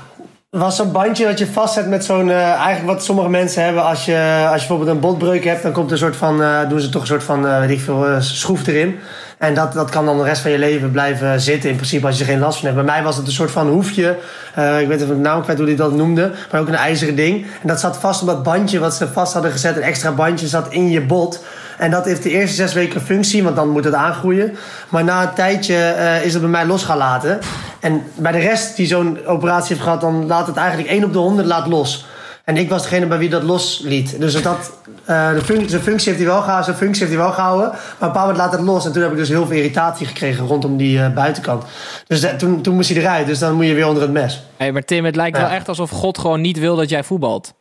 Het 0.50 0.60
was 0.60 0.76
zo'n 0.76 0.92
bandje 0.92 1.24
dat 1.24 1.38
je 1.38 1.46
vastzet 1.46 1.88
met 1.88 2.04
zo'n... 2.04 2.30
eh, 2.30 2.52
eigenlijk 2.52 2.86
wat 2.86 3.04
sommige 3.04 3.28
mensen 3.28 3.64
hebben 3.64 3.84
als 3.84 4.04
je, 4.04 4.46
als 4.50 4.62
je 4.62 4.68
bijvoorbeeld 4.68 4.90
een 4.90 5.00
botbreuk 5.00 5.44
hebt... 5.44 5.62
dan 5.62 5.72
komt 5.72 5.86
er 5.86 5.92
een 5.92 5.98
soort 5.98 6.16
van, 6.16 6.42
eh, 6.42 6.68
doen 6.68 6.80
ze 6.80 6.88
toch 6.88 7.00
een 7.00 7.06
soort 7.06 7.24
van, 7.24 7.60
weet 7.60 7.70
ik 7.70 7.80
veel, 7.80 8.06
schroef 8.20 8.66
erin. 8.66 8.98
En 9.38 9.54
dat, 9.54 9.72
dat 9.72 9.90
kan 9.90 10.04
dan 10.04 10.18
de 10.18 10.24
rest 10.24 10.42
van 10.42 10.50
je 10.50 10.58
leven 10.58 10.90
blijven 10.90 11.40
zitten 11.40 11.70
in 11.70 11.76
principe 11.76 12.06
als 12.06 12.18
je 12.18 12.24
er 12.24 12.30
geen 12.30 12.38
last 12.38 12.58
van 12.58 12.68
hebt. 12.68 12.84
Bij 12.84 12.94
mij 12.94 13.02
was 13.02 13.16
het 13.16 13.26
een 13.26 13.32
soort 13.32 13.50
van 13.50 13.68
hoefje. 13.68 14.16
eh, 14.54 14.80
ik 14.80 14.88
weet 14.88 15.02
even 15.02 15.14
de 15.14 15.20
naam 15.20 15.42
kwijt 15.42 15.58
hoe 15.58 15.66
die 15.66 15.76
dat 15.76 15.92
noemde. 15.92 16.32
Maar 16.50 16.60
ook 16.60 16.68
een 16.68 16.74
ijzeren 16.74 17.16
ding. 17.16 17.46
En 17.62 17.68
dat 17.68 17.80
zat 17.80 17.96
vast 17.96 18.20
op 18.20 18.26
dat 18.26 18.42
bandje 18.42 18.78
wat 18.78 18.94
ze 18.94 19.08
vast 19.08 19.32
hadden 19.32 19.50
gezet. 19.50 19.76
Een 19.76 19.82
extra 19.82 20.12
bandje 20.12 20.46
zat 20.46 20.66
in 20.72 20.90
je 20.90 21.00
bot. 21.00 21.44
En 21.78 21.90
dat 21.90 22.04
heeft 22.04 22.22
de 22.22 22.30
eerste 22.30 22.56
zes 22.56 22.72
weken 22.72 23.00
functie, 23.00 23.42
want 23.42 23.56
dan 23.56 23.68
moet 23.68 23.84
het 23.84 23.94
aangroeien. 23.94 24.56
Maar 24.88 25.04
na 25.04 25.22
een 25.22 25.34
tijdje 25.34 25.76
eh, 25.76 26.24
is 26.24 26.32
het 26.32 26.42
bij 26.42 26.50
mij 26.50 26.66
los 26.66 26.82
gaan 26.84 26.96
laten. 26.96 27.38
En 27.80 28.02
bij 28.14 28.32
de 28.32 28.38
rest 28.38 28.76
die 28.76 28.86
zo'n 28.86 29.18
operatie 29.26 29.68
heeft 29.68 29.82
gehad, 29.82 30.00
dan 30.00 30.26
laat 30.26 30.46
het 30.46 30.56
eigenlijk 30.56 30.88
1 30.88 31.04
op 31.04 31.12
de 31.12 31.18
100 31.18 31.46
laat 31.46 31.66
los. 31.66 32.06
En 32.46 32.56
ik 32.56 32.68
was 32.68 32.82
degene 32.82 33.06
bij 33.06 33.18
wie 33.18 33.28
dat 33.28 33.42
losliet. 33.42 34.20
Dus 34.20 34.42
dat, 34.42 34.72
eh, 35.04 35.32
de 35.32 35.40
func- 35.44 35.68
zijn 35.68 35.82
functie 35.82 36.08
heeft 36.12 36.22
hij 36.24 36.32
wel 36.32 36.38
gehouden, 36.40 36.64
zijn 36.64 36.76
functie 36.76 37.04
heeft 37.06 37.16
hij 37.16 37.24
wel 37.26 37.34
gehouden. 37.34 37.70
Maar 37.98 38.08
een 38.08 38.14
moment 38.20 38.36
laat 38.36 38.52
het 38.52 38.60
los. 38.60 38.86
En 38.86 38.92
toen 38.92 39.02
heb 39.02 39.10
ik 39.10 39.16
dus 39.16 39.28
heel 39.28 39.46
veel 39.46 39.56
irritatie 39.56 40.06
gekregen 40.06 40.46
rondom 40.46 40.76
die 40.76 41.02
eh, 41.02 41.12
buitenkant. 41.14 41.64
Dus 42.06 42.20
dat- 42.20 42.38
toen, 42.38 42.62
toen 42.62 42.74
moest 42.74 42.88
hij 42.90 42.98
eruit. 42.98 43.26
Dus 43.26 43.38
dan 43.38 43.54
moet 43.54 43.66
je 43.66 43.74
weer 43.74 43.86
onder 43.86 44.02
het 44.02 44.12
mes. 44.12 44.42
Hey, 44.56 44.72
maar 44.72 44.84
Tim, 44.84 45.04
het 45.04 45.16
lijkt 45.16 45.36
Ja. 45.36 45.42
wel 45.42 45.52
echt 45.52 45.68
alsof 45.68 45.90
God 45.90 46.18
gewoon 46.18 46.40
niet 46.40 46.58
wil 46.58 46.76
dat 46.76 46.88
jij 46.88 47.04
voetbalt. 47.04 47.52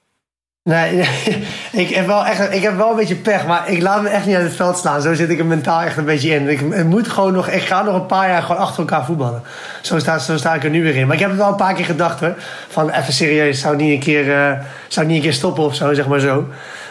Nee, 0.69 0.99
ik 1.83 1.89
heb, 1.89 2.05
wel 2.05 2.25
echt, 2.25 2.53
ik 2.53 2.61
heb 2.61 2.77
wel 2.77 2.89
een 2.89 2.95
beetje 2.95 3.15
pech, 3.15 3.45
maar 3.45 3.69
ik 3.71 3.81
laat 3.81 4.01
me 4.01 4.09
echt 4.09 4.25
niet 4.25 4.35
uit 4.35 4.45
het 4.45 4.55
veld 4.55 4.77
slaan. 4.77 5.01
Zo 5.01 5.13
zit 5.13 5.29
ik 5.29 5.39
er 5.39 5.45
mentaal 5.45 5.81
echt 5.81 5.97
een 5.97 6.05
beetje 6.05 6.29
in. 6.29 6.49
Ik, 6.49 6.59
het 6.69 6.87
moet 6.87 7.07
gewoon 7.07 7.33
nog, 7.33 7.47
ik 7.47 7.61
ga 7.61 7.83
nog 7.83 7.95
een 7.95 8.05
paar 8.05 8.29
jaar 8.29 8.41
gewoon 8.41 8.61
achter 8.61 8.79
elkaar 8.79 9.05
voetballen. 9.05 9.41
Zo 9.81 9.99
sta, 9.99 10.19
zo 10.19 10.37
sta 10.37 10.53
ik 10.53 10.63
er 10.63 10.69
nu 10.69 10.83
weer 10.83 10.95
in. 10.95 11.05
Maar 11.07 11.15
ik 11.15 11.21
heb 11.21 11.29
het 11.29 11.39
wel 11.39 11.47
een 11.49 11.55
paar 11.55 11.73
keer 11.73 11.85
gedacht 11.85 12.19
hoor. 12.19 12.33
Van 12.67 12.89
even 12.89 13.13
serieus, 13.13 13.59
zou 13.59 13.75
niet 13.75 13.93
een 13.93 13.99
keer, 13.99 14.35
eh, 14.35 14.59
zou 14.87 15.05
niet 15.05 15.15
een 15.15 15.21
keer 15.21 15.33
stoppen 15.33 15.63
of 15.63 15.75
zo, 15.75 15.93
zeg 15.93 16.07
maar 16.07 16.19
zo. 16.19 16.47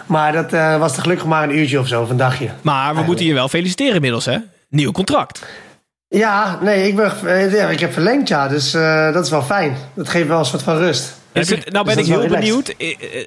Maar 0.07 0.33
dat 0.33 0.53
eh, 0.53 0.79
was 0.79 0.95
te 0.95 1.01
gelukkig 1.01 1.27
maar 1.27 1.43
een 1.43 1.59
uurtje 1.59 1.79
of 1.79 1.87
zo, 1.87 2.03
of 2.03 2.11
een 2.11 2.17
dagje. 2.17 2.49
Maar 2.63 2.95
we 2.95 3.03
moeten 3.03 3.27
je 3.27 3.35
wel 3.35 3.49
feliciteren 3.49 3.95
inmiddels, 3.95 4.25
hè? 4.25 4.37
Nieuw 4.69 4.93
contract. 4.93 5.47
Ja, 6.09 6.59
nee, 6.61 6.89
ik, 6.89 6.97
ben, 6.97 7.13
eh, 7.27 7.55
ja, 7.55 7.69
ik 7.69 7.81
heb 7.81 7.93
verlengd 7.93 8.29
ja, 8.29 8.49
dus 8.49 8.71
dat 9.13 9.25
is 9.25 9.31
wel 9.31 9.43
fijn. 9.43 9.77
Dat 9.95 10.09
geeft 10.09 10.29
wel 10.29 10.39
een 10.39 10.45
soort 10.45 10.63
van 10.63 10.77
rust. 10.77 11.23
Is 11.35 11.51
het- 11.51 11.73
nou 11.73 11.85
ben 11.85 11.97
Dus 11.97 12.07
ik 12.07 12.13
heel 12.13 12.29
benieuwd. 12.29 12.75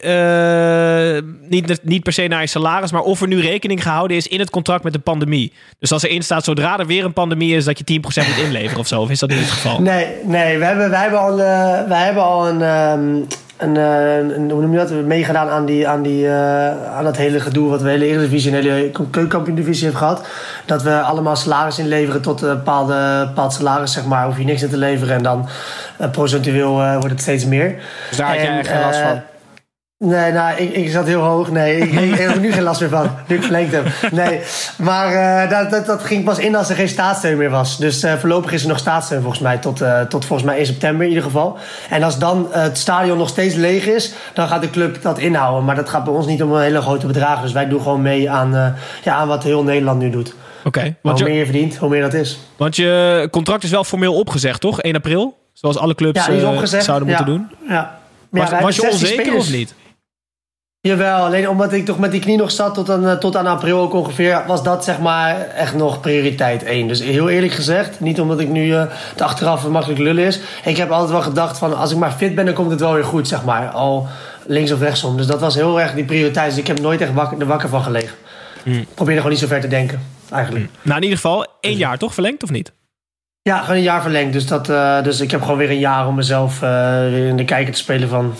eh, 0.01 1.15
eh, 1.17 1.23
niet, 1.49 1.79
niet 1.83 2.03
per 2.03 2.13
se 2.13 2.27
naar 2.27 2.41
je 2.41 2.47
salaris, 2.47 2.91
maar 2.91 3.01
of 3.01 3.21
er 3.21 3.27
nu 3.27 3.39
rekening 3.41 3.83
gehouden 3.83 4.17
is 4.17 4.27
in 4.27 4.39
het 4.39 4.49
contract 4.49 4.83
met 4.83 4.93
de 4.93 4.99
pandemie. 4.99 5.51
Dus 5.79 5.91
als 5.91 6.03
erin 6.03 6.21
staat, 6.23 6.43
zodra 6.43 6.79
er 6.79 6.85
weer 6.85 7.05
een 7.05 7.13
pandemie 7.13 7.55
is, 7.55 7.65
dat 7.65 7.77
je 7.77 7.83
10% 7.83 8.27
moet 8.27 8.37
inleveren 8.45 8.79
of 8.79 8.87
zo. 8.87 9.01
Of 9.01 9.09
is 9.09 9.19
dat 9.19 9.29
niet 9.29 9.39
het 9.39 9.49
geval? 9.49 9.81
Nee, 9.81 10.07
nee, 10.23 10.57
we 10.57 10.65
hebben, 10.65 10.89
wij 10.89 11.01
hebben 11.01 11.19
al, 11.19 11.31
eh, 11.41 11.87
wij 11.87 12.03
hebben 12.05 12.23
al 12.23 12.47
een, 12.47 12.61
ehm, 12.61 13.15
eh, 13.57 14.17
een- 14.17 14.51
hoe 14.51 14.61
noem 14.61 14.71
je 14.71 14.77
dat? 14.77 14.87
We 14.87 14.93
hebben 14.93 15.07
meegedaan 15.07 15.49
aan, 15.49 15.65
die, 15.65 15.87
aan, 15.87 16.01
die, 16.01 16.27
eh, 16.27 16.95
aan 16.97 17.03
dat 17.03 17.17
hele 17.17 17.39
gedoe 17.39 17.69
wat 17.69 17.81
we 17.81 17.89
hele 17.89 18.05
Eredivisie 18.05 18.51
en 18.51 18.57
hele 18.63 18.91
keukenkampioen-divisie 18.91 19.83
hebben 19.83 20.01
gehad. 20.01 20.27
Dat 20.65 20.83
we 20.83 20.99
allemaal 21.01 21.35
salaris 21.35 21.79
inleveren 21.79 22.21
tot 22.21 22.41
een 22.41 22.49
bepaalde, 22.49 23.25
bepaald 23.27 23.53
salaris, 23.53 23.91
zeg 23.93 24.05
maar. 24.05 24.25
Hoef 24.25 24.37
je 24.37 24.43
niks 24.45 24.63
in 24.63 24.69
te 24.69 24.77
leveren 24.77 25.15
en 25.15 25.23
dan 25.23 25.47
eh, 25.97 26.09
procentueel 26.09 26.81
eh, 26.81 26.91
wordt 26.93 27.09
het 27.09 27.21
steeds 27.21 27.45
meer. 27.45 27.75
Dus 28.09 28.17
daar 28.17 28.27
had 28.27 28.35
jij 28.35 28.57
En, 28.57 28.65
geen 28.65 28.81
last 28.81 28.99
eh, 28.99 29.05
van. 29.07 29.21
Nee, 29.99 30.31
nou, 30.31 30.57
ik, 30.57 30.73
ik 30.73 30.89
zat 30.89 31.05
heel 31.05 31.21
hoog. 31.21 31.51
Nee, 31.51 31.77
ik, 31.77 31.91
ik, 31.91 32.15
heb 32.15 32.29
er 32.35 32.39
nu 32.39 32.51
geen 32.51 32.63
last 32.63 32.79
meer 32.79 32.89
van. 32.89 33.09
Nu 33.27 33.35
ik 33.35 33.41
verlengd 33.43 33.71
heb. 33.71 33.87
Nee, 34.11 34.39
maar 34.77 35.13
eh, 35.13 35.49
dat, 35.49 35.69
dat, 35.69 35.85
dat 35.85 36.03
ging 36.03 36.23
pas 36.23 36.39
in 36.39 36.55
als 36.55 36.69
er 36.69 36.75
geen 36.75 36.87
staatssteun 36.89 37.37
meer 37.37 37.49
was. 37.49 37.77
Dus 37.77 38.03
eh, 38.03 38.13
voorlopig 38.13 38.51
is 38.51 38.61
er 38.61 38.67
nog 38.67 38.77
staatssteun 38.79 39.21
volgens 39.21 39.41
mij. 39.41 39.57
Tot, 39.57 39.81
eh, 39.81 40.01
tot 40.01 40.25
volgens 40.25 40.47
mij 40.49 40.57
1 40.57 40.65
september 40.65 41.03
in 41.03 41.09
ieder 41.09 41.23
geval. 41.23 41.57
En 41.89 42.03
als 42.03 42.19
dan 42.19 42.47
het 42.51 42.77
stadion 42.77 43.17
nog 43.17 43.29
steeds 43.29 43.55
leeg 43.55 43.85
is, 43.85 44.13
dan 44.33 44.47
gaat 44.47 44.61
de 44.61 44.69
club 44.69 45.01
dat 45.01 45.19
inhouden. 45.19 45.65
Maar 45.65 45.75
dat 45.75 45.89
gaat 45.89 46.03
bij 46.03 46.13
ons 46.13 46.25
niet 46.25 46.43
om 46.43 46.51
een 46.51 46.61
hele 46.61 46.81
grote 46.81 47.07
bedragen. 47.07 47.43
Dus 47.43 47.51
wij 47.51 47.67
doen 47.67 47.81
gewoon 47.81 48.01
mee 48.01 48.29
aan, 48.29 48.75
ja, 49.03 49.13
aan 49.15 49.27
wat 49.27 49.43
heel 49.43 49.63
Nederland 49.63 49.99
nu 49.99 50.09
doet. 50.09 50.33
Oké, 50.63 50.95
hoe 51.01 51.23
meer 51.23 51.33
je, 51.33 51.43
verdient, 51.43 51.77
hoe 51.77 51.89
meer 51.89 52.01
dat 52.01 52.13
is. 52.13 52.39
want 52.57 52.75
je 52.75 53.27
contract 53.31 53.63
is 53.63 53.69
wel 53.69 53.83
formeel 53.83 54.13
opgezegd, 54.13 54.61
toch? 54.61 54.81
1 54.81 54.95
april? 54.95 55.37
Zoals 55.53 55.77
alle 55.77 55.95
clubs 55.95 56.25
Ja, 56.25 56.81
zouden 56.81 57.07
moeten 57.07 57.25
Ja. 57.25 57.31
doen. 57.31 57.47
Ja. 57.67 57.99
Maar 58.29 58.41
Was, 58.41 58.49
ja, 58.49 58.55
wij 58.55 58.65
was 58.65 58.75
je 58.75 58.81
hebben 58.81 58.99
16 58.99 59.19
onzeker 59.19 59.39
of 59.39 59.51
niet? 59.51 59.73
Jawel, 60.87 61.25
alleen 61.25 61.49
omdat 61.49 61.73
ik 61.73 61.85
toch 61.85 61.99
met 61.99 62.11
die 62.11 62.21
knie 62.21 62.37
nog 62.37 62.51
zat 62.51 62.73
tot 62.73 62.89
aan, 62.89 63.07
eh, 63.07 63.13
tot 63.13 63.35
aan 63.35 63.47
april 63.47 63.79
ook 63.79 63.93
ongeveer, 63.93 64.43
was 64.47 64.63
dat 64.63 64.83
zeg 64.83 64.99
maar 64.99 65.39
echt 65.39 65.75
nog 65.75 65.99
prioriteit 65.99 66.63
één. 66.63 66.87
Dus 66.87 66.99
heel 66.99 67.29
eerlijk 67.29 67.53
gezegd, 67.53 67.99
niet 67.99 68.19
omdat 68.19 68.39
ik 68.39 68.49
nu 68.49 68.73
eh 68.73 68.83
te 69.15 69.23
achteraf 69.23 69.67
makkelijk 69.67 69.99
lullen 69.99 70.25
is. 70.25 70.39
Ik 70.65 70.77
heb 70.77 70.89
altijd 70.89 71.11
wel 71.11 71.21
gedacht 71.21 71.57
van 71.57 71.77
als 71.77 71.91
ik 71.91 71.97
maar 71.97 72.11
fit 72.11 72.35
ben, 72.35 72.45
dan 72.45 72.53
komt 72.53 72.71
het 72.71 72.79
wel 72.79 72.93
weer 72.93 73.03
goed, 73.03 73.27
zeg 73.27 73.43
maar. 73.43 73.69
Al 73.69 74.07
links 74.45 74.71
of 74.71 74.79
rechtsom. 74.79 75.17
Dus 75.17 75.27
dat 75.27 75.39
was 75.39 75.55
heel 75.55 75.81
erg 75.81 75.93
die 75.93 76.05
prioriteit. 76.05 76.49
Dus 76.49 76.59
ik 76.59 76.67
heb 76.67 76.79
nooit 76.79 77.01
echt 77.01 77.13
wakker, 77.13 77.39
er 77.39 77.45
wakker 77.45 77.69
van 77.69 77.83
gelegen. 77.83 78.15
Hmm. 78.63 78.73
Ik 78.73 78.87
probeerde 78.93 79.21
gewoon 79.21 79.31
niet 79.31 79.41
zo 79.41 79.47
ver 79.47 79.61
te 79.61 79.67
denken, 79.67 80.01
eigenlijk. 80.31 80.69
Nou, 80.81 80.97
in 80.97 81.03
ieder 81.03 81.19
geval 81.19 81.45
één 81.61 81.77
jaar 81.77 81.97
toch 81.97 82.13
verlengd 82.13 82.43
of 82.43 82.49
niet? 82.49 82.71
Ja, 83.41 83.59
gewoon 83.59 83.75
een 83.75 83.81
jaar 83.81 84.01
verlengd. 84.01 84.33
Dus, 84.33 84.47
dat, 84.47 84.69
eh, 84.69 85.03
dus 85.03 85.19
ik 85.19 85.31
heb 85.31 85.41
gewoon 85.41 85.57
weer 85.57 85.69
een 85.69 85.79
jaar 85.79 86.07
om 86.07 86.15
mezelf 86.15 86.61
in 87.11 87.37
de 87.37 87.45
kijker 87.45 87.73
te 87.73 87.79
spelen 87.79 88.09
van 88.09 88.33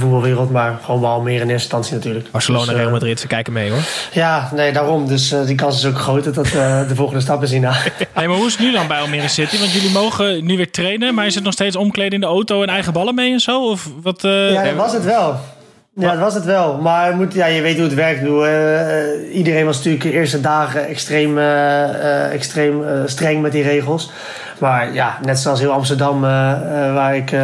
voetbalwereld. 0.00 0.50
Maar 0.50 0.78
gewoon 0.84 1.00
wel 1.00 1.20
meer 1.20 1.34
in 1.40 1.40
eerste 1.40 1.52
instantie 1.52 1.94
natuurlijk. 1.94 2.30
Barcelona, 2.30 2.64
Dus, 2.64 2.74
eh, 2.74 2.78
Real 2.80 2.90
Madrid, 2.90 3.20
ze 3.20 3.26
kijken 3.26 3.52
mee 3.52 3.70
hoor. 3.70 3.80
Ja, 4.12 4.50
nee, 4.54 4.72
daarom. 4.72 5.06
Dus 5.06 5.32
eh, 5.32 5.46
die 5.46 5.54
kans 5.54 5.76
is 5.76 5.86
ook 5.86 5.98
groot 5.98 6.34
dat 6.34 6.46
eh, 6.46 6.88
de 6.88 6.94
volgende 6.94 7.20
stap 7.20 7.42
is 7.42 7.50
hierna. 7.50 7.72
Hey, 8.12 8.28
maar 8.28 8.36
hoe 8.36 8.46
is 8.46 8.52
het 8.52 8.62
nu 8.62 8.72
dan 8.72 8.86
bij 8.86 9.00
Almere 9.00 9.28
City? 9.28 9.58
Want 9.58 9.72
jullie 9.72 9.90
mogen 9.90 10.44
nu 10.44 10.56
weer 10.56 10.70
trainen, 10.70 11.14
maar 11.14 11.26
is 11.26 11.34
het 11.34 11.44
nog 11.44 11.52
steeds 11.52 11.76
omkleden 11.76 12.12
in 12.12 12.20
de 12.20 12.26
auto 12.26 12.62
en 12.62 12.68
eigen 12.68 12.92
ballen 12.92 13.14
mee 13.14 13.32
en 13.32 13.40
zo? 13.40 13.70
Of 13.70 13.88
wat? 14.02 14.24
eh, 14.24 14.52
Ja, 14.52 14.62
dat 14.64 14.74
was 14.74 14.92
het 14.92 15.04
wel. 15.04 15.40
Ja, 15.94 16.10
dat 16.10 16.20
was 16.20 16.34
het 16.34 16.44
wel. 16.44 16.78
Maar 16.78 17.10
je 17.10 17.16
moet, 17.16 17.34
ja, 17.34 17.46
je 17.46 17.62
weet 17.62 17.74
hoe 17.74 17.84
het 17.84 17.94
werkt. 17.94 18.20
Bedoel, 18.20 18.46
eh, 18.46 19.00
eh, 19.00 19.36
iedereen 19.36 19.64
was 19.64 19.76
natuurlijk 19.76 20.04
de 20.04 20.12
eerste 20.12 20.40
dagen 20.40 20.86
extreem, 20.86 21.38
eh, 21.38 22.32
extreem 22.32 22.84
streng 23.06 23.42
met 23.42 23.52
die 23.52 23.62
regels. 23.62 24.10
Maar 24.58 24.94
ja, 24.94 25.18
net 25.22 25.38
zoals 25.38 25.60
heel 25.60 25.72
Amsterdam, 25.72 26.20
waar 26.20 27.16
ik 27.16 27.34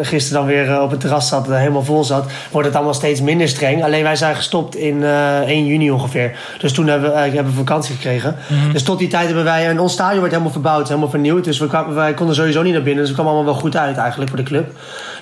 gisteren 0.00 0.38
dan 0.38 0.54
weer 0.54 0.80
op 0.80 0.90
het 0.90 1.00
terras 1.00 1.28
zat, 1.28 1.46
helemaal 1.46 1.84
vol 1.84 2.04
zat, 2.04 2.30
wordt 2.50 2.66
het 2.66 2.76
allemaal 2.76 2.94
steeds 2.94 3.20
minder 3.20 3.48
streng. 3.48 3.84
Alleen 3.84 4.02
wij 4.02 4.16
zijn 4.16 4.34
gestopt 4.34 4.76
in 4.76 5.04
eh 5.04 5.40
1 5.40 5.66
juni 5.66 5.90
ongeveer. 5.90 6.36
Dus 6.58 6.72
toen 6.72 6.86
hebben 6.86 7.12
we, 7.12 7.18
hebben 7.18 7.44
we 7.44 7.58
vakantie 7.58 7.94
gekregen. 7.94 8.36
Dus 8.72 8.82
tot 8.82 8.98
die 8.98 9.08
tijd 9.08 9.26
hebben 9.26 9.44
wij, 9.44 9.68
en 9.68 9.80
ons 9.80 9.92
stadion 9.92 10.20
werd 10.20 10.32
helemaal 10.32 10.52
verbouwd, 10.52 10.88
helemaal 10.88 11.10
vernieuwd. 11.10 11.44
Dus 11.44 11.58
we 11.58 11.66
kwamen, 11.66 11.94
wij 11.94 12.14
konden 12.14 12.34
sowieso 12.34 12.62
niet 12.62 12.72
naar 12.72 12.82
binnen. 12.82 13.00
Dus 13.00 13.08
we 13.08 13.14
kwamen 13.14 13.32
allemaal 13.32 13.52
wel 13.52 13.62
goed 13.62 13.76
uit 13.76 13.96
eigenlijk 13.96 14.30
voor 14.30 14.38
de 14.38 14.44
club. 14.44 14.70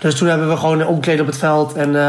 Dus 0.02 0.14
toen 0.14 0.28
hebben 0.28 0.48
we 0.48 0.56
gewoon 0.56 0.86
omkleden 0.86 1.20
op 1.20 1.26
het 1.26 1.38
veld. 1.38 1.72
En 1.74 1.88
eh, 1.88 2.02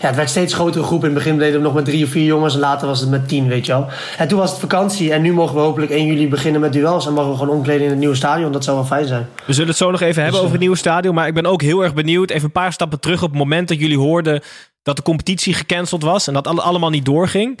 ja, 0.00 0.06
het 0.06 0.16
werd 0.16 0.30
steeds 0.30 0.54
grotere 0.54 0.84
groep. 0.84 0.98
In 1.00 1.04
het 1.04 1.14
begin 1.14 1.38
deden 1.38 1.54
we 1.56 1.64
nog 1.66 1.74
met 1.74 1.84
drie 1.84 2.04
of 2.04 2.10
vier 2.10 2.24
jongens. 2.24 2.54
En 2.54 2.60
later 2.60 2.86
was 2.86 3.00
het 3.00 3.10
met 3.10 3.28
tien, 3.28 3.48
weet 3.48 3.66
je 3.66 3.72
wel. 3.72 3.86
En 4.18 4.28
toen 4.28 4.38
was 4.38 4.50
het 4.50 4.60
vakantie. 4.60 5.12
En 5.12 5.22
nu 5.22 5.32
mogen 5.32 5.54
we 5.54 5.60
hopelijk 5.60 5.90
1 5.90 6.06
juli 6.06 6.28
beginnen 6.28 6.60
met 6.60 6.72
duels. 6.72 7.06
En 7.06 7.12
mogen 7.12 7.30
we 7.30 7.36
gewoon 7.36 7.54
omkleden 7.56 7.82
in 7.82 7.88
het 7.90 7.98
nieuwe 7.98 8.14
stadion. 8.14 8.52
Dat 8.52 8.64
zou 8.64 8.76
wel 8.76 8.86
fijn 8.86 9.06
zijn. 9.06 9.26
We 9.46 9.52
zullen 9.52 9.68
het 9.68 9.76
zo 9.76 9.90
nog 9.90 10.00
even 10.00 10.14
hebben 10.14 10.30
Dus, 10.32 10.38
over 10.40 10.50
het 10.50 10.60
nieuwe 10.60 10.76
stadion. 10.76 11.14
Maar 11.14 11.26
ik 11.26 11.34
ben 11.34 11.46
ook 11.46 11.62
heel 11.62 11.82
erg 11.82 11.94
benieuwd. 11.94 12.30
Even 12.30 12.44
een 12.44 12.52
paar 12.52 12.72
stappen 12.72 13.00
terug 13.00 13.22
op 13.22 13.28
het 13.30 13.38
moment 13.38 13.68
dat 13.68 13.78
jullie 13.80 13.98
hoorden 13.98 14.40
dat 14.82 14.96
de 14.96 15.02
competitie 15.02 15.54
gecanceld 15.54 16.02
was. 16.02 16.26
En 16.26 16.34
dat 16.34 16.46
alle- 16.46 16.62
allemaal 16.62 16.90
niet 16.90 17.04
doorging. 17.04 17.58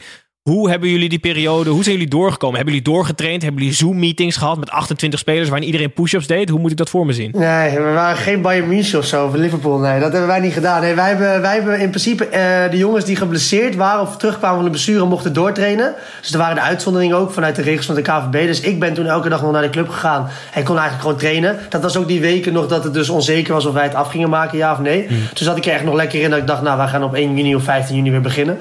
Hoe 0.48 0.70
hebben 0.70 0.88
jullie 0.88 1.08
die 1.08 1.18
periode, 1.18 1.70
hoe 1.70 1.82
zijn 1.82 1.94
jullie 1.94 2.10
doorgekomen? 2.10 2.56
Hebben 2.56 2.74
jullie 2.74 2.90
doorgetraind? 2.90 3.42
Hebben 3.42 3.60
jullie 3.60 3.76
Zoom-meetings 3.76 4.36
gehad 4.36 4.58
met 4.58 4.70
28 4.70 5.18
spelers 5.18 5.48
waarin 5.48 5.66
iedereen 5.66 5.92
push-ups 5.92 6.26
deed? 6.26 6.48
Hoe 6.48 6.60
moet 6.60 6.70
ik 6.70 6.76
dat 6.76 6.90
voor 6.90 7.06
me 7.06 7.12
zien? 7.12 7.30
Nee, 7.36 7.78
we 7.78 7.90
waren 7.92 8.16
geen 8.16 8.42
Bayern 8.42 8.68
München 8.68 8.98
of 8.98 9.04
zo, 9.04 9.26
of 9.26 9.34
Liverpool. 9.34 9.78
Nee, 9.78 10.00
dat 10.00 10.10
hebben 10.10 10.28
wij 10.28 10.40
niet 10.40 10.52
gedaan. 10.52 10.80
Nee, 10.80 10.94
wij, 10.94 11.08
hebben, 11.08 11.40
wij 11.40 11.54
hebben 11.54 11.80
in 11.80 11.88
principe 11.88 12.26
eh, 12.26 12.70
de 12.70 12.76
jongens 12.76 13.04
die 13.04 13.16
geblesseerd 13.16 13.76
waren 13.76 14.00
of 14.00 14.16
terugkwamen 14.16 14.56
van 14.56 14.64
de 14.64 14.70
blessure 14.70 15.04
mochten 15.04 15.32
doortrainen. 15.32 15.94
Dus 16.20 16.32
er 16.32 16.38
waren 16.38 16.54
de 16.54 16.60
uitzonderingen 16.60 17.16
ook 17.16 17.32
vanuit 17.32 17.56
de 17.56 17.62
regels 17.62 17.86
van 17.86 17.94
de 17.94 18.02
KVB. 18.02 18.46
Dus 18.46 18.60
ik 18.60 18.78
ben 18.78 18.94
toen 18.94 19.06
elke 19.06 19.28
dag 19.28 19.42
nog 19.42 19.52
naar 19.52 19.62
de 19.62 19.70
club 19.70 19.88
gegaan 19.88 20.28
en 20.54 20.64
kon 20.64 20.78
eigenlijk 20.78 21.02
gewoon 21.02 21.18
trainen. 21.18 21.58
Dat 21.68 21.82
was 21.82 21.96
ook 21.96 22.08
die 22.08 22.20
weken 22.20 22.52
nog 22.52 22.66
dat 22.66 22.84
het 22.84 22.94
dus 22.94 23.08
onzeker 23.08 23.52
was 23.52 23.66
of 23.66 23.74
wij 23.74 23.84
het 23.84 23.94
af 23.94 24.10
gingen 24.10 24.30
maken, 24.30 24.58
ja 24.58 24.72
of 24.72 24.78
nee. 24.78 25.06
Toen 25.06 25.46
zat 25.46 25.56
ik 25.56 25.66
er 25.66 25.72
echt 25.72 25.84
nog 25.84 25.94
lekker 25.94 26.20
in 26.20 26.30
dat 26.30 26.38
ik 26.38 26.46
dacht, 26.46 26.62
nou, 26.62 26.76
wij 26.76 26.88
gaan 26.88 27.04
op 27.04 27.14
1 27.14 27.36
juni 27.36 27.54
of 27.54 27.62
15 27.62 27.96
juni 27.96 28.10
weer 28.10 28.20
beginnen. 28.20 28.58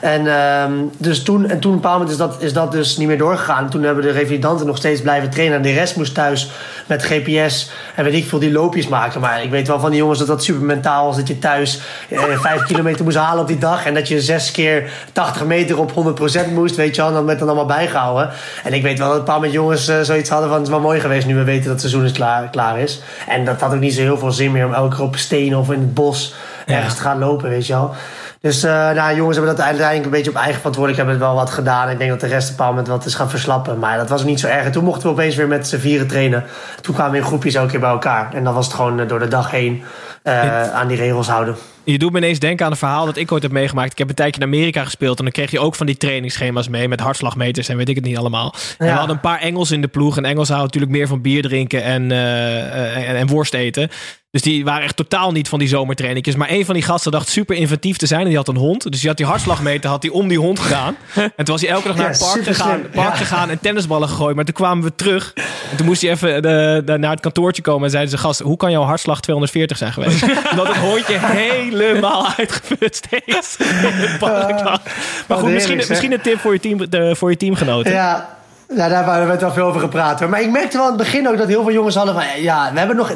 En 0.00 0.26
ehm, 0.26 0.72
dus 0.98 1.26
toen, 1.28 1.48
en 1.48 1.60
toen 1.60 1.70
op 1.70 1.76
een 1.76 1.82
bepaald 1.82 2.00
moment 2.00 2.10
is 2.10 2.16
dat, 2.16 2.42
is 2.42 2.52
dat 2.52 2.72
dus 2.72 2.96
niet 2.96 3.06
meer 3.08 3.18
doorgegaan. 3.18 3.70
Toen 3.70 3.82
hebben 3.82 4.04
de 4.04 4.10
revalidanten 4.10 4.66
nog 4.66 4.76
steeds 4.76 5.00
blijven 5.00 5.30
trainen. 5.30 5.56
En 5.56 5.62
de 5.62 5.72
rest 5.72 5.96
moest 5.96 6.14
thuis 6.14 6.50
met 6.86 7.02
GPS 7.02 7.70
en 7.94 8.04
weet 8.04 8.14
ik 8.14 8.24
veel 8.24 8.38
die 8.38 8.52
loopjes 8.52 8.88
maken. 8.88 9.20
Maar 9.20 9.42
ik 9.42 9.50
weet 9.50 9.68
wel 9.68 9.80
van 9.80 9.90
die 9.90 9.98
jongens 9.98 10.18
dat 10.18 10.28
dat 10.28 10.44
super 10.44 10.62
mentaal 10.62 11.06
was. 11.06 11.16
Dat 11.16 11.28
je 11.28 11.38
thuis 11.38 11.80
eh, 12.08 12.40
vijf 12.40 12.62
kilometer 12.62 13.04
moest 13.04 13.16
halen 13.16 13.42
op 13.42 13.48
die 13.48 13.58
dag. 13.58 13.86
En 13.86 13.94
dat 13.94 14.08
je 14.08 14.20
zes 14.20 14.50
keer 14.50 14.90
80 15.12 15.44
meter 15.44 15.78
op 15.78 15.92
100% 15.92 16.52
moest. 16.52 16.76
Weet 16.76 16.94
je 16.94 17.00
wel, 17.00 17.10
en 17.10 17.16
dat 17.16 17.24
werd 17.24 17.38
dan 17.38 17.48
allemaal 17.48 17.66
bijgehouden. 17.66 18.30
En 18.64 18.72
ik 18.72 18.82
weet 18.82 18.98
wel 18.98 19.08
dat 19.08 19.18
een 19.18 19.24
paar 19.24 19.40
met 19.40 19.52
jongens 19.52 19.88
eh, 19.88 20.00
zoiets 20.00 20.30
hadden 20.30 20.48
van... 20.48 20.58
het 20.58 20.66
is 20.66 20.72
wel 20.72 20.82
mooi 20.82 21.00
geweest 21.00 21.26
nu 21.26 21.34
we 21.34 21.44
weten 21.44 21.62
dat 21.62 21.72
het 21.72 21.80
seizoen 21.80 22.04
is 22.04 22.12
klaar, 22.12 22.50
klaar 22.50 22.78
is. 22.78 23.00
En 23.26 23.44
dat 23.44 23.60
had 23.60 23.74
ook 23.74 23.80
niet 23.80 23.94
zo 23.94 24.00
heel 24.00 24.18
veel 24.18 24.32
zin 24.32 24.52
meer 24.52 24.66
om 24.66 24.74
elke 24.74 24.96
keer 24.96 25.04
op 25.04 25.16
stenen 25.16 25.58
of 25.58 25.70
in 25.70 25.80
het 25.80 25.94
bos 25.94 26.34
ergens 26.66 26.94
te 26.94 27.00
gaan 27.00 27.18
lopen, 27.18 27.48
weet 27.48 27.66
je 27.66 27.72
wel. 27.72 27.94
Dus 28.40 28.64
uh, 28.64 28.70
nou, 28.70 29.16
jongens 29.16 29.36
hebben 29.36 29.56
dat 29.56 29.64
uiteindelijk 29.64 30.04
een 30.04 30.10
beetje 30.10 30.30
op 30.30 30.36
eigen 30.36 30.56
verantwoordelijkheid 30.56 31.18
wel 31.18 31.34
wat 31.34 31.50
gedaan. 31.50 31.90
Ik 31.90 31.98
denk 31.98 32.10
dat 32.10 32.20
de 32.20 32.26
rest 32.26 32.48
een 32.48 32.56
bepaald 32.56 32.70
moment 32.70 32.88
wat 32.88 33.04
is 33.04 33.14
gaan 33.14 33.30
verslappen. 33.30 33.78
Maar 33.78 33.96
dat 33.96 34.08
was 34.08 34.24
niet 34.24 34.40
zo 34.40 34.46
erg. 34.46 34.64
En 34.64 34.72
toen 34.72 34.84
mochten 34.84 35.02
we 35.02 35.12
opeens 35.14 35.36
weer 35.36 35.48
met 35.48 35.68
z'n 35.68 35.76
vieren 35.76 36.06
trainen. 36.06 36.44
Toen 36.80 36.94
kwamen 36.94 37.12
we 37.12 37.18
in 37.18 37.24
groepjes 37.24 37.54
elke 37.54 37.70
keer 37.70 37.80
bij 37.80 37.90
elkaar. 37.90 38.34
En 38.34 38.44
dan 38.44 38.54
was 38.54 38.66
het 38.66 38.74
gewoon 38.74 39.00
uh, 39.00 39.08
door 39.08 39.18
de 39.18 39.28
dag 39.28 39.50
heen 39.50 39.82
uh, 40.24 40.72
aan 40.72 40.88
die 40.88 40.96
regels 40.96 41.28
houden. 41.28 41.56
Je 41.90 41.98
doet 41.98 42.12
me 42.12 42.18
ineens 42.18 42.38
denken 42.38 42.64
aan 42.66 42.70
een 42.70 42.78
verhaal 42.78 43.06
dat 43.06 43.16
ik 43.16 43.32
ooit 43.32 43.42
heb 43.42 43.52
meegemaakt. 43.52 43.92
Ik 43.92 43.98
heb 43.98 44.08
een 44.08 44.14
tijdje 44.14 44.40
in 44.40 44.46
Amerika 44.46 44.84
gespeeld 44.84 45.18
en 45.18 45.24
dan 45.24 45.32
kreeg 45.32 45.50
je 45.50 45.60
ook 45.60 45.74
van 45.74 45.86
die 45.86 45.96
trainingsschema's 45.96 46.68
mee 46.68 46.88
met 46.88 47.00
hartslagmeters 47.00 47.68
en 47.68 47.76
weet 47.76 47.88
ik 47.88 47.94
het 47.94 48.04
niet 48.04 48.16
allemaal. 48.16 48.54
Ja. 48.56 48.60
En 48.78 48.86
we 48.86 48.92
hadden 48.92 49.14
een 49.14 49.20
paar 49.20 49.40
Engels 49.40 49.70
in 49.70 49.80
de 49.80 49.88
ploeg 49.88 50.16
en 50.16 50.24
Engels 50.24 50.48
houden 50.48 50.66
natuurlijk 50.66 50.92
meer 50.92 51.08
van 51.08 51.20
bier 51.20 51.42
drinken 51.42 51.82
en, 51.82 52.10
uh, 52.10 53.08
en, 53.08 53.16
en 53.16 53.26
worst 53.26 53.54
eten. 53.54 53.90
Dus 54.30 54.42
die 54.42 54.64
waren 54.64 54.82
echt 54.82 54.96
totaal 54.96 55.32
niet 55.32 55.48
van 55.48 55.58
die 55.58 55.68
zomertrainingjes. 55.68 56.34
Maar 56.36 56.50
een 56.50 56.64
van 56.64 56.74
die 56.74 56.82
gasten 56.82 57.12
dacht 57.12 57.28
super 57.28 57.56
inventief 57.56 57.96
te 57.96 58.06
zijn. 58.06 58.20
En 58.20 58.26
die 58.26 58.36
had 58.36 58.48
een 58.48 58.56
hond. 58.56 58.90
Dus 58.90 59.00
die 59.00 59.08
had 59.08 59.16
die 59.16 59.26
hartslagmeter 59.26 59.90
had 59.90 60.02
die 60.02 60.12
om 60.12 60.28
die 60.28 60.38
hond 60.38 60.58
gedaan. 60.58 60.96
En 61.14 61.44
toen 61.44 61.46
was 61.46 61.60
hij 61.60 61.70
elke 61.70 61.88
dag 61.88 61.96
naar 61.96 62.08
het 62.08 62.18
park, 62.18 62.44
gegaan, 62.44 62.80
park 62.80 63.08
ja. 63.08 63.14
gegaan 63.14 63.50
en 63.50 63.58
tennisballen 63.60 64.08
gegooid. 64.08 64.36
Maar 64.36 64.44
toen 64.44 64.54
kwamen 64.54 64.84
we 64.84 64.94
terug. 64.94 65.32
En 65.70 65.76
toen 65.76 65.86
moest 65.86 66.02
hij 66.02 66.10
even 66.10 66.42
de, 66.42 66.82
de, 66.84 66.98
naar 66.98 67.10
het 67.10 67.20
kantoortje 67.20 67.62
komen. 67.62 67.84
En 67.84 67.90
zeiden 67.90 68.10
ze, 68.10 68.18
gast, 68.18 68.40
hoe 68.40 68.56
kan 68.56 68.70
jouw 68.70 68.82
hartslag 68.82 69.20
240 69.20 69.76
zijn 69.76 69.92
geweest? 69.92 70.22
Omdat 70.50 70.66
het 70.66 70.76
hondje 70.76 71.18
helemaal 71.86 72.26
uitgeput 72.36 72.96
steeds 72.96 73.56
in 73.56 74.62
lag. 74.64 74.80
Maar 75.26 75.38
goed, 75.38 75.50
misschien, 75.50 75.76
misschien 75.76 76.12
een 76.12 76.20
tip 76.20 76.38
voor 76.38 76.52
je, 76.52 76.60
team, 76.60 76.90
de, 76.90 77.16
voor 77.16 77.30
je 77.30 77.36
teamgenoten. 77.36 77.92
Ja, 77.92 78.37
ja, 78.76 78.88
daar 78.88 79.04
hebben 79.04 79.26
we 79.26 79.32
het 79.32 79.40
wel 79.40 79.52
veel 79.52 79.66
over 79.66 79.80
gepraat 79.80 80.20
hoor. 80.20 80.28
Maar 80.28 80.40
ik 80.40 80.50
merkte 80.50 80.76
wel 80.76 80.86
aan 80.86 80.92
het 80.92 81.02
begin 81.02 81.28
ook 81.28 81.38
dat 81.38 81.48
heel 81.48 81.62
veel 81.62 81.72
jongens 81.72 81.94
hadden 81.94 82.14
van... 82.14 82.24
Ja, 82.40 82.70
we 82.72 82.78
hebben 82.78 82.96
nog... 82.96 83.12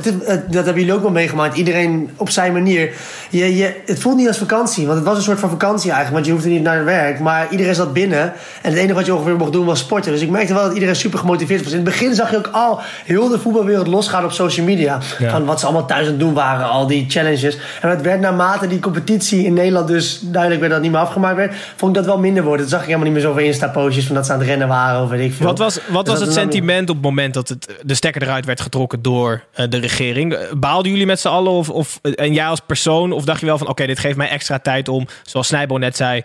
Dat 0.48 0.64
hebben 0.64 0.74
jullie 0.74 0.92
ook 0.92 1.02
wel 1.02 1.10
meegemaakt. 1.10 1.56
Iedereen 1.56 2.10
op 2.16 2.30
zijn 2.30 2.52
manier. 2.52 2.90
Je, 3.30 3.56
je, 3.56 3.80
het 3.86 3.98
voelt 3.98 4.16
niet 4.16 4.28
als 4.28 4.38
vakantie. 4.38 4.86
Want 4.86 4.98
het 4.98 5.06
was 5.06 5.16
een 5.16 5.22
soort 5.22 5.38
van 5.38 5.50
vakantie 5.50 5.90
eigenlijk. 5.90 6.12
Want 6.12 6.26
je 6.26 6.32
hoefde 6.32 6.48
niet 6.48 6.62
naar 6.62 6.76
het 6.76 6.84
werk. 6.84 7.20
Maar 7.20 7.46
iedereen 7.50 7.74
zat 7.74 7.92
binnen. 7.92 8.32
En 8.62 8.70
het 8.70 8.76
enige 8.78 8.94
wat 8.94 9.06
je 9.06 9.14
ongeveer 9.14 9.36
mocht 9.36 9.52
doen 9.52 9.66
was 9.66 9.78
sporten. 9.78 10.12
Dus 10.12 10.20
ik 10.20 10.30
merkte 10.30 10.54
wel 10.54 10.62
dat 10.62 10.72
iedereen 10.72 10.96
super 10.96 11.18
gemotiveerd 11.18 11.62
was. 11.62 11.70
In 11.72 11.76
het 11.76 11.84
begin 11.84 12.14
zag 12.14 12.30
je 12.30 12.36
ook 12.36 12.50
al 12.52 12.80
heel 13.04 13.28
de 13.28 13.38
voetbalwereld 13.38 13.86
losgaan 13.86 14.24
op 14.24 14.32
social 14.32 14.66
media. 14.66 14.98
Ja. 15.18 15.30
Van 15.30 15.44
wat 15.44 15.60
ze 15.60 15.66
allemaal 15.66 15.86
thuis 15.86 16.04
aan 16.04 16.10
het 16.10 16.20
doen 16.20 16.34
waren. 16.34 16.68
Al 16.68 16.86
die 16.86 17.04
challenges. 17.08 17.58
En 17.80 17.88
het 17.88 18.02
werd 18.02 18.20
naarmate 18.20 18.66
die 18.66 18.80
competitie 18.80 19.44
in 19.44 19.52
Nederland 19.52 19.88
dus 19.88 20.20
duidelijk 20.22 20.60
werd 20.60 20.72
dat 20.72 20.82
niet 20.82 20.90
meer 20.90 21.00
afgemaakt 21.00 21.36
werd. 21.36 21.54
Vond 21.76 21.96
ik 21.96 22.02
dat 22.02 22.12
wel 22.12 22.20
minder 22.20 22.42
worden. 22.42 22.60
Toen 22.60 22.70
zag 22.70 22.80
ik 22.80 22.86
helemaal 22.86 23.06
niet 23.06 23.14
meer 23.14 23.24
zoveel 23.26 23.44
Insta-postjes 23.44 24.06
van 24.06 24.14
dat 24.14 24.26
ze 24.26 24.32
aan 24.32 24.38
het 24.38 24.48
rennen 24.48 24.68
waren. 24.68 25.02
Of 25.02 25.08
weet 25.08 25.20
ik 25.20 25.41
veel. 25.42 25.50
Wat 25.50 25.58
was, 25.58 25.78
wat 25.88 26.06
was 26.06 26.20
het 26.20 26.32
sentiment 26.32 26.88
op 26.88 26.96
het 26.96 27.04
moment 27.04 27.34
dat 27.34 27.48
het, 27.48 27.74
de 27.82 27.94
stekker 27.94 28.22
eruit 28.22 28.44
werd 28.44 28.60
getrokken 28.60 29.02
door 29.02 29.44
uh, 29.56 29.66
de 29.68 29.78
regering? 29.78 30.50
Baalden 30.58 30.90
jullie 30.90 31.06
met 31.06 31.20
z'n 31.20 31.28
allen 31.28 31.52
of, 31.52 31.70
of, 31.70 31.98
en 32.02 32.32
jij 32.32 32.46
als 32.46 32.60
persoon? 32.60 33.12
Of 33.12 33.24
dacht 33.24 33.40
je 33.40 33.46
wel 33.46 33.58
van 33.58 33.66
oké, 33.66 33.82
okay, 33.82 33.94
dit 33.94 33.98
geeft 34.02 34.16
mij 34.16 34.28
extra 34.28 34.58
tijd 34.58 34.88
om, 34.88 35.06
zoals 35.22 35.46
Snijbo 35.46 35.76
net 35.76 35.96
zei, 35.96 36.22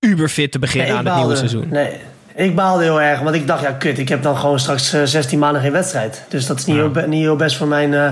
uberfit 0.00 0.52
te 0.52 0.58
beginnen 0.58 0.88
nee, 0.88 0.96
aan 0.96 1.04
baalde, 1.04 1.20
het 1.20 1.28
nieuwe 1.28 1.48
seizoen? 1.48 1.72
Nee, 1.72 2.00
ik 2.36 2.54
baalde 2.54 2.82
heel 2.82 3.00
erg, 3.00 3.20
want 3.20 3.34
ik 3.34 3.46
dacht, 3.46 3.62
ja, 3.62 3.72
kut, 3.72 3.98
ik 3.98 4.08
heb 4.08 4.22
dan 4.22 4.36
gewoon 4.36 4.58
straks 4.58 4.94
uh, 4.94 5.00
16 5.04 5.38
maanden 5.38 5.62
geen 5.62 5.72
wedstrijd. 5.72 6.24
Dus 6.28 6.46
dat 6.46 6.58
is 6.58 6.64
niet, 6.64 6.76
ja. 6.76 6.90
heel, 6.92 7.08
niet 7.08 7.22
heel 7.22 7.36
best 7.36 7.56
voor 7.56 7.66
mijn, 7.66 7.92
uh, 7.92 8.10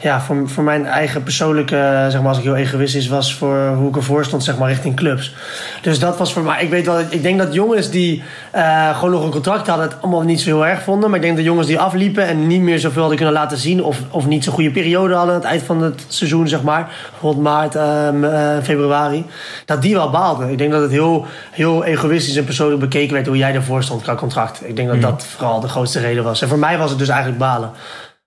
ja, 0.00 0.20
voor, 0.20 0.48
voor 0.48 0.64
mijn 0.64 0.86
eigen 0.86 1.22
persoonlijke, 1.22 1.76
uh, 1.76 2.06
zeg 2.06 2.20
maar, 2.20 2.28
als 2.28 2.38
ik 2.38 2.44
heel 2.44 2.56
egoïstisch 2.56 3.08
was 3.08 3.34
voor 3.34 3.68
hoe 3.68 3.88
ik 3.88 3.96
ervoor 3.96 4.24
stond, 4.24 4.44
zeg 4.44 4.58
maar, 4.58 4.68
richting 4.68 4.96
clubs. 4.96 5.34
Dus 5.82 5.98
dat 5.98 6.18
was 6.18 6.32
voor 6.32 6.42
mij, 6.42 6.62
ik 6.62 6.70
weet 6.70 6.86
wel, 6.86 7.00
ik 7.00 7.22
denk 7.22 7.38
dat 7.38 7.54
jongens 7.54 7.90
die 7.90 8.22
uh, 8.54 8.96
gewoon 8.96 9.10
nog 9.10 9.24
een 9.24 9.30
contract 9.30 9.66
hadden, 9.66 9.88
het 9.88 9.96
allemaal 10.00 10.22
niet 10.22 10.40
zo 10.40 10.46
heel 10.46 10.66
erg 10.66 10.82
vonden. 10.82 11.10
Maar 11.10 11.18
ik 11.18 11.24
denk 11.24 11.36
dat 11.36 11.44
jongens 11.44 11.66
die 11.66 11.78
afliepen 11.78 12.26
en 12.26 12.46
niet 12.46 12.60
meer 12.60 12.78
zoveel 12.78 13.00
hadden 13.00 13.16
kunnen 13.16 13.34
laten 13.34 13.58
zien, 13.58 13.82
of, 13.82 13.98
of 14.10 14.26
niet 14.26 14.44
zo'n 14.44 14.54
goede 14.54 14.70
periode 14.70 15.14
hadden 15.14 15.34
aan 15.34 15.40
het 15.40 15.50
eind 15.50 15.62
van 15.62 15.82
het 15.82 16.04
seizoen, 16.08 16.48
zeg 16.48 16.62
maar, 16.62 16.90
bijvoorbeeld 17.10 17.44
maart, 17.44 17.74
uh, 17.74 18.62
februari, 18.62 19.24
dat 19.64 19.82
die 19.82 19.94
wel 19.94 20.10
baalden. 20.10 20.50
Ik 20.50 20.58
denk 20.58 20.72
dat 20.72 20.82
het 20.82 20.90
heel, 20.90 21.26
heel 21.50 21.84
egoïstisch 21.84 22.36
en 22.36 22.44
persoonlijk 22.44 22.80
bekeken 22.80 23.14
werd 23.14 23.26
hoe 23.26 23.36
jij 23.36 23.54
ervoor 23.56 23.82
stond 23.82 24.02
qua 24.02 24.14
contract. 24.14 24.68
Ik 24.68 24.76
denk 24.76 24.88
dat 24.88 25.00
dat 25.00 25.26
vooral 25.26 25.60
de 25.60 25.68
grootste 25.68 26.00
reden 26.00 26.24
was. 26.24 26.42
En 26.42 26.48
voor 26.48 26.58
mij 26.58 26.78
was 26.78 26.90
het 26.90 26.98
dus 26.98 27.08
eigenlijk 27.08 27.38
balen. 27.38 27.72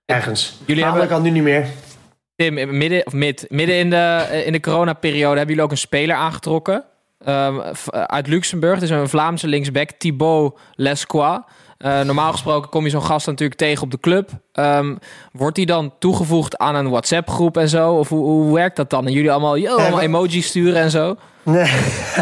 Ergens. 0.04 0.58
Jullie 0.64 0.84
hebben 0.84 1.08
kan 1.08 1.22
nu 1.22 1.30
niet 1.30 1.42
meer. 1.42 1.66
Tim, 2.36 2.76
midden, 2.78 3.06
of 3.06 3.12
mid, 3.12 3.46
midden 3.48 3.76
in 3.76 3.90
de, 3.90 4.42
in 4.44 4.52
de 4.52 4.60
coronaperiode 4.60 5.36
hebben 5.36 5.48
jullie 5.48 5.62
ook 5.62 5.70
een 5.70 5.76
speler 5.76 6.16
aangetrokken. 6.16 6.84
Um, 7.26 7.62
uit 7.92 8.26
Luxemburg. 8.26 8.74
Het 8.74 8.82
is 8.82 8.90
een 8.90 9.08
Vlaamse 9.08 9.46
linksback, 9.46 9.90
Thibaut 9.90 10.58
Lesquois. 10.74 11.40
Uh, 11.84 12.00
normaal 12.00 12.32
gesproken 12.32 12.70
kom 12.70 12.84
je 12.84 12.90
zo'n 12.90 13.02
gast 13.02 13.26
natuurlijk 13.26 13.58
tegen 13.58 13.82
op 13.82 13.90
de 13.90 14.00
club. 14.00 14.30
Um, 14.54 14.98
wordt 15.32 15.56
die 15.56 15.66
dan 15.66 15.92
toegevoegd 15.98 16.58
aan 16.58 16.74
een 16.74 16.88
WhatsApp-groep 16.88 17.56
en 17.56 17.68
zo? 17.68 17.92
Of 17.92 18.08
hoe, 18.08 18.24
hoe 18.24 18.54
werkt 18.54 18.76
dat 18.76 18.90
dan? 18.90 19.06
En 19.06 19.12
jullie 19.12 19.30
allemaal, 19.30 19.56
yo, 19.56 19.76
allemaal 19.76 20.00
emojis 20.00 20.46
sturen 20.46 20.80
en 20.80 20.90
zo? 20.90 21.16
Nee, 21.42 21.72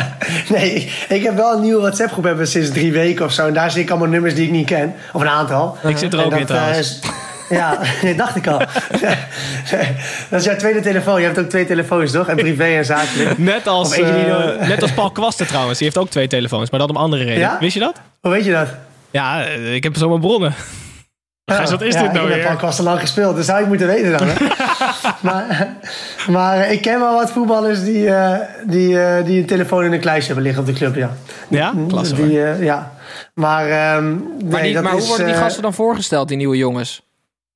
nee, 0.54 0.92
ik 1.08 1.22
heb 1.22 1.36
wel 1.36 1.54
een 1.54 1.60
nieuwe 1.60 1.80
WhatsApp-groep 1.80 2.24
hebben 2.24 2.48
sinds 2.48 2.70
drie 2.70 2.92
weken 2.92 3.24
of 3.24 3.32
zo. 3.32 3.46
En 3.46 3.54
daar 3.54 3.70
zie 3.70 3.82
ik 3.82 3.90
allemaal 3.90 4.08
nummers 4.08 4.34
die 4.34 4.44
ik 4.44 4.50
niet 4.50 4.66
ken. 4.66 4.94
Of 5.12 5.20
een 5.20 5.28
aantal. 5.28 5.76
Ik 5.82 5.98
zit 5.98 6.12
er 6.12 6.24
ook 6.24 6.36
in 6.36 6.46
trouwens. 6.46 7.00
Uh, 7.04 7.10
ja, 7.58 7.78
nee, 8.02 8.14
dacht 8.14 8.36
ik 8.36 8.46
al. 8.46 8.58
dat 10.30 10.40
is 10.40 10.44
jouw 10.44 10.56
tweede 10.56 10.80
telefoon. 10.80 11.20
Je 11.20 11.26
hebt 11.26 11.38
ook 11.38 11.48
twee 11.48 11.66
telefoons, 11.66 12.10
toch? 12.10 12.28
En 12.28 12.36
privé 12.36 12.64
en 12.64 12.84
zakelijk. 12.84 13.38
Net 13.38 13.66
als, 13.66 13.98
uh, 13.98 14.68
net 14.68 14.82
als 14.82 14.92
Paul 14.92 15.10
Kwasten 15.10 15.46
trouwens. 15.46 15.78
Die 15.78 15.86
heeft 15.86 15.98
ook 15.98 16.10
twee 16.10 16.28
telefoons, 16.28 16.70
maar 16.70 16.80
dat 16.80 16.90
om 16.90 16.96
andere 16.96 17.24
reden. 17.24 17.38
Ja? 17.38 17.56
Wist 17.60 17.74
je 17.74 17.80
dat? 17.80 18.00
Hoe 18.20 18.30
weet 18.30 18.44
je 18.44 18.52
dat? 18.52 18.68
Ja, 19.10 19.44
ik 19.46 19.82
heb 19.82 19.96
zo 19.96 20.08
mijn 20.08 20.20
bronnen. 20.20 20.54
Gijs, 21.44 21.70
wat 21.70 21.82
is 21.82 21.94
ja, 21.94 22.02
dit 22.02 22.12
nou 22.12 22.28
ik 22.28 22.34
weer? 22.34 22.48
heb 22.48 22.62
al 22.62 22.68
al 22.68 22.84
lang 22.84 23.00
gespeeld, 23.00 23.36
dus 23.36 23.46
zou 23.46 23.60
ik 23.60 23.66
moeten 23.66 23.86
weten 23.86 24.18
dan. 24.18 24.28
Hè? 24.28 24.34
maar, 25.28 25.76
maar 26.28 26.72
ik 26.72 26.82
ken 26.82 27.00
wel 27.00 27.14
wat 27.14 27.30
voetballers 27.30 27.84
die, 27.84 28.04
uh, 28.04 28.34
die, 28.66 28.88
uh, 28.88 29.24
die 29.24 29.40
een 29.40 29.46
telefoon 29.46 29.84
in 29.84 29.92
een 29.92 30.00
kluisje 30.00 30.26
hebben 30.26 30.44
liggen 30.44 30.62
op 30.62 30.68
de 30.68 30.74
club, 30.74 30.94
ja. 30.94 31.10
Ja? 31.48 31.72
Klasse 31.88 32.14
die, 32.14 32.32
uh, 32.32 32.62
Ja. 32.62 32.92
Maar, 33.34 33.96
um, 33.96 34.22
maar, 34.44 34.60
nee, 34.60 34.72
die, 34.72 34.82
maar 34.82 34.92
hoe 34.92 35.06
worden 35.06 35.26
die 35.26 35.34
gasten 35.34 35.62
dan 35.62 35.74
voorgesteld, 35.74 36.28
die 36.28 36.36
nieuwe 36.36 36.56
jongens? 36.56 37.07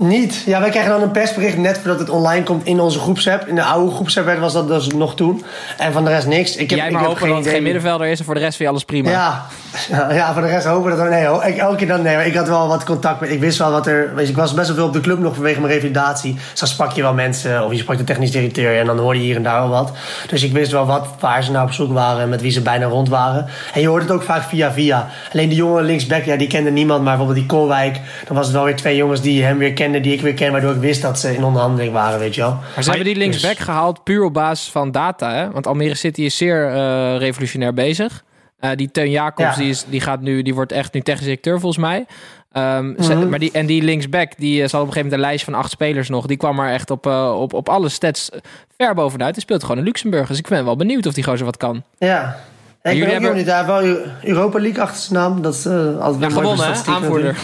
Niet. 0.02 0.42
Ja, 0.46 0.60
wij 0.60 0.70
krijgen 0.70 0.90
dan 0.90 1.02
een 1.02 1.10
persbericht 1.10 1.56
net 1.56 1.78
voordat 1.78 1.98
het 1.98 2.10
online 2.10 2.44
komt 2.44 2.66
in 2.66 2.80
onze 2.80 2.98
groepsapp. 2.98 3.46
In 3.46 3.54
de 3.54 3.62
oude 3.62 3.94
groepsapp 3.94 4.38
was 4.38 4.52
dat 4.52 4.68
dus 4.68 4.86
nog 4.86 5.14
toen. 5.14 5.44
En 5.78 5.92
van 5.92 6.04
de 6.04 6.10
rest 6.10 6.26
niks. 6.26 6.56
Ik 6.56 6.70
heb, 6.70 6.78
Jij 6.78 6.90
maar 6.90 7.00
ik 7.00 7.06
hopen 7.06 7.22
heb 7.22 7.34
dat 7.34 7.44
het 7.44 7.54
geen 7.54 7.62
middenvelder 7.62 8.06
is 8.06 8.18
en 8.18 8.24
voor 8.24 8.34
de 8.34 8.40
rest 8.40 8.56
vind 8.56 8.68
je 8.68 8.74
alles 8.74 8.84
prima. 8.84 9.10
Ja, 9.10 9.46
ja 10.14 10.32
voor 10.32 10.42
de 10.42 10.48
rest 10.48 10.66
hopen 10.66 10.96
dat... 10.96 11.08
Nee, 11.08 11.52
ik, 11.52 11.56
elke 11.56 11.76
keer 11.76 11.86
dan... 11.86 12.02
Nee, 12.02 12.26
ik 12.26 12.34
had 12.34 12.48
wel 12.48 12.68
wat 12.68 12.84
contact 12.84 13.20
met... 13.20 13.30
Ik 13.30 13.40
wist 13.40 13.58
wel 13.58 13.70
wat 13.70 13.86
er... 13.86 14.14
Weet 14.14 14.26
je, 14.26 14.32
ik 14.32 14.38
was 14.38 14.54
best 14.54 14.66
wel 14.66 14.76
veel 14.76 14.86
op 14.86 14.92
de 14.92 15.00
club 15.00 15.18
nog 15.18 15.34
vanwege 15.34 15.60
mijn 15.60 15.72
revalidatie. 15.72 16.34
Dus 16.34 16.60
dan 16.60 16.68
sprak 16.68 16.92
je 16.92 17.02
wel 17.02 17.14
mensen. 17.14 17.64
Of 17.64 17.72
je 17.72 17.78
sprak 17.78 17.98
de 17.98 18.04
technisch 18.04 18.30
directeur. 18.30 18.78
En 18.78 18.86
dan 18.86 18.98
hoorde 18.98 19.18
je 19.18 19.24
hier 19.24 19.36
en 19.36 19.42
daar 19.42 19.60
wel 19.60 19.68
wat. 19.68 19.92
Dus 20.28 20.42
ik 20.42 20.52
wist 20.52 20.72
wel 20.72 20.86
wat, 20.86 21.06
waar 21.20 21.44
ze 21.44 21.50
nou 21.50 21.66
op 21.66 21.72
zoek 21.72 21.92
waren. 21.92 22.22
En 22.22 22.28
met 22.28 22.40
wie 22.40 22.50
ze 22.50 22.60
bijna 22.60 22.86
rond 22.86 23.08
waren. 23.08 23.46
En 23.74 23.80
je 23.80 23.88
hoort 23.88 24.02
het 24.02 24.12
ook 24.12 24.22
vaak 24.22 24.42
via 24.42 24.72
via. 24.72 25.08
Alleen 25.32 25.48
die 25.48 25.58
jongen 25.58 25.84
linksback, 25.84 26.24
ja, 26.24 26.36
die 26.36 26.48
kende 26.48 26.70
niemand. 26.70 27.02
Maar 27.02 27.16
bijvoorbeeld 27.16 27.48
die 27.48 27.56
Kolwijk. 27.56 28.00
Dan 28.26 28.36
was 28.36 28.46
het 28.46 28.54
wel 28.54 28.64
weer 28.64 28.76
twee 28.76 28.96
jongens 28.96 29.20
die 29.20 29.44
hem 29.44 29.58
weer 29.58 29.72
kenden. 29.72 29.91
Die 30.00 30.12
ik 30.12 30.20
weer 30.20 30.34
ken. 30.34 30.52
Waardoor 30.52 30.74
ik 30.74 30.80
wist 30.80 31.02
dat 31.02 31.18
ze 31.18 31.34
in 31.36 31.44
onderhandeling 31.44 31.92
waren, 31.92 32.18
weet 32.18 32.34
je 32.34 32.40
wel. 32.40 32.58
Maar 32.74 32.82
ze 32.82 32.88
hebben 32.88 33.06
die 33.06 33.16
linksback 33.16 33.56
dus... 33.56 33.64
gehaald 33.64 34.04
puur 34.04 34.24
op 34.24 34.34
basis 34.34 34.68
van 34.68 34.90
data, 34.90 35.34
hè? 35.34 35.50
Want 35.50 35.66
Almere 35.66 35.94
City 35.94 36.22
is 36.22 36.36
zeer 36.36 36.70
uh, 36.70 37.16
revolutionair 37.18 37.74
bezig. 37.74 38.24
Uh, 38.60 38.70
die 38.76 38.90
Teun 38.90 39.10
Jacobs, 39.10 39.56
ja. 39.56 39.62
die, 39.62 39.68
is, 39.68 39.84
die, 39.88 40.00
gaat 40.00 40.20
nu, 40.20 40.42
die 40.42 40.54
wordt 40.54 40.72
echt 40.72 40.94
nu 40.94 41.00
technisch 41.00 41.24
directeur 41.24 41.60
volgens 41.60 41.82
mij. 41.82 42.06
Um, 42.52 42.86
mm 42.86 42.94
-hmm. 42.96 43.28
maar 43.28 43.38
die, 43.38 43.50
en 43.52 43.66
die 43.66 43.82
linksback, 43.82 44.32
die 44.36 44.62
uh, 44.62 44.68
zat 44.68 44.80
op 44.80 44.86
een 44.86 44.92
gegeven 44.92 45.02
moment 45.02 45.12
een 45.12 45.28
lijst 45.28 45.44
van 45.44 45.54
acht 45.54 45.70
spelers 45.70 46.08
nog. 46.08 46.26
Die 46.26 46.36
kwam 46.36 46.60
er 46.60 46.72
echt 46.72 46.90
op, 46.90 47.06
op, 47.06 47.52
op 47.52 47.68
alle 47.68 47.88
stats 47.88 48.30
ver 48.76 48.94
bovenuit. 48.94 49.34
Die 49.34 49.42
speelt 49.42 49.62
gewoon 49.62 49.78
in 49.78 49.84
Luxemburg. 49.84 50.28
Dus 50.28 50.38
ik 50.38 50.48
ben 50.48 50.64
wel 50.64 50.76
benieuwd 50.76 51.06
of 51.06 51.14
die 51.14 51.24
gozer 51.24 51.44
wat 51.44 51.56
kan. 51.56 51.82
Ja, 51.98 52.36
ik 52.82 52.98
ben 52.98 53.02
ook 53.02 53.12
hebben... 53.12 53.34
niet 53.34 53.46
daar 53.46 53.66
wel 53.66 53.82
Europa 54.22 54.60
League 54.60 54.82
achter 54.82 55.00
zijn 55.00 55.18
naam. 55.18 55.42
Dat 55.42 55.54
is 55.54 55.66
uh, 55.66 55.98
altijd 55.98 56.32
ja, 56.32 56.38
gewonnen, 56.38 56.66
hè? 56.66 56.90
Aanvoerder. 56.92 57.36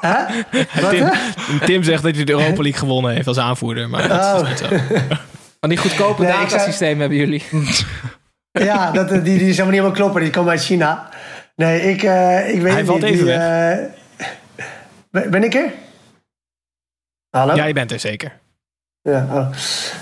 Tim, 0.90 1.10
Tim, 1.64 1.82
zegt 1.82 2.02
dat 2.02 2.14
hij 2.14 2.24
de 2.24 2.32
Europa 2.32 2.62
League 2.62 2.80
gewonnen 2.80 3.12
heeft 3.14 3.26
als 3.26 3.38
aanvoerder. 3.38 3.88
Maar 3.88 4.08
dat 4.08 4.40
oh. 4.40 4.40
is 4.42 4.48
niet 4.48 4.58
zo. 4.58 4.96
Van 5.60 5.68
die 5.68 5.78
goedkope 5.78 6.22
nee, 6.22 6.32
datasysteem 6.32 6.98
zou... 6.98 7.00
hebben 7.00 7.18
jullie. 7.18 7.42
ja, 8.68 8.90
dat, 8.90 9.08
die, 9.08 9.20
die 9.20 9.32
is 9.32 9.40
helemaal 9.40 9.64
niet 9.64 9.66
helemaal 9.66 9.90
kloppen. 9.90 10.20
Die 10.20 10.30
komen 10.30 10.50
uit 10.50 10.64
China. 10.64 11.08
Nee, 11.56 11.80
ik, 11.80 12.02
uh, 12.02 12.54
ik 12.54 12.60
weet 12.60 12.72
Hij 12.72 12.84
valt 12.84 13.00
niet. 13.00 13.10
even 13.10 13.24
die, 13.24 13.34
weg. 13.34 13.78
Uh, 15.10 15.30
ben 15.30 15.44
ik 15.44 15.54
er? 15.54 15.72
Hallo? 17.30 17.54
Ja, 17.54 17.64
je 17.64 17.72
bent 17.72 17.92
er 17.92 18.00
zeker. 18.00 18.32
Ja, 19.02 19.26
oh. 19.32 19.46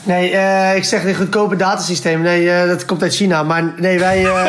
Nee, 0.02 0.32
uh, 0.32 0.76
ik 0.76 0.84
zeg 0.84 1.04
een 1.04 1.14
goedkope 1.14 1.56
datasysteem. 1.56 2.20
Nee, 2.22 2.42
uh, 2.44 2.66
dat 2.66 2.84
komt 2.84 3.02
uit 3.02 3.14
China. 3.14 3.42
Maar 3.42 3.72
nee, 3.76 3.98
wij, 3.98 4.22
uh, 4.22 4.44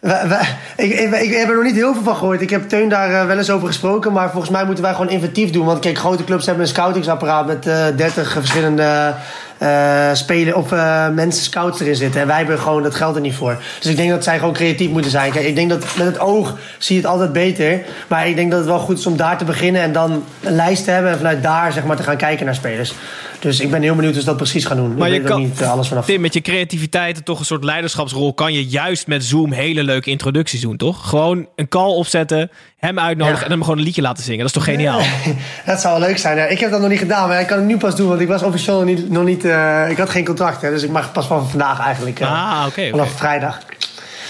we- 0.00 0.22
we- 0.28 0.48
ik, 0.76 0.92
ik, 0.92 1.14
ik 1.14 1.34
heb 1.34 1.48
er 1.48 1.54
nog 1.54 1.64
niet 1.64 1.74
heel 1.74 1.92
veel 1.94 2.02
van 2.02 2.16
gehoord. 2.16 2.40
Ik 2.40 2.50
heb 2.50 2.68
Teun 2.68 2.88
daar 2.88 3.20
eh, 3.20 3.26
wel 3.26 3.38
eens 3.38 3.50
over 3.50 3.66
gesproken. 3.66 4.12
Maar 4.12 4.30
volgens 4.30 4.52
mij 4.52 4.64
moeten 4.64 4.84
wij 4.84 4.92
gewoon 4.92 5.10
inventief 5.10 5.50
doen. 5.50 5.66
Want 5.66 5.78
kijk, 5.78 5.98
grote 5.98 6.24
clubs 6.24 6.46
hebben 6.46 6.64
een 6.64 6.70
scoutingsapparaat 6.70 7.46
met 7.46 7.66
eh 7.66 7.84
30 7.96 8.32
verschillende 8.32 9.14
eh 9.58 10.10
spelen, 10.12 10.56
of, 10.56 10.72
eh, 10.72 11.08
mensen 11.08 11.44
scouts 11.44 11.80
erin 11.80 11.96
zitten. 11.96 12.20
En 12.20 12.26
wij 12.26 12.36
hebben 12.36 12.58
gewoon 12.58 12.82
dat 12.82 12.94
geld 12.94 13.14
er 13.14 13.20
niet 13.20 13.34
voor. 13.34 13.56
Dus 13.80 13.90
ik 13.90 13.96
denk 13.96 14.10
dat 14.10 14.24
zij 14.24 14.38
gewoon 14.38 14.54
creatief 14.54 14.90
moeten 14.90 15.10
zijn. 15.10 15.32
Kijk, 15.32 15.44
ik 15.46 15.54
denk 15.54 15.70
dat 15.70 15.84
met 15.96 16.06
het 16.06 16.18
oog 16.18 16.56
zie 16.78 16.96
je 16.96 17.02
het 17.02 17.10
altijd 17.10 17.32
beter. 17.32 17.80
Maar 18.08 18.28
ik 18.28 18.36
denk 18.36 18.50
dat 18.50 18.58
het 18.60 18.68
wel 18.68 18.78
goed 18.78 18.98
is 18.98 19.06
om 19.06 19.16
daar 19.16 19.38
te 19.38 19.44
beginnen. 19.44 19.82
En 19.82 19.92
dan 19.92 20.24
een 20.40 20.54
lijst 20.54 20.84
te 20.84 20.90
hebben. 20.90 21.10
En 21.10 21.16
vanuit 21.16 21.42
daar 21.42 21.72
zeg 21.72 21.84
maar, 21.84 21.96
te 21.96 22.02
gaan 22.02 22.16
kijken 22.16 22.44
naar 22.46 22.54
spelers. 22.54 22.94
Dus 23.42 23.60
ik 23.60 23.70
ben 23.70 23.82
heel 23.82 23.94
benieuwd 23.94 24.12
hoe 24.12 24.20
ze 24.22 24.26
dat 24.28 24.36
precies 24.36 24.64
gaan 24.64 24.76
doen. 24.76 24.94
Maar 24.94 25.08
ik 25.08 25.14
je 25.14 25.20
weet 25.20 25.28
kan- 25.30 25.40
niet 25.40 25.60
eh, 25.60 25.70
alles 25.70 25.88
vanaf. 25.88 26.04
Tim, 26.04 26.20
met 26.20 26.34
je 26.34 26.40
creativiteit 26.40 27.16
en 27.16 27.24
toch 27.24 27.38
een 27.38 27.44
soort 27.44 27.64
leiderschapsrol... 27.64 28.34
kan 28.34 28.52
je 28.52 28.66
juist 28.66 29.06
met 29.06 29.24
Zoom 29.24 29.52
hele 29.52 29.82
leuke 29.84 30.10
introducties 30.10 30.60
doen, 30.60 30.76
toch? 30.76 31.08
Gewoon 31.08 31.48
een 31.56 31.68
call 31.68 31.90
opzetten, 31.94 32.50
hem 32.76 32.98
uitnodigen... 32.98 33.38
Ja. 33.38 33.44
en 33.44 33.50
hem 33.50 33.62
gewoon 33.62 33.78
een 33.78 33.84
liedje 33.84 34.02
laten 34.02 34.24
zingen. 34.24 34.38
Dat 34.38 34.46
is 34.46 34.52
toch 34.52 34.64
geniaal? 34.64 35.00
Dat 35.66 35.80
zou 35.80 35.98
wel 35.98 36.08
leuk 36.08 36.18
zijn. 36.18 36.36
Ja, 36.36 36.44
Ik 36.44 36.58
heb 36.58 36.70
dat 36.70 36.80
nog 36.80 36.88
niet 36.90 36.98
gedaan, 36.98 37.28
maar 37.28 37.40
ik 37.40 37.46
kan 37.46 37.58
het 37.58 37.66
nu 37.66 37.76
pas 37.76 37.96
doen. 37.96 38.08
Want 38.08 38.20
ik 38.20 38.28
was 38.28 38.42
officieel 38.42 38.76
nog 38.76 38.84
niet... 38.84 39.10
Nog 39.10 39.24
niet 39.24 39.44
eh, 39.44 39.84
ik 39.90 39.96
had 39.96 40.10
geen 40.10 40.24
contract, 40.24 40.62
hè, 40.62 40.70
dus 40.70 40.82
ik 40.82 40.90
mag 40.90 41.12
pas 41.12 41.26
van 41.26 41.48
vandaag 41.48 41.80
eigenlijk. 41.80 42.20
eh, 42.20 42.30
Ah, 42.60 42.66
oké. 42.66 42.88
Vanaf 42.90 43.10
vrijdag. 43.16 43.58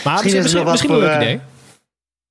Maar 0.04 0.12
Misschien 0.12 0.32
misschien, 0.32 0.38
is 0.44 0.52
het 0.52 0.62
nog 0.62 0.70
misschien, 0.70 0.90
misschien 0.90 1.12
een 1.12 1.18
leuk 1.20 1.28
idee. 1.36 1.40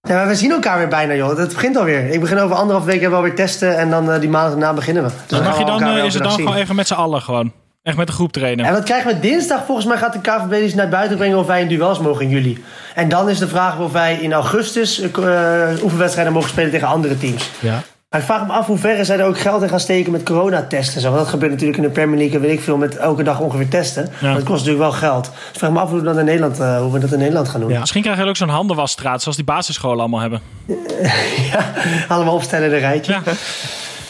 Ja, 0.01 0.13
maar 0.15 0.27
we 0.27 0.35
zien 0.35 0.51
elkaar 0.51 0.77
weer 0.77 0.87
bijna, 0.87 1.13
joh. 1.13 1.37
Het 1.37 1.53
begint 1.53 1.77
alweer. 1.77 2.09
Ik 2.09 2.19
begin 2.19 2.37
over 2.37 2.55
anderhalf 2.55 2.85
week 2.85 3.01
hebben 3.01 3.19
we 3.19 3.23
alweer 3.25 3.35
testen. 3.35 3.77
En 3.77 3.89
dan 3.89 4.11
eh, 4.11 4.19
die 4.19 4.29
maand 4.29 4.49
daarna 4.51 4.73
beginnen 4.73 5.03
we. 5.03 5.09
Dus 5.09 5.27
Dan 5.27 5.39
gaan 5.39 5.47
mag 5.47 5.57
je 5.59 5.65
dan, 5.65 5.97
eh, 5.97 6.05
is 6.05 6.13
het 6.13 6.23
dan 6.23 6.31
gewoon 6.31 6.55
even 6.55 6.75
met 6.75 6.87
z'n 6.87 6.93
allen 6.93 7.21
gewoon. 7.21 7.51
Echt 7.83 7.97
met 7.97 8.07
de 8.07 8.13
groep 8.13 8.31
trainen. 8.31 8.65
En 8.65 8.73
wat 8.73 8.83
krijgen 8.83 9.13
we 9.13 9.19
dinsdag? 9.19 9.65
Volgens 9.65 9.87
mij 9.87 9.97
gaat 9.97 10.13
de 10.13 10.19
KVB 10.21 10.49
dus 10.49 10.73
naar 10.73 10.89
buiten 10.89 11.17
brengen 11.17 11.37
of 11.37 11.47
wij 11.47 11.61
in 11.61 11.67
duels 11.67 11.99
mogen 11.99 12.21
in 12.25 12.29
juli. 12.29 12.63
En 12.95 13.09
dan 13.09 13.29
is 13.29 13.39
de 13.39 13.47
vraag 13.47 13.79
of 13.79 13.91
wij 13.91 14.15
in 14.15 14.33
augustus 14.33 14.99
eh, 14.99 15.69
oefenwedstrijden 15.83 16.33
mogen 16.33 16.49
spelen 16.49 16.71
tegen 16.71 16.87
andere 16.87 17.17
teams. 17.17 17.49
Ja. 17.59 17.81
Ik 18.17 18.21
vraag 18.21 18.47
me 18.47 18.53
af 18.53 18.65
hoe 18.65 18.77
ver 18.77 19.05
zij 19.05 19.19
er 19.19 19.25
ook 19.25 19.39
geld 19.39 19.61
in 19.61 19.69
gaan 19.69 19.79
steken 19.79 20.11
met 20.11 20.23
coronatesten. 20.23 20.95
en 20.95 21.01
Zo. 21.01 21.07
Want 21.07 21.19
dat 21.19 21.29
gebeurt 21.29 21.51
natuurlijk 21.51 21.77
in 21.77 21.83
de 21.83 21.89
Premier 21.89 22.17
League 22.17 22.35
en 22.35 22.41
weet 22.41 22.51
ik 22.51 22.61
veel 22.61 22.77
met 22.77 22.97
elke 22.97 23.23
dag 23.23 23.39
ongeveer 23.39 23.67
testen. 23.67 24.09
Maar 24.21 24.33
dat 24.33 24.43
kost 24.43 24.65
natuurlijk 24.65 24.79
wel 24.79 24.91
geld. 24.91 25.23
Dus 25.23 25.51
ik 25.51 25.57
vraag 25.57 25.71
me 25.71 25.79
af 25.79 25.89
hoe 25.89 25.99
we 25.99 26.05
dat 26.05 26.17
in 26.17 26.25
Nederland, 26.25 26.59
eh, 26.59 26.77
hoe 26.81 26.91
we 26.91 26.99
dat 26.99 27.11
in 27.11 27.17
Nederland 27.19 27.49
gaan 27.49 27.59
doen. 27.61 27.79
Misschien 27.79 28.01
krijg 28.01 28.17
je 28.17 28.23
ook 28.25 28.37
zo'n 28.37 28.49
handenwasstraat 28.49 29.21
zoals 29.21 29.37
die 29.37 29.45
basisscholen 29.45 29.99
allemaal 29.99 30.19
hebben. 30.19 30.41
Allemaal 32.07 32.33
opstellen 32.33 32.67
in 32.67 32.73
een 32.73 32.79
rijtje. 32.79 33.17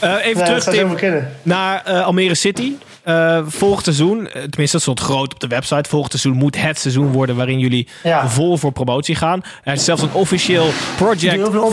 Eh, 0.00 0.26
even 0.26 0.38
Ja, 0.46 0.58
terug, 0.60 0.96
Tim, 0.98 1.24
naar 1.42 1.82
eh, 1.84 2.04
Almere 2.06 2.34
City. 2.34 2.72
Eh 3.02 3.38
volgend 3.46 3.84
seizoen, 3.84 4.28
tenminste 4.32 4.70
dat 4.72 4.80
stond 4.80 5.00
groot 5.00 5.32
op 5.34 5.40
de 5.40 5.46
website. 5.46 5.88
Volgend 5.88 6.12
seizoen 6.12 6.36
moet 6.42 6.60
het 6.60 6.78
seizoen 6.78 7.12
worden 7.12 7.36
waarin 7.36 7.58
jullie 7.58 7.88
Ja. 8.02 8.28
vol 8.28 8.56
voor 8.56 8.72
promotie 8.72 9.14
gaan. 9.14 9.42
Er 9.64 9.72
is 9.72 9.84
zelfs 9.84 10.02
een 10.02 10.12
officieel 10.12 10.68
project. 10.96 11.48
Voor-. 11.48 11.72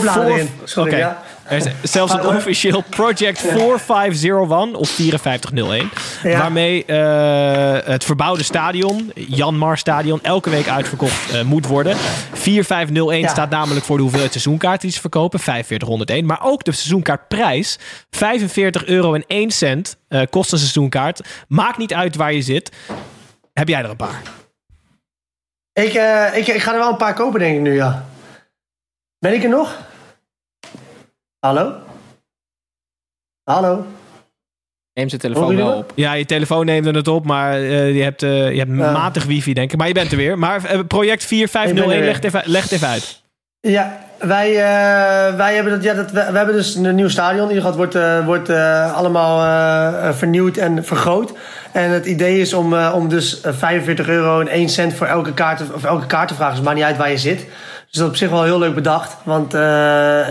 Sorry, 0.64 0.88
Oké. 0.88 0.96
ja. 0.96 1.22
Er 1.50 1.56
is 1.56 1.90
zelfs 1.90 2.12
een 2.12 2.26
officieel 2.26 2.80
project 2.88 3.38
4501 3.40 4.74
of 4.74 4.88
5401. 4.90 5.90
Ja. 6.22 6.38
Waarmee 6.38 6.84
eh, 6.84 7.86
het 7.92 8.04
verbouwde 8.04 8.42
stadion, 8.42 9.12
Jan 9.14 9.56
Mar 9.58 9.78
Stadion, 9.78 10.22
elke 10.22 10.50
week 10.50 10.68
uitverkocht 10.68 11.30
eh, 11.32 11.42
moet 11.42 11.66
worden. 11.66 11.96
4501 12.32 13.20
Ja. 13.20 13.28
staat 13.28 13.50
namelijk 13.50 13.84
voor 13.86 13.96
de 13.96 14.02
hoeveelheid 14.02 14.32
seizoenkaarten 14.32 14.80
die 14.80 14.90
ze 14.90 15.00
verkopen, 15.00 15.40
4501. 15.40 16.26
Maar 16.26 16.40
ook 16.42 16.64
de 16.64 16.72
seizoenkaartprijs, 16.72 17.78
45 18.10 18.86
euro 18.86 19.14
en 19.14 19.24
1 19.26 19.50
cent 19.50 19.96
eh, 20.08 20.22
kost 20.30 20.52
een 20.52 20.58
seizoenkaart. 20.58 21.20
Maakt 21.48 21.78
niet 21.78 21.94
uit 21.94 22.16
waar 22.16 22.32
je 22.32 22.42
zit. 22.42 22.72
Heb 23.52 23.68
jij 23.68 23.82
er 23.82 23.90
een 23.90 23.96
paar? 23.96 24.22
Ik, 25.72 25.92
ik, 26.34 26.46
ik 26.46 26.62
ga 26.62 26.72
er 26.72 26.78
wel 26.78 26.90
een 26.90 26.96
paar 26.96 27.14
kopen, 27.14 27.40
denk 27.40 27.54
ik 27.56 27.60
nu, 27.62 27.74
ja. 27.74 28.04
Ben 29.18 29.34
ik 29.34 29.42
er 29.42 29.48
nog? 29.48 29.76
Hallo? 31.40 31.72
Hallo? 33.50 33.86
Neem 34.94 35.08
zijn 35.08 35.20
telefoon 35.20 35.56
wel 35.56 35.72
op. 35.76 35.92
Ja, 35.94 36.12
je 36.12 36.24
telefoon 36.26 36.64
neemt 36.66 36.86
er 36.86 36.94
het 36.94 37.08
op, 37.08 37.24
maar 37.24 37.52
eh, 37.52 37.96
je 37.96 38.02
hebt, 38.02 38.22
eh, 38.22 38.50
je 38.50 38.58
hebt 38.58 38.70
matig 38.70 39.24
wifi, 39.24 39.52
denk 39.54 39.72
ik. 39.72 39.78
Maar 39.78 39.86
je 39.88 39.94
bent 39.94 40.10
er 40.10 40.16
weer. 40.16 40.38
Maar 40.38 40.64
eh, 40.64 40.78
project 40.88 41.22
Ik 41.22 41.28
4501, 41.28 41.74
ben 41.88 41.98
er 41.98 42.04
leg 42.04 42.14
het 42.14 42.24
even, 42.24 42.42
leg 42.52 42.62
het 42.62 42.72
even 42.72 42.88
uit. 42.88 43.22
Ja, 43.60 43.98
wij, 44.18 44.48
eh, 44.50 45.36
wij 45.36 45.54
hebben, 45.54 45.72
dat, 45.72 45.82
ja, 45.82 45.94
dat, 45.94 46.10
we, 46.10 46.28
we 46.30 46.36
hebben 46.36 46.54
dus 46.54 46.74
een 46.74 46.94
nieuw 46.94 47.08
stadion. 47.08 47.48
In 47.48 47.54
ieder 47.54 47.70
geval, 47.70 47.70
het 47.70 47.94
wordt, 47.94 47.94
eh, 48.06 48.26
wordt 48.26 48.48
eh, 48.48 48.94
allemaal 48.96 50.14
vernieuwd 50.14 50.56
en 50.56 50.84
vergroot. 50.84 51.32
En 51.72 51.90
het 51.90 52.06
idee 52.06 52.40
is 52.40 52.52
om, 52.54 52.74
eh, 52.74 52.92
om 52.94 53.08
dus 53.08 53.40
eh, 53.40 53.52
45 53.52 54.08
euro 54.08 54.40
en 54.40 54.48
1 54.48 54.68
cent 54.68 54.94
voor 54.94 55.06
elke 55.06 55.34
kaart, 55.34 55.58
te- 55.58 55.72
of 55.74 55.84
elke 55.84 56.06
kaart 56.06 56.28
te 56.28 56.34
vragen. 56.34 56.54
Dus 56.56 56.58
het 56.64 56.68
maakt 56.68 56.76
niet 56.80 56.86
uit 56.88 56.96
waar 56.96 57.10
je 57.10 57.18
zit. 57.18 57.46
Dus 57.90 57.98
dat 58.00 58.08
is 58.08 58.14
op 58.14 58.20
zich 58.20 58.30
wel 58.30 58.44
heel 58.44 58.58
leuk 58.58 58.74
bedacht. 58.74 59.16
Want 59.22 59.54
eh, 59.54 59.60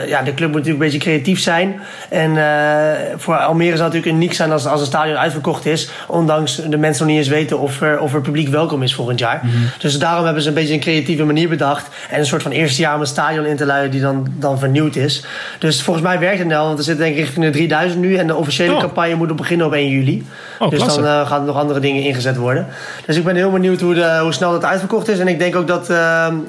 ja, 0.07 0.21
de 0.21 0.33
club 0.33 0.49
moet 0.51 0.57
natuurlijk 0.57 0.67
een 0.67 0.77
beetje 0.77 0.97
creatief 0.97 1.39
zijn. 1.39 1.79
En 2.09 2.37
eh, 2.37 3.17
voor 3.17 3.37
Almere 3.37 3.75
zou 3.75 3.83
het 3.83 3.93
natuurlijk 3.93 4.21
uniek 4.21 4.33
zijn 4.33 4.51
als, 4.51 4.65
als 4.65 4.79
een 4.79 4.85
stadion 4.85 5.17
uitverkocht 5.17 5.65
is. 5.65 5.89
Ondanks 6.07 6.55
de 6.55 6.77
mensen 6.77 7.03
nog 7.05 7.15
niet 7.15 7.23
eens 7.25 7.33
weten 7.33 7.59
of 7.59 7.81
er, 7.81 7.99
of 7.99 8.13
er 8.13 8.21
publiek 8.21 8.47
welkom 8.47 8.83
is 8.83 8.95
volgend 8.95 9.19
jaar. 9.19 9.41
Dus 9.79 9.99
daarom 9.99 10.25
hebben 10.25 10.43
ze 10.43 10.47
een 10.49 10.53
beetje 10.53 10.73
een 10.73 10.79
creatieve 10.79 11.23
manier 11.23 11.49
bedacht. 11.49 11.87
En 12.09 12.19
een 12.19 12.25
soort 12.25 12.41
van 12.41 12.51
eerste 12.51 12.81
jaar 12.81 12.95
om 12.95 13.01
een 13.01 13.07
stadion 13.07 13.45
in 13.45 13.55
te 13.55 13.65
luiden 13.65 13.91
die 13.91 14.01
dan, 14.01 14.27
dan 14.37 14.59
vernieuwd 14.59 14.95
is. 14.95 15.25
Dus 15.59 15.81
volgens 15.81 16.05
mij 16.05 16.19
werkt 16.19 16.39
het 16.39 16.47
wel. 16.47 16.65
Want 16.65 16.77
we 16.77 16.83
zitten 16.83 17.03
denk 17.05 17.17
ik 17.17 17.23
richting 17.23 17.45
de 17.45 17.51
3000 17.51 18.01
nu. 18.01 18.15
En 18.15 18.27
de 18.27 18.35
officiële 18.35 18.73
Oh. 18.73 18.79
campagne 18.79 19.15
moet 19.15 19.31
op 19.31 19.37
beginnen 19.37 19.65
op 19.65 19.73
1 19.73 19.89
juli. 19.89 20.27
Oh, 20.59 20.69
dus 20.69 20.79
klasse. 20.79 21.01
dan 21.01 21.21
eh, 21.21 21.27
gaan 21.27 21.39
er 21.39 21.45
nog 21.45 21.57
andere 21.57 21.79
dingen 21.79 22.03
ingezet 22.03 22.37
worden. 22.37 22.67
Dus 23.05 23.15
ik 23.15 23.23
ben 23.23 23.35
heel 23.35 23.51
benieuwd 23.51 23.81
hoe, 23.81 23.93
de, 23.93 24.19
hoe 24.21 24.33
snel 24.33 24.51
dat 24.51 24.65
uitverkocht 24.65 25.07
is. 25.07 25.19
En 25.19 25.27
ik 25.27 25.39
denk 25.39 25.55
ook 25.55 25.67
dat, 25.67 25.87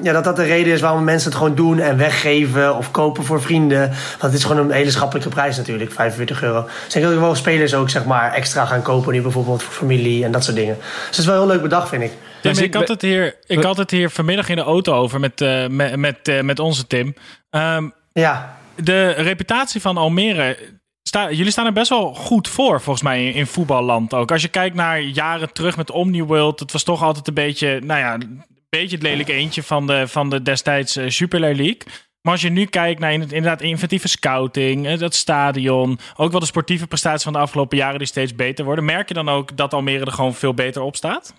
ja, 0.01 0.13
dat 0.13 0.23
dat 0.23 0.35
de 0.35 0.43
reden 0.43 0.73
is 0.73 0.81
waarom 0.81 1.00
mensen 1.03 1.29
het 1.29 1.37
gewoon 1.37 1.55
doen 1.55 1.79
en 1.79 1.97
weggeven 1.97 2.77
of 2.77 2.91
kopen 2.91 3.23
voor 3.23 3.41
vrienden. 3.41 3.89
Want 3.89 4.21
het 4.21 4.33
is 4.33 4.43
gewoon 4.43 4.65
een 4.65 4.71
hele 4.71 4.91
schappelijke 4.91 5.29
prijs 5.29 5.57
natuurlijk, 5.57 5.91
45 5.91 6.43
euro. 6.43 6.63
Dus 6.85 6.93
denk 6.93 7.05
dat 7.05 7.15
wel 7.15 7.35
spelers 7.35 7.73
ook 7.73 7.89
zeg 7.89 8.05
maar, 8.05 8.33
extra 8.33 8.65
gaan 8.65 8.81
kopen 8.81 9.13
nu 9.13 9.21
bijvoorbeeld 9.21 9.63
voor 9.63 9.73
familie 9.73 10.23
en 10.23 10.31
dat 10.31 10.43
soort 10.43 10.55
dingen. 10.55 10.75
Dus 10.77 11.07
het 11.07 11.17
is 11.17 11.25
wel 11.25 11.35
heel 11.35 11.47
leuk 11.47 11.61
bedacht 11.61 11.89
vind 11.89 12.03
ik. 12.03 12.11
Dus 12.41 12.61
ik, 12.61 12.73
had 12.73 12.87
het 12.87 13.01
hier, 13.01 13.35
ik 13.45 13.63
had 13.63 13.77
het 13.77 13.91
hier 13.91 14.09
vanmiddag 14.09 14.49
in 14.49 14.55
de 14.55 14.61
auto 14.61 14.93
over 14.93 15.19
met, 15.19 15.41
eh, 15.41 15.67
met, 15.67 15.95
met, 15.95 16.27
eh, 16.27 16.41
met 16.41 16.59
onze 16.59 16.87
Tim. 16.87 17.15
Ehm, 17.49 17.89
Ja, 18.13 18.57
de 18.75 19.09
reputatie 19.09 19.81
van 19.81 19.97
Almere. 19.97 20.57
Sta, 21.03 21.31
jullie 21.31 21.51
staan 21.51 21.65
er 21.65 21.73
best 21.73 21.89
wel 21.89 22.13
goed 22.13 22.47
voor, 22.47 22.81
volgens 22.81 23.05
mij, 23.05 23.25
in, 23.25 23.33
in 23.33 23.47
voetballand 23.47 24.13
ook. 24.13 24.31
Als 24.31 24.41
je 24.41 24.47
kijkt 24.47 24.75
naar 24.75 24.99
jaren 24.99 25.53
terug 25.53 25.77
met 25.77 25.91
Omniworld, 25.91 26.59
het 26.59 26.71
was 26.71 26.83
toch 26.83 27.03
altijd 27.03 27.27
een 27.27 27.33
beetje, 27.33 27.79
nou 27.83 27.99
ja, 27.99 28.17
beetje 28.79 28.95
het 28.95 29.05
lelijke 29.05 29.33
eentje 29.33 29.63
van 29.63 29.87
de, 29.87 30.07
van 30.07 30.29
de 30.29 30.41
destijds 30.41 30.95
eh, 30.95 31.09
Jupiler 31.09 31.55
League. 31.55 31.81
Maar 32.21 32.33
als 32.33 32.41
je 32.41 32.49
nu 32.49 32.65
kijkt 32.65 32.99
naar 32.99 33.13
in- 33.13 33.21
inderdaad 33.21 33.61
inventieve 33.61 34.07
scouting, 34.07 34.87
eh, 34.87 34.99
dat 34.99 35.15
stadion, 35.15 35.99
ook 36.15 36.31
wel 36.31 36.39
de 36.39 36.45
sportieve 36.45 36.87
prestaties 36.87 37.23
van 37.23 37.33
de 37.33 37.39
afgelopen 37.39 37.77
jaren 37.77 37.97
die 37.97 38.07
steeds 38.07 38.35
beter 38.35 38.65
worden, 38.65 38.85
merk 38.85 39.07
je 39.07 39.13
dan 39.13 39.29
ook 39.29 39.57
dat 39.57 39.73
Almere 39.73 40.05
er 40.05 40.11
gewoon 40.11 40.33
veel 40.33 40.53
beter 40.53 40.81
op 40.81 40.95
staat? 40.95 41.33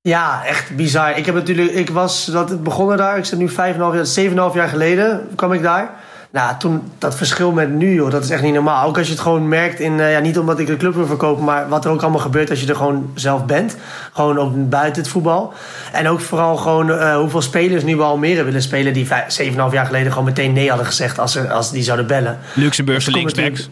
Ja, 0.00 0.44
echt 0.44 0.76
bizar. 0.76 1.18
Ik 1.18 1.26
heb 1.26 1.34
natuurlijk, 1.34 1.70
ik 1.70 1.90
was 1.90 2.24
dat 2.24 2.48
het 2.50 2.62
begonnen 2.62 2.96
daar. 2.96 3.18
Ik 3.18 3.24
zit 3.24 3.38
nu 3.38 3.48
5,5 3.48 3.54
jaar, 3.54 4.06
7,5 4.50 4.54
jaar 4.54 4.68
geleden 4.68 5.28
kwam 5.36 5.52
ik 5.52 5.62
daar. 5.62 5.94
Nou, 6.32 6.56
toen 6.58 6.82
dat 6.98 7.14
verschil 7.14 7.52
met 7.52 7.70
nu, 7.70 7.94
joh, 7.94 8.10
dat 8.10 8.24
is 8.24 8.30
echt 8.30 8.42
niet 8.42 8.54
normaal. 8.54 8.86
Ook 8.88 8.98
als 8.98 9.06
je 9.06 9.12
het 9.12 9.22
gewoon 9.22 9.48
merkt 9.48 9.80
in, 9.80 10.00
eh, 10.00 10.12
ja, 10.12 10.18
niet 10.18 10.38
omdat 10.38 10.58
ik 10.58 10.66
de 10.66 10.76
club 10.76 10.94
wil 10.94 11.06
verkopen, 11.06 11.44
maar 11.44 11.68
wat 11.68 11.84
er 11.84 11.90
ook 11.90 12.02
allemaal 12.02 12.20
gebeurt 12.20 12.50
als 12.50 12.60
je 12.60 12.66
er 12.66 12.76
gewoon 12.76 13.10
zelf 13.14 13.44
bent. 13.44 13.76
Gewoon 14.12 14.38
ook 14.38 14.68
buiten 14.68 15.02
het 15.02 15.10
voetbal. 15.10 15.52
En 15.92 16.08
ook 16.08 16.20
vooral 16.20 16.56
gewoon 16.56 16.90
eh, 16.92 17.16
hoeveel 17.16 17.42
spelers 17.42 17.82
nu 17.84 17.96
bij 17.96 18.04
Almere 18.04 18.44
willen 18.44 18.62
spelen 18.62 18.92
die 18.92 19.06
vijf- 19.06 19.30
7,5 19.40 19.72
jaar 19.72 19.86
geleden 19.86 20.10
gewoon 20.10 20.24
meteen 20.24 20.52
nee 20.52 20.68
hadden 20.68 20.86
gezegd 20.86 21.18
als, 21.18 21.32
ze, 21.32 21.50
als 21.50 21.70
die 21.70 21.82
zouden 21.82 22.06
bellen. 22.06 22.38
Luxemburgse 22.54 23.10
komt 23.10 23.36
linksbacks, 23.36 23.70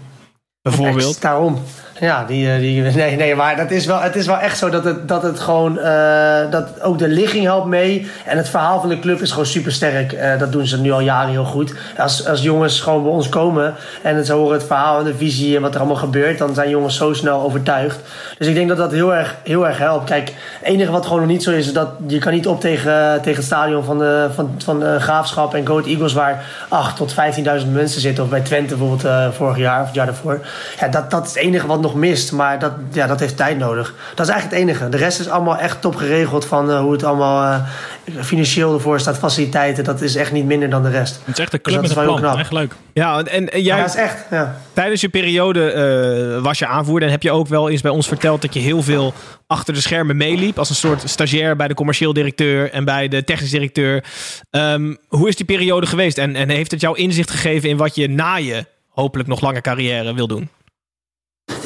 bijvoorbeeld. 0.62 1.12
Ex- 1.12 1.20
Daarom. 1.20 1.62
Ja, 2.00 2.24
die, 2.24 2.52
eh, 2.52 2.58
die, 2.58 2.82
nee, 3.02 3.16
nee, 3.16 3.34
maar 3.34 3.56
dat 3.56 3.70
is 3.70 3.86
wel, 3.86 4.00
het 4.00 4.16
is 4.16 4.26
wel 4.26 4.38
echt 4.38 4.58
zo 4.58 4.68
dat 4.70 4.84
het, 4.84 5.08
dat 5.08 5.22
het 5.22 5.40
gewoon, 5.40 5.78
eh, 5.78 6.50
dat 6.50 6.82
ook 6.82 6.98
de 6.98 7.08
ligging 7.08 7.44
helpt 7.44 7.66
mee. 7.66 8.10
En 8.24 8.36
het 8.36 8.48
verhaal 8.48 8.80
van 8.80 8.88
de 8.88 8.98
club 8.98 9.20
is 9.20 9.30
gewoon 9.30 9.46
super 9.46 9.72
sterk. 9.72 10.16
dat 10.38 10.52
doen 10.52 10.66
ze 10.66 10.80
nu 10.80 10.90
al 10.90 11.00
jaren 11.00 11.30
heel 11.30 11.44
goed. 11.44 11.74
Als, 11.96 12.26
als 12.26 12.42
jongens 12.42 12.80
gewoon 12.80 13.02
bij 13.02 13.12
ons 13.12 13.28
komen 13.28 13.74
en 14.02 14.24
ze 14.24 14.32
horen 14.32 14.58
het 14.58 14.66
verhaal 14.66 14.98
en 14.98 15.04
de 15.04 15.14
visie 15.14 15.56
en 15.56 15.62
wat 15.62 15.74
er 15.74 15.80
allemaal 15.80 15.96
gebeurt, 15.96 16.38
dan 16.38 16.54
zijn 16.54 16.70
jongens 16.70 16.96
zo 16.96 17.12
snel 17.12 17.40
overtuigd. 17.40 17.98
Dus 18.38 18.46
ik 18.46 18.54
denk 18.54 18.68
dat 18.68 18.76
dat 18.76 18.92
heel 18.92 19.14
erg, 19.14 19.36
heel 19.42 19.66
erg 19.66 19.78
helpt. 19.78 20.04
Kijk, 20.04 20.28
het 20.28 20.68
enige 20.68 20.90
wat 20.90 21.06
gewoon 21.06 21.20
nog 21.20 21.28
niet 21.28 21.42
zo 21.42 21.50
is, 21.50 21.72
dat 21.72 21.88
je 22.06 22.18
kan 22.18 22.32
niet 22.32 22.46
op 22.46 22.60
tegen, 22.60 23.20
tegen 23.22 23.36
het 23.36 23.44
stadion 23.44 23.84
van, 23.84 23.98
de, 23.98 24.28
van, 24.34 24.54
van 24.64 24.80
de 24.80 25.00
Graafschap 25.00 25.54
en 25.54 25.66
Goat 25.66 25.86
Eagles, 25.86 26.12
waar 26.12 26.44
8 26.68 26.96
tot 26.96 27.14
15.000 27.14 27.72
mensen 27.72 28.00
zitten. 28.00 28.24
Of 28.24 28.30
bij 28.30 28.40
Twente 28.40 28.76
bijvoorbeeld 28.76 29.04
eh, 29.04 29.28
vorig 29.30 29.56
jaar 29.56 29.80
of 29.80 29.86
het 29.86 29.94
jaar 29.94 30.06
daarvoor. 30.06 30.40
Ja, 30.80 30.88
dat, 30.88 31.10
dat 31.10 31.26
is 31.26 31.34
het 31.34 31.38
enige 31.38 31.66
wat 31.66 31.80
nog 31.80 31.87
nog 31.88 31.96
mist. 32.00 32.32
Maar 32.32 32.58
dat, 32.58 32.72
ja, 32.92 33.06
dat 33.06 33.20
heeft 33.20 33.36
tijd 33.36 33.58
nodig. 33.58 33.94
Dat 34.14 34.26
is 34.26 34.32
eigenlijk 34.32 34.62
het 34.62 34.70
enige. 34.70 34.88
De 34.88 34.96
rest 34.96 35.20
is 35.20 35.28
allemaal 35.28 35.56
echt 35.56 35.80
top 35.80 35.96
geregeld 35.96 36.44
van 36.44 36.70
eh, 36.70 36.80
hoe 36.80 36.92
het 36.92 37.04
allemaal 37.04 37.52
eh, 37.52 38.22
financieel 38.22 38.74
ervoor 38.74 39.00
staat, 39.00 39.18
faciliteiten. 39.18 39.84
Dat 39.84 40.00
is 40.00 40.16
echt 40.16 40.32
niet 40.32 40.44
minder 40.44 40.70
dan 40.70 40.82
de 40.82 40.90
rest. 40.90 41.20
Het 41.24 41.38
is 41.38 41.44
echt 41.44 41.52
een 41.52 41.60
Dus 41.62 41.72
club 41.72 41.74
dat 41.74 41.96
met 41.96 42.04
is 42.04 42.12
een 42.12 42.20
plan. 42.20 42.38
Echt 42.38 42.52
leuk. 42.52 42.74
Ja, 42.92 43.18
en, 43.18 43.52
en 43.52 43.62
jij, 43.62 43.76
Ja, 43.76 43.82
dat 43.82 43.94
is 43.94 44.00
echt. 44.00 44.24
Ja. 44.30 44.56
tijdens 44.72 45.00
je 45.00 45.08
periode 45.08 45.70
eh, 45.70 46.42
was 46.42 46.58
je 46.58 46.66
aanvoerder 46.66 47.08
en 47.08 47.14
heb 47.14 47.22
je 47.22 47.30
ook 47.30 47.48
wel 47.48 47.68
eens 47.68 47.80
bij 47.80 47.90
ons 47.90 48.08
verteld 48.08 48.42
dat 48.42 48.54
je 48.54 48.60
heel 48.60 48.82
veel 48.82 49.14
achter 49.46 49.74
de 49.74 49.80
schermen 49.80 50.16
meeliep. 50.16 50.58
Als 50.58 50.68
een 50.68 50.74
soort 50.74 51.10
stagiair 51.10 51.56
bij 51.56 51.68
de 51.68 51.74
commercieel 51.74 52.12
directeur 52.12 52.70
en 52.70 52.84
bij 52.84 53.08
de 53.08 53.24
technisch 53.24 53.50
directeur. 53.50 54.04
Ehm, 54.50 54.94
hoe 55.08 55.28
is 55.28 55.36
die 55.36 55.46
periode 55.46 55.86
geweest? 55.86 56.18
En, 56.18 56.36
en 56.36 56.48
heeft 56.48 56.70
het 56.70 56.80
jou 56.80 56.98
inzicht 56.98 57.30
gegeven 57.30 57.68
in 57.68 57.76
wat 57.76 57.94
je 57.94 58.08
na 58.08 58.36
je 58.36 58.64
hopelijk 58.88 59.28
nog 59.28 59.40
lange 59.40 59.60
carrière 59.60 60.14
wil 60.14 60.26
doen? 60.26 60.48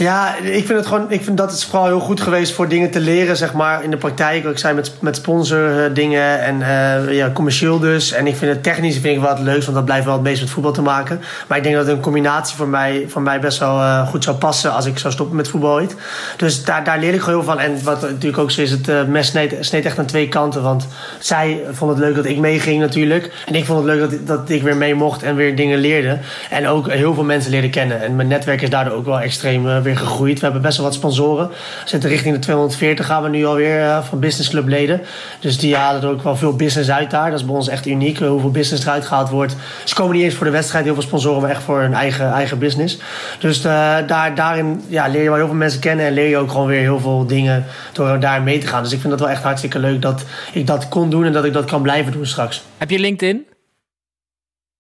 Ja, 0.03 0.37
ik 0.37 0.67
vind 0.67 0.79
het 0.79 0.87
gewoon. 0.87 1.11
Ik 1.11 1.25
vind 1.25 1.37
dat 1.37 1.53
is 1.53 1.65
vooral 1.65 1.87
heel 1.87 2.01
goed 2.01 2.21
geweest 2.21 2.53
voor 2.53 2.69
dingen 2.69 2.91
te 2.91 3.01
leren, 3.01 3.37
zeg 3.37 3.53
maar, 3.53 3.85
in 3.85 3.91
de 3.91 3.97
praktijk. 3.97 4.45
Ik 4.45 4.59
zei 4.59 4.75
met, 4.75 4.93
met 5.01 5.17
sponsor 5.17 5.85
eh, 5.85 5.95
dingen 5.95 6.41
en 6.41 6.63
eh, 6.63 7.15
ja, 7.15 7.31
commercieel 7.31 7.79
dus. 7.79 8.13
En 8.13 8.27
ik 8.27 8.37
vind 8.37 8.53
het 8.53 8.63
technisch 8.63 8.99
vind 8.99 9.17
ik 9.17 9.21
wel 9.21 9.31
het 9.31 9.39
leukst, 9.39 9.65
want 9.65 9.77
dat 9.77 9.85
blijft 9.85 10.05
wel 10.05 10.15
het 10.15 10.23
meest 10.23 10.41
met 10.41 10.51
voetbal 10.51 10.73
te 10.73 10.83
maken. 10.83 11.21
Maar 11.49 11.59
ik 11.59 11.63
denk 11.65 11.75
dat 11.75 11.89
een 11.89 12.01
combinatie 12.01 12.57
voor 12.57 12.69
mij, 12.69 13.05
voor 13.09 13.23
mij 13.23 13.41
best 13.41 13.59
wel 13.59 13.81
eh, 13.81 14.09
goed 14.09 14.25
zou 14.25 14.37
passen 14.37 14.73
als 14.73 14.87
ik 14.87 14.99
zou 14.99 15.13
stoppen 15.13 15.37
met 15.37 15.49
voetbal 15.49 15.73
ooit. 15.73 15.97
Dus 16.37 16.65
daar, 16.65 16.85
daar 16.85 16.99
leer 16.99 17.15
ik 17.15 17.21
gewoon 17.21 17.35
heel 17.35 17.49
van. 17.49 17.61
En 17.61 17.85
wat 17.85 18.03
natuurlijk 18.03 18.39
ook 18.39 18.51
zo 18.51 18.61
is, 18.61 18.71
het 18.71 18.89
eh, 18.89 19.05
mes 19.05 19.35
sneed 19.61 19.85
echt 19.85 19.99
aan 19.99 20.07
twee 20.07 20.29
kanten. 20.29 20.63
Want 20.63 20.87
zij 21.19 21.61
vond 21.71 21.91
het 21.91 22.01
leuk 22.01 22.15
dat 22.15 22.25
ik 22.25 22.39
meeging 22.39 22.81
natuurlijk. 22.81 23.33
En 23.47 23.55
ik 23.55 23.65
vond 23.65 23.79
het 23.79 23.95
leuk 23.95 24.11
dat, 24.11 24.27
dat 24.27 24.51
ik 24.51 24.63
weer 24.63 24.77
mee 24.77 24.95
mocht 24.95 25.23
en 25.23 25.37
weer 25.37 25.57
dingen 25.57 25.79
leerde. 25.79 26.19
En 26.51 26.69
ook 26.69 26.91
heel 26.91 27.15
veel 27.15 27.25
mensen 27.25 27.51
leerde 27.51 27.71
kennen. 27.71 28.03
En 28.03 28.17
mijn 28.17 28.29
netwerk 28.29 28.63
is 28.63 28.71
daardoor 28.71 28.95
ook 28.95 29.05
wel 29.05 29.21
extreem 29.21 29.72
eh, 29.77 29.83
weer 29.83 29.97
gegroeid. 29.97 30.39
We 30.39 30.45
hebben 30.45 30.63
best 30.63 30.77
wel 30.77 30.87
wat 30.87 30.95
sponsoren. 30.95 31.49
We 31.49 31.55
zitten 31.85 32.11
richting 32.11 32.35
de 32.35 32.41
240 32.41 33.07
gaan 33.07 33.23
we 33.23 33.29
nu 33.29 33.45
alweer 33.45 33.81
eh, 33.81 34.03
van 34.03 34.21
Business 34.21 34.51
Club 34.51 34.69
leden. 34.69 35.01
Dus 35.41 35.59
die 35.59 35.77
halen 35.77 36.03
er 36.03 36.09
ook 36.09 36.23
wel 36.23 36.37
veel 36.37 36.57
business 36.57 36.91
uit 36.91 37.11
daar. 37.11 37.31
Dat 37.31 37.39
is 37.39 37.47
bij 37.47 37.55
ons 37.55 37.69
echt 37.69 37.87
uniek, 37.87 38.19
hoeveel 38.19 38.51
business 38.51 38.85
eruit 38.85 39.07
gehaald 39.07 39.29
wordt. 39.29 39.57
Ze 39.85 39.95
komen 39.95 40.17
niet 40.17 40.25
eens 40.25 40.35
voor 40.35 40.47
de 40.47 40.53
wedstrijd, 40.53 40.85
heel 40.85 40.95
veel 40.95 41.03
sponsoren, 41.03 41.41
maar 41.41 41.51
echt 41.51 41.63
voor 41.63 41.81
hun 41.81 41.95
eigen, 41.95 42.33
eigen 42.33 42.59
business. 42.59 42.99
Dus 43.39 43.59
eh, 43.59 43.97
daar, 44.07 44.35
daarin 44.35 44.83
ja, 44.89 45.07
leer 45.07 45.23
je 45.23 45.29
wel 45.29 45.37
heel 45.37 45.47
veel 45.47 45.55
mensen 45.55 45.81
kennen 45.81 46.07
en 46.07 46.13
leer 46.13 46.29
je 46.29 46.37
ook 46.37 46.51
gewoon 46.51 46.67
weer 46.67 46.81
heel 46.81 47.01
veel 47.01 47.27
dingen 47.27 47.65
door 47.93 48.21
daar 48.21 48.43
mee 48.43 48.59
te 48.59 48.67
gaan. 48.67 48.83
Dus 48.83 48.93
ik 48.93 48.99
vind 48.99 49.11
dat 49.11 49.21
wel 49.21 49.31
echt 49.31 49.43
hartstikke 49.43 49.79
leuk 49.79 50.03
dat 50.03 50.25
ik 50.53 50.67
dat 50.67 50.89
kon 50.89 51.11
doen 51.11 51.25
en 51.25 51.33
dat 51.33 51.45
ik 51.45 51.53
dat 51.53 51.65
kan 51.65 51.83
blijven 51.83 52.13
doen 52.13 52.27
straks. 52.27 52.63
Heb 52.79 52.91
je 52.91 52.99
LinkedIn? 52.99 53.47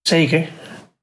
Zeker. 0.02 0.46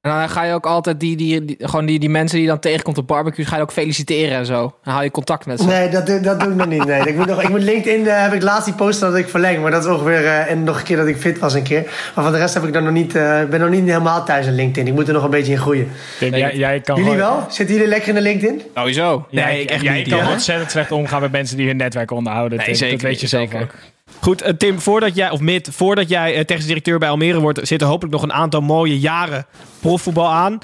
En 0.00 0.10
dan 0.10 0.28
ga 0.28 0.42
je 0.44 0.54
ook 0.54 0.66
altijd 0.66 1.00
die, 1.00 1.16
die, 1.16 1.44
die- 1.44 1.56
gewoon 1.60 1.86
die, 1.86 1.98
die 1.98 2.08
mensen 2.10 2.34
die 2.36 2.44
je 2.46 2.50
dan 2.52 2.60
tegenkomt 2.60 2.98
op 2.98 3.06
barbecues, 3.06 3.46
ga 3.46 3.56
je 3.56 3.62
ook 3.62 3.72
feliciteren 3.72 4.36
en 4.38 4.46
zo. 4.46 4.60
Dan 4.84 4.92
hou 4.92 5.04
je 5.04 5.10
contact 5.10 5.46
met 5.46 5.60
ze. 5.60 5.66
Nee, 5.66 5.88
dat, 5.88 6.06
doe- 6.06 6.20
dat 6.20 6.40
doe 6.40 6.48
ik 6.50 6.54
nog 6.56 6.66
niet. 6.66 6.84
Nee. 6.84 7.00
Ik, 7.00 7.16
moet 7.16 7.26
nog, 7.26 7.42
ik 7.42 7.48
moet 7.48 7.62
LinkedIn 7.62 8.06
eh, 8.06 8.22
heb 8.22 8.32
ik 8.32 8.42
laatst 8.42 8.64
die 8.64 8.74
post 8.74 9.00
dat 9.00 9.16
ik 9.16 9.28
verleng. 9.28 9.62
Maar 9.62 9.70
dat 9.70 9.84
is 9.84 9.90
ongeveer. 9.90 10.24
eh, 10.26 10.50
en 10.50 10.64
nog 10.64 10.78
een 10.78 10.84
keer 10.84 10.96
dat 10.96 11.06
ik 11.06 11.16
fit 11.16 11.38
was 11.38 11.54
een 11.54 11.62
keer. 11.62 11.82
Maar 12.14 12.24
van 12.24 12.32
de 12.32 12.38
rest 12.38 12.54
heb 12.54 12.64
ik 12.64 12.72
dan 12.72 12.82
nog 12.84 12.92
niet, 12.92 13.14
eh, 13.16 13.44
ben 13.44 13.60
nog 13.60 13.70
niet 13.70 13.84
helemaal 13.84 14.24
thuis 14.24 14.46
in 14.46 14.54
LinkedIn. 14.54 14.86
Ik 14.86 14.94
moet 14.94 15.06
er 15.08 15.14
nog 15.14 15.24
een 15.24 15.30
beetje 15.30 15.52
in 15.52 15.58
groeien. 15.58 15.88
Tim, 16.18 16.34
jij, 16.34 16.56
jij 16.56 16.80
kan 16.80 16.96
Jullie 16.96 17.12
gewoon- 17.12 17.28
wel? 17.36 17.46
Zitten 17.50 17.74
jullie 17.74 17.90
lekker 17.90 18.08
in 18.08 18.14
de 18.14 18.20
LinkedIn? 18.20 18.62
Sowieso. 18.74 19.26
Jij, 19.30 19.44
Nee, 19.44 19.62
ik 19.62 19.70
echt 19.70 19.82
jij 19.82 19.94
niet, 19.96 20.08
kan 20.08 20.18
ja. 20.18 20.30
ontzettend 20.30 20.70
slecht 20.70 20.92
omgaan 20.92 21.20
met 21.20 21.32
mensen 21.32 21.56
die 21.56 21.66
hun 21.66 21.76
netwerk 21.76 22.10
onderhouden. 22.10 22.56
Nee, 22.58 22.66
Tim. 22.66 22.74
zeker 22.76 22.96
dat 22.98 23.06
weet 23.06 23.20
je 23.20 23.26
zelf 23.26 23.48
zeker. 23.50 23.62
ook. 23.62 23.74
Goed, 24.20 24.42
eh, 24.42 24.52
Tim, 24.52 24.80
voordat 24.80 25.14
jij, 25.14 25.30
of 25.30 25.40
Mid, 25.40 25.68
voordat 25.72 26.08
jij 26.08 26.34
eh, 26.34 26.44
technisch 26.44 26.66
directeur 26.66 26.98
bij 26.98 27.08
Almere 27.08 27.40
wordt, 27.40 27.68
zitten 27.68 27.88
hopelijk 27.88 28.12
nog 28.12 28.22
een 28.22 28.32
aantal 28.32 28.60
mooie 28.60 28.98
jaren 28.98 29.46
profvoetbal 29.80 30.28
aan. 30.28 30.58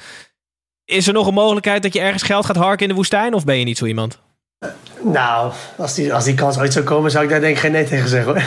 Is 0.84 1.06
er 1.06 1.12
nog 1.12 1.26
een 1.26 1.34
mogelijkheid 1.34 1.82
dat 1.82 1.92
je 1.92 2.00
ergens 2.00 2.22
geld 2.22 2.46
gaat 2.46 2.56
harken 2.56 2.82
in 2.82 2.88
de 2.88 2.94
woestijn? 2.94 3.34
Of 3.34 3.44
ben 3.44 3.56
je 3.58 3.64
niet 3.64 3.78
zo 3.78 3.86
iemand? 3.86 4.20
Nou, 5.02 5.52
als 5.76 5.94
die, 5.94 6.14
als 6.14 6.24
die 6.24 6.34
kans 6.34 6.58
ooit 6.58 6.72
zou 6.72 6.84
komen, 6.84 7.10
zou 7.10 7.24
ik 7.24 7.30
daar 7.30 7.40
denk 7.40 7.54
ik 7.54 7.60
geen 7.60 7.72
nee 7.72 7.84
tegen 7.84 8.08
zeggen 8.08 8.32
hoor. 8.32 8.42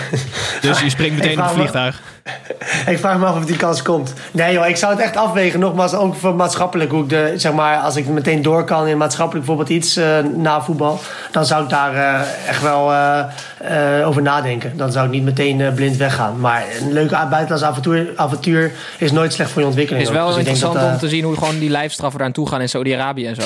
Dus 0.62 0.80
je 0.82 0.90
springt 0.90 1.16
meteen 1.16 1.38
op 1.40 1.46
het 1.46 1.54
me- 1.56 1.60
vliegtuig. 1.60 2.02
ik 2.94 2.98
vraag 2.98 3.18
me 3.18 3.26
af 3.26 3.36
of 3.38 3.46
die 3.46 3.56
kans 3.58 3.82
komt. 3.82 4.14
Nee 4.32 4.54
joh, 4.54 4.68
ik 4.68 4.76
zou 4.78 4.94
het 4.94 5.02
echt 5.02 5.16
afwegen. 5.18 5.60
Nogmaals, 5.60 5.94
ook 5.94 6.16
voor 6.16 6.36
maatschappelijk. 6.36 6.92
Hoe 6.92 7.04
ik 7.04 7.10
de, 7.10 7.34
zeg 7.36 7.54
maar, 7.54 7.78
als 7.78 7.96
ik 7.96 8.08
meteen 8.08 8.42
door 8.42 8.64
kan 8.64 8.88
in 8.88 8.98
maatschappelijk 8.98 9.46
bijvoorbeeld 9.46 9.78
iets 9.78 9.96
eh, 9.96 10.20
na 10.36 10.62
voetbal. 10.62 11.00
Dan 11.32 11.46
zou 11.46 11.64
ik 11.64 11.70
daar 11.70 11.94
eh, 11.96 12.50
echt 12.50 12.62
wel 12.62 12.92
eh, 12.92 14.00
eh, 14.00 14.08
over 14.08 14.22
nadenken. 14.22 14.78
Dan 14.78 14.92
zou 14.92 15.06
ik 15.06 15.12
niet 15.12 15.24
meteen 15.24 15.74
blind 15.74 15.98
weggaan. 15.98 16.40
Maar 16.40 16.64
een 16.82 16.94
leuke 16.94 17.16
buitenlandse 17.30 17.66
avontuur, 17.66 18.12
avontuur 18.16 18.72
is 18.98 19.12
nooit 19.12 19.34
slecht 19.34 19.50
voor 19.52 19.62
je 19.62 19.68
Het 19.68 19.78
ontwikkeling. 19.78 20.08
is 20.08 20.14
wel. 20.14 20.28
Dus 20.28 20.38
interessant 20.38 20.74
dat, 20.74 20.84
om 20.92 20.98
te 20.98 21.10
zien 21.10 21.24
hoe 21.24 21.34
gewoon 21.38 21.60
die 21.60 21.70
lijfstraffen 21.70 22.18
daar 22.20 22.28
aan 22.28 22.34
toe 22.34 22.48
gaan 22.50 22.62
in 22.62 22.70
Saudi-Arabi 22.70 23.28
en 23.28 23.36
zo. 23.36 23.42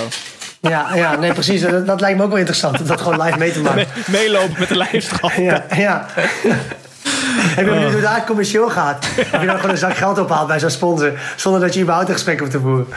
Ja, 0.70 0.96
ja, 0.96 1.16
nee 1.16 1.34
precies. 1.34 1.62
Dat, 1.62 1.86
dat 1.86 2.02
lijkt 2.02 2.18
me 2.18 2.24
ook 2.24 2.30
wel 2.30 2.38
interessant. 2.38 2.82
Om 2.82 2.88
dat 2.88 3.02
gewoon 3.02 3.22
live 3.22 3.38
mee 3.38 3.52
te 3.52 3.62
maken. 3.62 3.88
Me- 3.96 4.04
meelopen 4.08 4.56
met 4.60 4.68
de 4.68 4.78
lijfstraf. 4.78 5.38
Ja, 5.38 5.66
ja. 5.76 6.06
Ik 6.44 7.56
ben 7.56 7.66
benieuwd 7.66 7.92
hoe 7.92 8.02
daar 8.02 8.26
commercieel 8.26 8.70
gaat. 8.70 9.06
Of 9.34 9.40
je 9.40 9.46
dan 9.46 9.56
gewoon 9.56 9.72
een 9.72 9.78
zak 9.78 9.96
geld 9.98 10.20
ophaalt 10.20 10.48
bij 10.48 10.60
zo'n 10.60 10.70
sponsor. 10.70 11.12
Zonder 11.36 11.62
dat 11.62 11.74
je 11.74 11.80
überhaupt 11.82 12.08
een 12.08 12.14
gesprek 12.16 12.40
hoeft 12.40 12.52
te 12.52 12.60
voeren. 12.60 12.88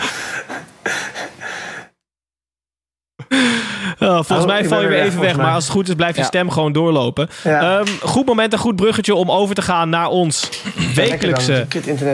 Oh, 4.01 4.15
volgens 4.15 4.39
Oh, 4.39 4.47
mij 4.47 4.65
val 4.65 4.81
je 4.83 4.89
weer 4.89 4.99
er 4.99 5.05
even 5.05 5.21
weg, 5.21 5.37
maar 5.37 5.53
als 5.53 5.65
het 5.65 5.73
goed 5.73 5.89
is 5.89 5.95
blijft 5.95 6.15
je 6.15 6.21
Ja. 6.21 6.27
stem 6.27 6.51
gewoon 6.51 6.73
doorlopen. 6.73 7.29
Ja. 7.45 7.79
Ehm, 7.79 7.87
goed 8.03 8.27
moment 8.27 8.53
en 8.53 8.59
goed 8.59 8.77
bruggetje 8.77 9.15
om 9.15 9.31
over 9.31 9.55
te 9.55 9.63
gaan 9.63 9.89
naar 9.89 10.09
ons 10.09 10.51
wekelijkse 10.95 11.67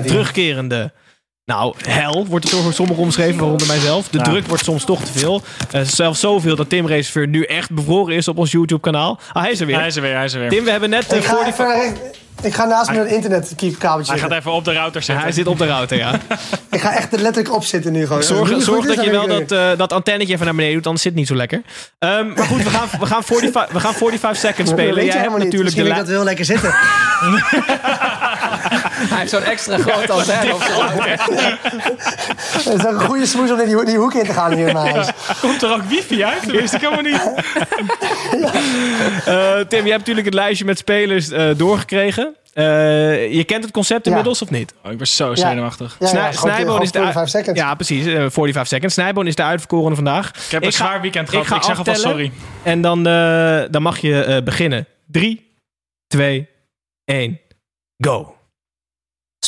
terugkerende. 0.06 0.92
Nou, 1.44 1.74
hel 1.88 2.26
wordt 2.26 2.50
het 2.50 2.62
door 2.62 2.72
sommigen 2.72 3.02
omschreven, 3.02 3.38
waaronder 3.38 3.66
mijzelf. 3.66 4.08
De 4.08 4.18
Ja. 4.18 4.24
druk 4.24 4.46
wordt 4.46 4.64
soms 4.64 4.84
toch 4.84 5.02
te 5.04 5.12
veel. 5.18 5.42
Eh, 5.70 5.80
zelfs 5.84 6.20
zoveel 6.20 6.56
dat 6.56 6.68
Tim 6.68 6.86
Reserveur 6.86 7.28
nu 7.28 7.42
echt 7.44 7.70
bevroren 7.70 8.16
is 8.16 8.28
op 8.28 8.38
ons 8.38 8.50
YouTube-kanaal. 8.52 9.18
Ah, 9.32 9.42
hij 9.42 9.50
is 9.52 9.60
er 9.60 9.66
weer. 9.66 9.76
Hij 9.78 9.86
is 9.86 9.96
er 9.96 10.02
weer, 10.02 10.14
hij 10.14 10.24
is 10.24 10.32
er 10.34 10.40
weer. 10.40 10.48
Tim, 10.48 10.64
we 10.64 10.70
hebben 10.70 10.90
net 10.90 11.12
eh, 11.12 11.18
Ik 11.18 11.24
ga, 11.24 11.46
even, 11.46 11.66
rechts- 11.66 12.00
ik 12.42 12.54
ga 12.54 12.64
naast 12.64 12.90
mijn 12.90 13.06
internetkabeltje 13.08 14.12
Hij 14.12 14.20
gaat 14.20 14.32
even 14.32 14.52
op 14.52 14.64
de 14.64 14.72
router 14.72 15.02
zitten. 15.02 15.24
Hij 15.24 15.32
zit 15.32 15.46
op 15.46 15.58
de 15.58 15.66
router, 15.66 15.96
ja. 15.96 16.12
Ik 16.70 16.80
ga 16.80 16.94
echt 16.96 17.12
er 17.12 17.20
letterlijk 17.20 17.54
op 17.54 17.64
zitten 17.64 17.92
nu 17.92 18.06
gewoon. 18.06 18.22
Zorg, 18.22 18.50
het 18.50 18.66
dat 18.96 19.04
je 19.04 19.10
wel 19.10 19.26
dat, 19.26 19.52
eh, 19.52 19.68
dat 19.76 19.92
antennetje 19.92 20.32
even 20.34 20.44
naar 20.46 20.54
beneden 20.54 20.74
doet, 20.76 20.84
anders 20.86 21.02
zit 21.02 21.10
het 21.10 21.20
niet 21.20 21.28
zo 21.30 21.36
lekker. 21.36 21.62
Ehm, 21.98 22.26
maar 22.36 22.46
goed, 22.46 22.62
we 22.62 22.70
gaan, 22.70 22.88
we, 23.00 23.06
gaan 23.06 23.24
45, 23.24 23.72
we 23.72 23.80
gaan 23.80 23.94
45 23.94 24.40
seconds 24.40 24.58
het 24.70 24.78
spelen. 24.80 24.94
Dat 24.94 25.04
weet 25.04 25.12
Jij 25.12 25.22
hebt 25.22 25.32
natuurlijk 25.38 25.56
de 25.56 25.62
Misschien 25.62 25.84
vind 25.84 25.96
ik 25.96 26.02
dat 26.04 26.14
wel 26.14 26.24
lekker 26.24 26.44
zitten. 26.44 26.74
Hij 29.08 29.18
heeft 29.18 29.30
zo'n 29.30 29.42
extra 29.42 29.74
antenne 29.74 30.14
op 30.14 30.24
zijn 30.24 30.48
router. 30.48 31.20
Het 32.52 32.66
is 32.66 32.86
ook 32.86 33.00
een 33.00 33.06
goede 33.06 33.26
smoes 33.26 33.50
om 33.50 33.60
in 33.60 33.66
die, 33.76 33.84
die 33.84 33.96
hoek 33.96 34.14
in 34.14 34.24
te 34.24 34.32
gaan 34.32 34.52
hier 34.52 34.66
in 34.68 34.72
mijn 34.74 34.94
huis. 34.94 35.08
Komt 35.40 35.62
er 35.62 35.72
ook 35.72 35.82
wifi 35.82 36.24
uit? 36.24 36.46
Dat 36.46 36.60
wist 36.60 36.74
ik 36.74 36.80
helemaal 36.80 37.02
niet. 37.02 37.20
Eh, 39.24 39.58
Tim, 39.60 39.84
je 39.84 39.90
hebt 39.90 39.98
natuurlijk 39.98 40.26
het 40.26 40.34
lijstje 40.34 40.64
met 40.64 40.78
spelers 40.78 41.30
eh, 41.30 41.50
doorgekregen. 41.56 42.34
Eh, 42.52 43.32
je 43.34 43.44
kent 43.44 43.64
het 43.64 43.72
concept 43.72 44.04
Ja. 44.04 44.10
inmiddels 44.10 44.42
of 44.42 44.50
niet? 44.50 44.74
Oh, 44.84 44.92
ik 44.92 44.98
ben 44.98 45.06
zo 45.06 45.34
zenuwachtig. 45.34 45.96
Ja, 45.98 46.32
Snijboon 46.32 46.82
is 46.82 46.92
de 46.92 46.98
45 46.98 47.28
seconds. 47.28 47.60
Ja, 47.60 47.74
precies. 47.74 48.06
eh, 48.06 48.12
45 48.14 48.66
seconds. 48.66 48.94
Snijboon 48.94 49.26
is 49.26 49.34
de 49.34 49.42
uitverkorene 49.42 49.94
vandaag. 49.94 50.28
Ik 50.28 50.50
heb 50.50 50.64
een 50.64 50.72
ga- 50.72 50.84
zwaar 50.84 51.00
weekend 51.00 51.28
gehad. 51.28 51.46
ga 51.46 51.56
Ik, 51.56 51.62
zeg 51.62 51.78
alvast 51.78 52.00
sorry. 52.00 52.32
En 52.62 52.80
dan, 52.80 53.06
eh, 53.06 53.62
dan 53.70 53.82
mag 53.82 53.98
je 53.98 54.24
eh, 54.24 54.42
beginnen. 54.42 54.86
3, 55.06 55.56
2, 56.06 56.48
1, 57.04 57.40
go. 57.98 58.36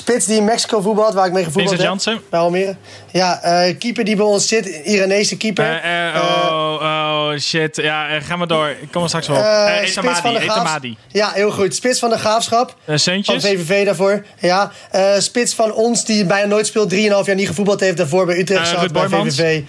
Spits 0.04 0.26
die 0.26 0.36
in 0.36 0.44
Mexico 0.44 0.80
voetbalt, 0.80 1.14
waar 1.14 1.26
ik 1.26 1.32
mee 1.32 1.44
gevoetbald 1.44 1.76
heb. 1.76 1.86
Jansen. 1.86 2.20
Bij 2.30 2.40
Almere. 2.40 2.76
Ja, 3.10 3.42
eh, 3.42 3.78
keeper 3.78 4.04
die 4.04 4.16
bij 4.16 4.24
ons 4.24 4.48
zit. 4.48 4.66
Iranese 4.66 5.36
keeper. 5.36 5.64
Eh, 5.64 6.08
eh, 6.08 6.22
oh, 6.22 6.78
oh, 6.80 7.38
shit. 7.38 7.76
Ja, 7.76 8.08
eh, 8.08 8.22
ga 8.22 8.36
maar 8.36 8.46
door. 8.46 8.68
Ik 8.68 8.88
kom 8.92 9.02
er 9.02 9.08
straks 9.08 9.28
wel 9.28 9.36
op. 9.36 9.44
Spits 9.86 9.92
van 9.92 10.04
Etamadi. 10.06 10.38
de 10.38 10.44
Etamadi. 10.44 10.96
Ja, 11.08 11.30
heel 11.30 11.50
goed. 11.50 11.74
Spits 11.74 11.98
van 11.98 12.10
de 12.10 12.18
Graafschap. 12.18 12.76
Eh, 12.84 12.98
Van. 12.98 13.40
VVV 13.40 13.84
daarvoor. 13.84 14.24
Ja. 14.38 14.70
Spits 15.18 15.54
van 15.54 15.72
ons 15.72 16.04
die 16.04 16.24
bijna 16.24 16.46
nooit 16.46 16.66
speelt. 16.66 16.90
3,5 16.90 17.26
jaar 17.26 17.36
niet 17.36 17.48
gevoetbald 17.48 17.80
heeft. 17.80 17.96
Daarvoor 17.96 18.26
bij 18.26 18.38
Utrecht 18.38 18.68
zat 18.68 18.92
bij. 18.92 19.08
VVV. 19.08 19.62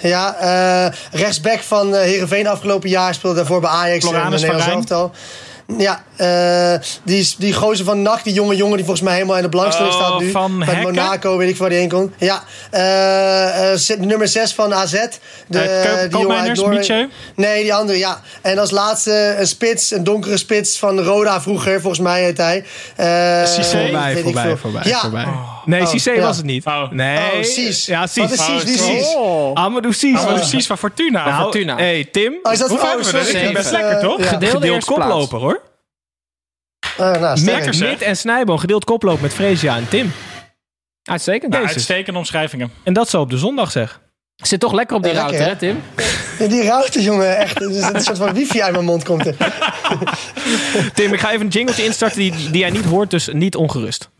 Ja. 0.00 0.92
rechtsback 1.12 1.60
van 1.60 1.94
Heerenveen 1.94 2.46
afgelopen 2.46 2.88
jaar. 2.88 3.14
Speelde 3.14 3.36
daarvoor 3.36 3.60
bij 3.60 3.70
Ajax. 3.70 4.04
en 4.04 4.10
Floranus 4.10 4.40
de 4.40 4.46
van 4.46 4.56
Nederlands 4.56 4.90
elftal. 4.90 5.12
Ja, 5.78 6.02
eh, 6.16 6.80
die, 7.04 7.34
die 7.38 7.52
gozer 7.52 7.84
van 7.84 8.02
NAC, 8.02 8.24
die 8.24 8.32
jonge 8.32 8.56
jongen 8.56 8.76
die 8.76 8.84
volgens 8.84 9.06
mij 9.06 9.14
helemaal 9.14 9.36
in 9.36 9.42
de 9.42 9.48
belangstelling 9.48 9.94
Oh, 9.94 10.00
staat 10.00 10.20
nu. 10.20 10.30
van 10.30 10.58
Bij 10.58 10.66
Hekken? 10.68 10.94
Monaco, 10.94 11.36
weet 11.36 11.48
ik 11.48 11.56
waar 11.56 11.68
die 11.68 11.78
heen 11.78 11.88
komt. 11.88 12.12
Ja, 12.18 12.42
eh, 12.70 13.72
eh, 13.90 13.98
nummer 14.00 14.28
6 14.28 14.54
van 14.54 14.74
AZ. 14.74 14.92
De, 15.46 16.06
die 16.10 16.20
jongen 16.20 16.40
uit 16.40 16.56
Noorwegen. 16.56 17.10
Nee, 17.36 17.62
die 17.62 17.74
andere, 17.74 17.98
ja. 17.98 18.20
En 18.42 18.58
als 18.58 18.70
laatste 18.70 19.34
een 19.38 19.46
spits, 19.46 19.90
een 19.90 20.04
donkere 20.04 20.36
spits 20.36 20.78
van 20.78 21.00
Roda 21.00 21.40
vroeger, 21.40 21.80
volgens 21.80 22.02
mij 22.02 22.22
heet 22.22 22.36
hij. 22.38 22.64
Eh, 22.96 23.06
Voorbij, 23.44 24.16
voorbij, 24.22 24.56
voorbij, 24.56 24.82
Ja. 24.84 25.00
voorbij. 25.00 25.26
Nee, 25.64 25.80
Oh, 25.80 25.86
Cissé 25.86 26.10
ja. 26.12 26.20
was 26.20 26.36
het 26.36 26.46
niet. 26.46 26.66
Oh. 26.66 26.90
Nee. 26.90 27.18
Oh, 27.18 27.42
Cies. 27.42 27.86
Ja, 27.86 28.06
Cies. 28.06 28.22
Wat 28.22 28.32
is 28.32 28.44
Cies? 28.44 28.62
Wie 28.64 28.74
is 28.74 28.80
Oh, 28.80 28.86
Cies? 28.88 29.14
oh. 29.16 29.54
Amadou 29.54 29.92
Cies. 29.92 30.20
Oh, 30.20 30.34
precies 30.34 30.66
van 30.66 30.78
Fortuna. 30.78 31.24
Nou, 31.24 31.42
Fortuna. 31.42 31.76
hey, 31.76 32.04
Tim. 32.12 32.38
Oh, 32.42 32.52
is 32.52 32.58
dat 32.58 32.68
Hoeveel 32.68 32.86
oh, 32.88 32.94
hebben 32.94 33.12
we 33.12 33.18
er? 33.18 33.24
sorry. 33.24 33.46
Ik 33.46 33.54
best 33.54 33.70
lekker, 33.70 34.00
toch? 34.00 34.18
Ja. 34.18 34.24
Gedeelde 34.26 34.56
Gedeeld 34.56 34.84
koploper, 34.84 35.38
hoor. 35.38 35.62
Eh, 36.96 37.20
nou. 37.20 37.40
Mid 37.78 38.02
en 38.02 38.16
Snijboon 38.16 38.60
gedeeld 38.60 38.84
koploper 38.84 39.22
met 39.22 39.32
Freesia 39.34 39.76
en 39.76 39.88
Tim. 39.88 40.12
Uitstekend. 41.02 41.52
Nou, 41.52 41.66
uitstekende 41.66 42.18
omschrijvingen. 42.18 42.72
En 42.82 42.92
dat 42.92 43.08
zo 43.08 43.20
op 43.20 43.30
de 43.30 43.38
zondag, 43.38 43.70
zeg. 43.70 44.00
Zit 44.36 44.60
toch 44.60 44.72
lekker 44.72 44.96
op 44.96 45.02
die 45.02 45.12
lekker, 45.12 45.40
hè, 45.40 45.56
Tim? 45.56 45.82
Ja, 46.38 46.46
die 46.46 46.62
router, 46.66 47.00
jongen, 47.00 47.36
echt. 47.36 47.60
Er 47.62 47.72
zit 47.72 47.94
een 47.94 48.00
soort 48.00 48.18
van 48.18 48.34
wifi 48.34 48.62
uit 48.62 48.72
mijn 48.72 48.84
mond 48.84 49.04
komt 49.04 49.26
er. 49.26 49.36
Tim, 50.94 51.12
ik 51.12 51.20
ga 51.20 51.30
even 51.30 51.40
een 51.46 51.48
jingletje 51.52 51.84
instarten 51.84 52.18
die, 52.18 52.32
die 52.50 52.58
jij 52.60 52.70
niet 52.70 52.84
hoort, 52.84 53.10
dus 53.10 53.28
niet 53.32 53.56
ongerust. 53.56 54.10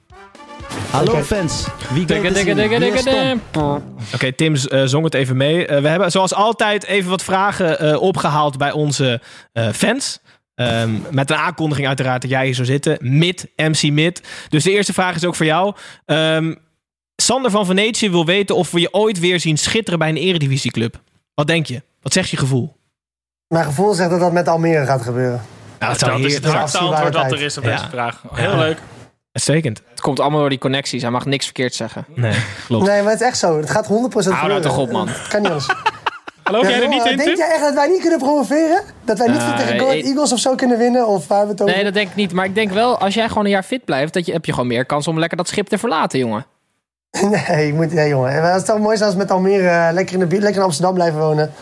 Hallo 0.92 1.22
fans. 1.22 1.66
Wie. 1.92 2.06
Oké, 4.14 4.32
Tim 4.32 4.54
eh, 4.54 4.82
zong 4.84 5.04
het 5.04 5.14
even 5.14 5.36
mee. 5.36 5.66
Eh, 5.66 5.82
we 5.82 5.88
hebben 5.88 6.10
zoals 6.10 6.34
altijd 6.34 6.84
even 6.84 7.10
wat 7.10 7.22
vragen 7.22 7.78
eh, 7.78 8.00
opgehaald 8.02 8.58
bij 8.58 8.72
onze 8.72 9.20
eh, 9.52 9.68
fans. 9.68 10.18
Ehm, 10.54 10.90
met 11.10 11.30
een 11.30 11.36
aankondiging 11.36 11.86
uiteraard 11.86 12.22
dat 12.22 12.30
jij 12.30 12.44
hier 12.44 12.54
zou 12.54 12.66
zitten. 12.66 12.98
Mid, 13.00 13.48
MC 13.56 13.82
Mid. 13.90 14.22
Dus 14.48 14.64
de 14.64 14.70
eerste 14.70 14.92
vraag 14.92 15.14
is 15.14 15.24
ook 15.24 15.34
voor 15.34 15.46
jou. 15.46 15.74
Ehm, 16.04 16.54
Sander 17.16 17.50
van 17.50 17.66
Venetië 17.66 18.10
wil 18.10 18.26
weten 18.26 18.56
of 18.56 18.70
we 18.70 18.80
je 18.80 18.92
ooit 18.92 19.18
weer 19.18 19.40
zien 19.40 19.56
schitteren 19.58 19.98
bij 19.98 20.08
een 20.08 20.16
eredivisieclub. 20.16 21.00
Wat 21.34 21.46
denk 21.46 21.66
je? 21.66 21.82
Wat 22.02 22.12
zegt 22.12 22.30
je 22.30 22.36
gevoel? 22.36 22.76
Mijn 23.48 23.64
gevoel 23.64 23.92
zegt 23.92 24.10
dat 24.10 24.20
dat 24.20 24.32
met 24.32 24.48
Almere 24.48 24.86
gaat 24.86 25.02
gebeuren. 25.02 25.42
Nou, 25.78 25.98
Dat 25.98 26.18
is 26.18 26.34
het 26.34 26.44
hardste 26.46 26.78
antwoord 26.78 27.12
dat 27.12 27.32
er 27.32 27.42
is 27.42 27.58
op 27.58 27.64
Ja. 27.64 27.70
deze 27.76 27.88
vraag. 27.90 28.22
Heel 28.32 28.50
Ja. 28.50 28.58
leuk. 28.58 28.78
Uitstekend. 29.32 29.82
Het 29.90 30.00
komt 30.00 30.20
allemaal 30.20 30.40
door 30.40 30.48
die 30.48 30.58
connecties. 30.58 31.02
Hij 31.02 31.10
mag 31.10 31.26
niks 31.26 31.44
verkeerd 31.44 31.74
zeggen. 31.74 32.06
Nee, 32.14 32.32
klopt. 32.66 32.86
Nee, 32.86 33.02
maar 33.02 33.12
het 33.12 33.20
is 33.20 33.26
echt 33.26 33.38
zo. 33.38 33.56
Het 33.56 33.70
gaat 33.70 33.86
100% 33.86 33.88
Hou 33.88 34.48
nou 34.48 34.60
toch 34.60 34.78
op, 34.78 34.92
man. 34.92 35.08
Het 35.08 35.28
kan 35.32 35.40
niet 35.40 35.50
anders. 35.50 35.68
Geloof 36.44 36.68
jij 36.68 36.82
er 36.82 36.88
niet 36.88 37.04
in, 37.04 37.16
Denk 37.16 37.36
jij 37.36 37.50
echt 37.50 37.60
dat 37.60 37.74
wij 37.74 37.88
niet 37.88 38.00
kunnen 38.00 38.18
promoveren? 38.18 38.82
Dat 39.04 39.18
wij 39.18 39.28
niet 39.28 39.46
Nee, 39.46 39.56
tegen 39.56 39.78
Go 39.78 39.88
Eagles 39.88 40.32
of 40.32 40.38
zo 40.38 40.54
kunnen 40.54 40.78
winnen? 40.78 41.06
Of 41.06 41.28
waar 41.28 41.44
we 41.44 41.50
het 41.50 41.62
over... 41.62 41.74
Nee, 41.74 41.84
dat 41.84 41.94
denk 41.94 42.08
ik 42.08 42.14
niet. 42.14 42.32
Maar 42.32 42.44
ik 42.44 42.54
denk 42.54 42.72
wel, 42.72 42.98
als 42.98 43.14
jij 43.14 43.28
gewoon 43.28 43.44
een 43.44 43.50
jaar 43.50 43.62
fit 43.62 43.84
blijft, 43.84 44.12
dat 44.12 44.26
je, 44.26 44.32
heb 44.32 44.44
je 44.44 44.52
gewoon 44.52 44.66
meer 44.66 44.84
kans 44.84 45.08
om 45.08 45.18
lekker 45.18 45.36
dat 45.36 45.48
schip 45.48 45.68
te 45.68 45.78
verlaten, 45.78 46.18
jongen. 46.18 46.46
Nee, 47.30 47.66
ik 47.66 47.74
moet, 47.74 47.92
nee 47.92 48.08
jongen. 48.08 48.32
Het 48.32 48.60
is 48.60 48.66
toch 48.66 48.78
mooi 48.78 49.02
als 49.02 49.12
we 49.12 49.18
met 49.18 49.30
Almere 49.30 49.68
eh, 49.68 49.88
lekker 49.92 50.20
in, 50.20 50.28
de, 50.28 50.38
lekker 50.40 50.60
in 50.60 50.66
Amsterdam 50.66 50.94
blijven 50.94 51.20
wonen. 51.20 51.52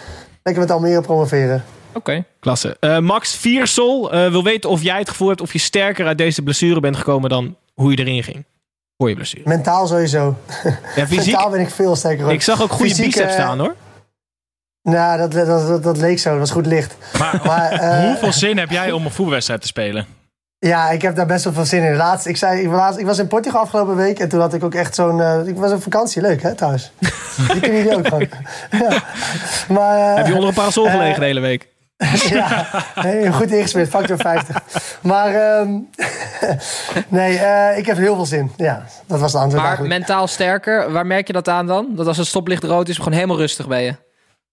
Lekker 0.43 0.63
met 0.63 0.73
Almere 0.73 1.01
promoveren. 1.01 1.65
Oké. 1.95 2.25
Klasse. 2.41 2.77
Eh, 2.81 2.99
Max 2.99 3.37
Viersel 3.37 4.13
eh, 4.13 4.31
wil 4.31 4.43
weten 4.43 4.71
of 4.71 4.83
jij 4.83 4.99
het 4.99 5.09
gevoel 5.09 5.29
hebt 5.29 5.41
of 5.41 5.53
je 5.53 5.59
sterker 5.59 6.07
uit 6.07 6.19
deze 6.19 6.43
blessure 6.43 6.81
bent 6.81 6.97
gekomen 6.97 7.31
dan 7.31 7.57
hoe 7.81 7.91
je 7.91 7.99
erin 7.99 8.23
ging. 8.23 8.45
Voor 8.99 9.09
je 9.09 9.15
blessure. 9.15 9.43
Mentaal 9.49 9.87
sowieso. 9.87 10.37
Ja, 10.97 11.07
fysiek. 11.07 11.27
Mentaal 11.27 11.51
ben 11.51 11.61
ik 11.61 11.71
veel 11.71 11.97
sterker. 11.97 12.31
Ik 12.31 12.43
zag 12.43 12.63
ook 12.63 12.71
goede 12.71 12.95
Fysiek, 12.95 13.05
biceps 13.05 13.29
eh, 13.29 13.33
staan 13.35 13.59
hoor. 13.59 13.75
Nou, 14.83 15.19
dat, 15.19 15.33
dat, 15.33 15.47
dat, 15.69 15.83
dat 15.83 15.97
leek 15.97 16.19
zo. 16.19 16.31
Dat 16.31 16.39
was 16.39 16.51
goed 16.51 16.67
licht. 16.67 16.95
Maar 17.19 17.41
Maar 17.45 17.71
eh, 17.81 18.05
hoeveel 18.07 18.33
zin 18.33 18.59
heb 18.59 18.71
jij 18.71 18.93
om 18.93 19.05
een 19.05 19.11
voetbalwedstrijd 19.11 19.61
te 19.61 19.67
spelen? 19.67 20.07
ja, 20.59 20.91
ik 20.91 21.03
heb 21.03 21.17
daar 21.17 21.27
best 21.27 21.45
wel 21.45 21.53
veel 21.53 21.65
zin 21.65 21.83
in. 21.83 21.97
Laatst, 21.97 22.27
ik, 22.27 22.37
zei, 22.37 22.61
ik, 22.61 22.67
laatst, 22.71 22.99
ik 23.01 23.07
was 23.07 23.19
in 23.19 23.27
Portugal 23.27 23.61
afgelopen 23.61 23.97
week 23.97 24.19
en 24.19 24.29
toen 24.29 24.41
had 24.41 24.55
ik 24.55 24.65
ook 24.65 24.75
echt 24.75 24.95
zo'n... 24.95 25.21
eh, 25.21 25.47
ik 25.47 25.57
was 25.57 25.73
op 25.73 25.83
vakantie. 25.83 26.23
Leuk, 26.23 26.43
hè, 26.43 26.55
trouwens. 26.55 26.93
Die 27.37 27.61
kunnen 27.61 27.83
jullie 27.83 27.97
ook 27.97 28.07
gewoon. 28.07 28.29
ja. 28.71 29.05
Maar, 29.69 30.17
Heb 30.17 30.27
je 30.27 30.33
onder 30.35 30.49
een 30.49 30.55
parasol 30.55 30.91
gelegen 30.91 31.21
de 31.21 31.27
hele 31.27 31.41
week? 31.41 31.69
ja, 32.29 32.67
nee, 33.03 33.33
goed 33.33 33.51
ingesmeerd, 33.51 33.89
factor 33.89 34.17
50. 34.17 34.63
Maar 35.03 35.35
ehm, 35.35 35.71
nee, 37.09 37.39
eh, 37.39 37.79
ik 37.79 37.87
heb 37.87 37.97
heel 37.97 38.15
veel 38.15 38.27
zin. 38.27 38.53
Ja, 38.57 38.85
dat 39.07 39.21
was 39.21 39.33
de 39.33 39.39
antwoord 39.39 39.63
Maar 39.63 39.71
eigenlijk. 39.71 39.99
mentaal 39.99 40.27
sterker, 40.27 40.93
waar 40.93 41.07
merk 41.07 41.27
je 41.27 41.33
dat 41.33 41.49
aan 41.49 41.67
dan? 41.67 41.89
Dat 41.91 42.07
als 42.07 42.17
het 42.17 42.27
stoplicht 42.27 42.65
rood 42.65 42.89
is, 42.89 42.97
gewoon 42.97 43.13
helemaal 43.13 43.37
rustig 43.37 43.69
ben 43.69 43.83
je. 43.83 43.95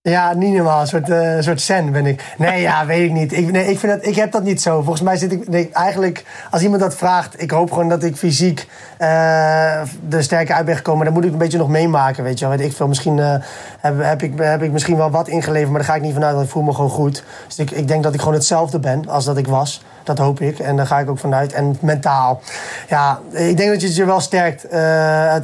Ja, 0.10 0.34
niet 0.34 0.53
normaal. 0.53 0.82
Een 0.82 0.88
soort, 0.88 1.10
een 1.10 1.43
soort 1.43 1.62
zen 1.62 1.91
ben 1.91 2.05
ik. 2.05 2.34
Nee, 2.38 2.62
ja, 2.62 2.86
weet 2.86 3.05
ik 3.05 3.12
niet. 3.12 3.34
Ik, 3.34 3.51
nee, 3.51 3.70
ik, 3.70 3.80
vind 3.80 3.91
dat, 3.93 4.05
ik 4.05 4.16
heb 4.16 4.32
dat 4.32 4.43
niet 4.43 4.62
zo. 4.62 4.82
Volgens 4.82 5.01
mij 5.01 5.18
zit 5.18 5.32
ik... 5.32 5.49
Nee, 5.49 5.70
eigenlijk, 5.74 6.26
als 6.51 6.62
iemand 6.62 6.82
dat 6.82 6.95
vraagt... 6.95 7.41
Ik 7.41 7.51
hoop 7.51 7.72
gewoon 7.72 7.89
dat 7.89 8.03
ik 8.03 8.16
fysiek 8.16 8.68
eh 8.97 9.80
er 10.10 10.24
sterker 10.24 10.55
uit 10.55 10.66
ben 10.66 10.76
gekomen. 10.76 11.05
Dan 11.05 11.14
moet 11.14 11.26
ik 11.26 11.32
een 11.32 11.38
beetje 11.38 11.58
nog 11.58 11.70
meemaken, 11.70 12.24
weet 12.24 12.39
je 12.39 12.47
wel. 12.47 12.60
Ik 12.60 12.74
veel. 12.74 12.88
Misschien 12.88 13.20
eh, 13.20 13.36
heb, 13.80 14.03
heb, 14.03 14.22
ik, 14.22 14.34
heb 14.38 14.62
ik 14.62 14.72
misschien 14.72 14.97
wel 14.97 15.10
wat 15.10 15.28
ingeleverd... 15.28 15.70
maar 15.70 15.80
daar 15.80 15.89
ga 15.89 15.95
ik 15.95 16.01
niet 16.01 16.14
vanuit, 16.14 16.34
want 16.34 16.45
ik 16.45 16.51
voel 16.51 16.64
me 16.64 16.74
gewoon 16.74 16.89
goed. 16.89 17.24
Dus 17.47 17.58
ik, 17.58 17.72
ik 17.72 17.88
denk 17.88 18.03
dat 18.03 18.14
ik 18.14 18.20
gewoon 18.20 18.36
hetzelfde 18.36 18.80
ben 18.80 19.10
als 19.10 19.26
dat 19.26 19.38
ik 19.38 19.47
was. 19.47 19.84
Dat 20.03 20.18
hoop 20.18 20.39
ik. 20.39 20.60
En 20.60 20.76
daar 20.76 20.88
ga 20.88 20.99
ik 20.99 21.10
ook 21.10 21.20
vanuit. 21.20 21.53
En 21.53 21.78
mentaal. 21.80 22.41
Ja, 22.89 23.20
ik 23.32 23.58
denk 23.58 23.70
dat 23.70 23.82
je 23.82 23.88
het 23.88 23.95
je 23.95 24.05
wel 24.05 24.20
sterkt. 24.20 24.72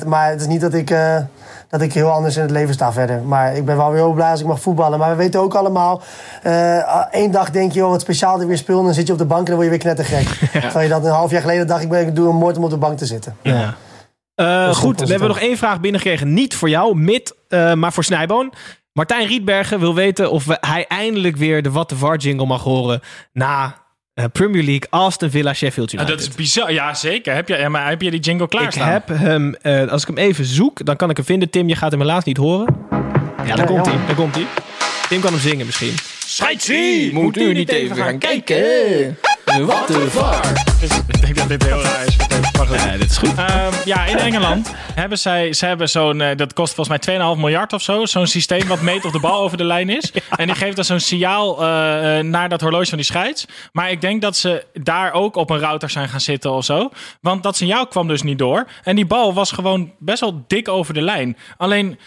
maar 0.06 0.30
het 0.30 0.42
is 0.42 0.48
niet 0.48 0.62
dat 0.62 0.74
ik... 0.74 0.92
dat 1.74 1.82
ik 1.82 1.94
heel 1.94 2.10
anders 2.10 2.36
in 2.36 2.42
het 2.42 2.52
leven 2.52 2.74
sta 2.74 2.92
verder. 2.92 3.22
Maar 3.22 3.56
ik 3.56 3.66
ben 3.66 3.78
wel 3.78 3.92
weer 3.92 4.02
heel 4.02 4.14
blij 4.14 4.30
als 4.30 4.40
ik 4.40 4.46
mag 4.46 4.60
voetballen. 4.60 5.00
Maar 5.00 5.10
we 5.10 5.16
weten 5.16 5.40
ook 5.40 5.54
allemaal... 5.54 6.02
eh 6.44 7.06
één 7.12 7.32
dag 7.32 7.52
denk 7.52 7.72
je, 7.72 7.84
oh, 7.84 7.90
wat 7.90 8.02
speciaal 8.02 8.42
er 8.42 8.48
weer 8.48 8.58
speelt... 8.58 8.80
en 8.80 8.86
dan 8.86 8.94
zit 8.94 9.08
je 9.08 9.14
op 9.14 9.20
de 9.20 9.26
bank 9.26 9.40
en 9.40 9.46
dan 9.46 9.56
word 9.56 9.66
je 9.66 9.70
weer 9.70 9.94
knettergek. 9.94 10.28
Terwijl 10.52 10.84
je 10.84 10.90
dat 10.90 11.06
een 11.06 11.12
half 11.12 11.32
jaar 11.32 11.42
geleden 11.42 11.68
dacht... 11.68 11.82
ik, 11.84 11.90
ben, 11.90 12.08
ik 12.08 12.16
doe 12.16 12.30
een 12.30 12.36
moord 12.36 12.58
om 12.58 12.64
op 12.64 12.70
de 12.70 12.78
bank 12.78 12.98
te 12.98 13.06
zitten. 13.06 13.36
Ja. 13.42 13.74
Eh, 14.36 14.74
goed, 14.74 15.00
we 15.00 15.08
hebben 15.08 15.28
nog 15.28 15.40
één 15.40 15.58
vraag 15.58 15.80
binnengekregen. 15.80 16.34
Niet 16.34 16.56
voor 16.56 16.70
jou, 16.70 16.96
mid, 16.96 17.36
eh, 17.48 17.74
maar 17.74 17.94
voor 17.94 18.04
Snijboon. 18.04 18.54
Martijn 18.92 19.28
Rietbergen 19.28 19.80
wil 19.80 19.96
weten 19.96 20.32
of 20.32 20.46
we, 20.46 20.58
hij 20.60 20.86
eindelijk 20.88 21.38
weer 21.38 21.62
de 21.62 21.72
What 21.72 21.88
the 21.90 21.96
VAR 21.96 22.18
jingle 22.18 22.46
mag 22.46 22.64
horen... 22.64 23.02
na 23.32 23.76
eh, 24.14 24.26
Premier 24.32 24.64
League, 24.64 24.88
Aston 24.90 25.30
Villa, 25.30 25.54
Sheffield 25.54 25.88
Ah, 25.88 25.94
United. 25.94 26.18
dat 26.18 26.28
is 26.30 26.36
bizar. 26.36 26.74
Ja, 26.74 26.94
zeker. 26.94 27.34
Heb 27.36 27.48
je, 27.48 27.58
ja, 27.58 27.70
maar 27.70 27.90
heb 27.90 28.02
je 28.02 28.12
die 28.12 28.20
jingle 28.20 28.44
Ik 28.44 28.50
klaarstaan? 28.50 28.88
heb 28.90 29.08
hem, 29.08 29.56
eh, 29.62 29.88
als 29.88 30.02
ik 30.02 30.08
hem 30.08 30.18
even 30.18 30.46
zoek, 30.46 30.86
dan 30.86 30.96
kan 30.96 31.10
ik 31.10 31.16
hem 31.18 31.26
vinden. 31.26 31.50
Tim, 31.50 31.68
je 31.68 31.76
gaat 31.76 31.92
hem 31.92 32.00
helaas 32.00 32.24
niet 32.24 32.38
horen. 32.38 32.76
Ja, 33.46 33.56
daar 33.56 33.66
komt 33.66 33.86
hij. 33.86 33.96
Daar 34.06 34.16
komt 34.16 34.36
hij. 34.36 34.46
Tim 35.10 35.22
kan 35.22 35.32
hem 35.32 35.42
zingen 35.42 35.66
misschien. 35.66 35.94
Scheidsie! 36.26 37.14
Moet 37.14 37.38
u 37.38 37.54
niet 37.54 37.70
even 37.70 37.96
gaan 37.96 38.18
kijken? 38.18 39.18
Wat 39.66 39.88
de 39.88 40.08
var. 40.10 40.40
Ik 41.08 41.22
denk 41.22 41.36
dat 41.36 41.48
dit 41.48 41.64
heel 41.64 41.82
raar 41.82 42.06
is. 42.06 42.16
Maar 42.70 42.80
goed. 42.80 42.90
Ja, 42.90 42.98
dit 42.98 43.10
is 43.10 43.18
goed. 43.18 43.36
Ehm, 43.36 43.74
ja, 43.86 44.06
in 44.06 44.18
Engeland 44.18 44.74
hebben 44.76 45.18
zij, 45.18 45.54
ze 45.54 45.66
hebben 45.66 45.90
zo'n, 45.90 46.22
eh, 46.22 46.38
dat 46.38 46.54
kost 46.54 46.74
volgens 46.74 47.06
mij 47.06 47.18
2,5 47.18 47.42
miljard 47.42 47.74
of 47.74 47.82
zo, 47.82 48.06
zo'n 48.06 48.28
systeem 48.28 48.68
wat 48.68 48.82
meet 48.82 49.06
of 49.06 49.12
de 49.12 49.20
bal 49.20 49.42
over 49.42 49.58
de 49.58 49.64
lijn 49.64 49.90
is. 49.90 50.12
En 50.30 50.48
die 50.48 50.56
geeft 50.56 50.76
dan 50.76 50.86
zo'n 50.86 51.00
signaal 51.00 51.62
eh, 51.62 52.20
eh, 52.20 52.26
naar 52.26 52.50
dat 52.50 52.62
horloge 52.62 52.86
van 52.86 52.98
die 52.98 53.06
scheids. 53.06 53.46
Maar 53.72 53.92
ik 53.92 54.02
denk 54.02 54.22
dat 54.22 54.38
ze 54.38 54.66
daar 54.74 55.14
ook 55.14 55.36
op 55.36 55.50
een 55.50 55.60
router 55.60 55.90
zijn 55.90 56.10
gaan 56.10 56.22
zitten 56.22 56.52
of 56.52 56.66
zo. 56.66 56.90
Want 57.22 57.44
dat 57.44 57.58
signaal 57.58 57.88
kwam 57.88 58.08
dus 58.08 58.22
niet 58.22 58.38
door. 58.38 58.68
En 58.84 58.96
die 58.96 59.06
bal 59.06 59.34
was 59.34 59.52
gewoon 59.52 59.94
best 60.00 60.20
wel 60.20 60.44
dik 60.48 60.68
over 60.68 60.94
de 60.94 61.02
lijn. 61.02 61.38
Alleen, 61.58 62.00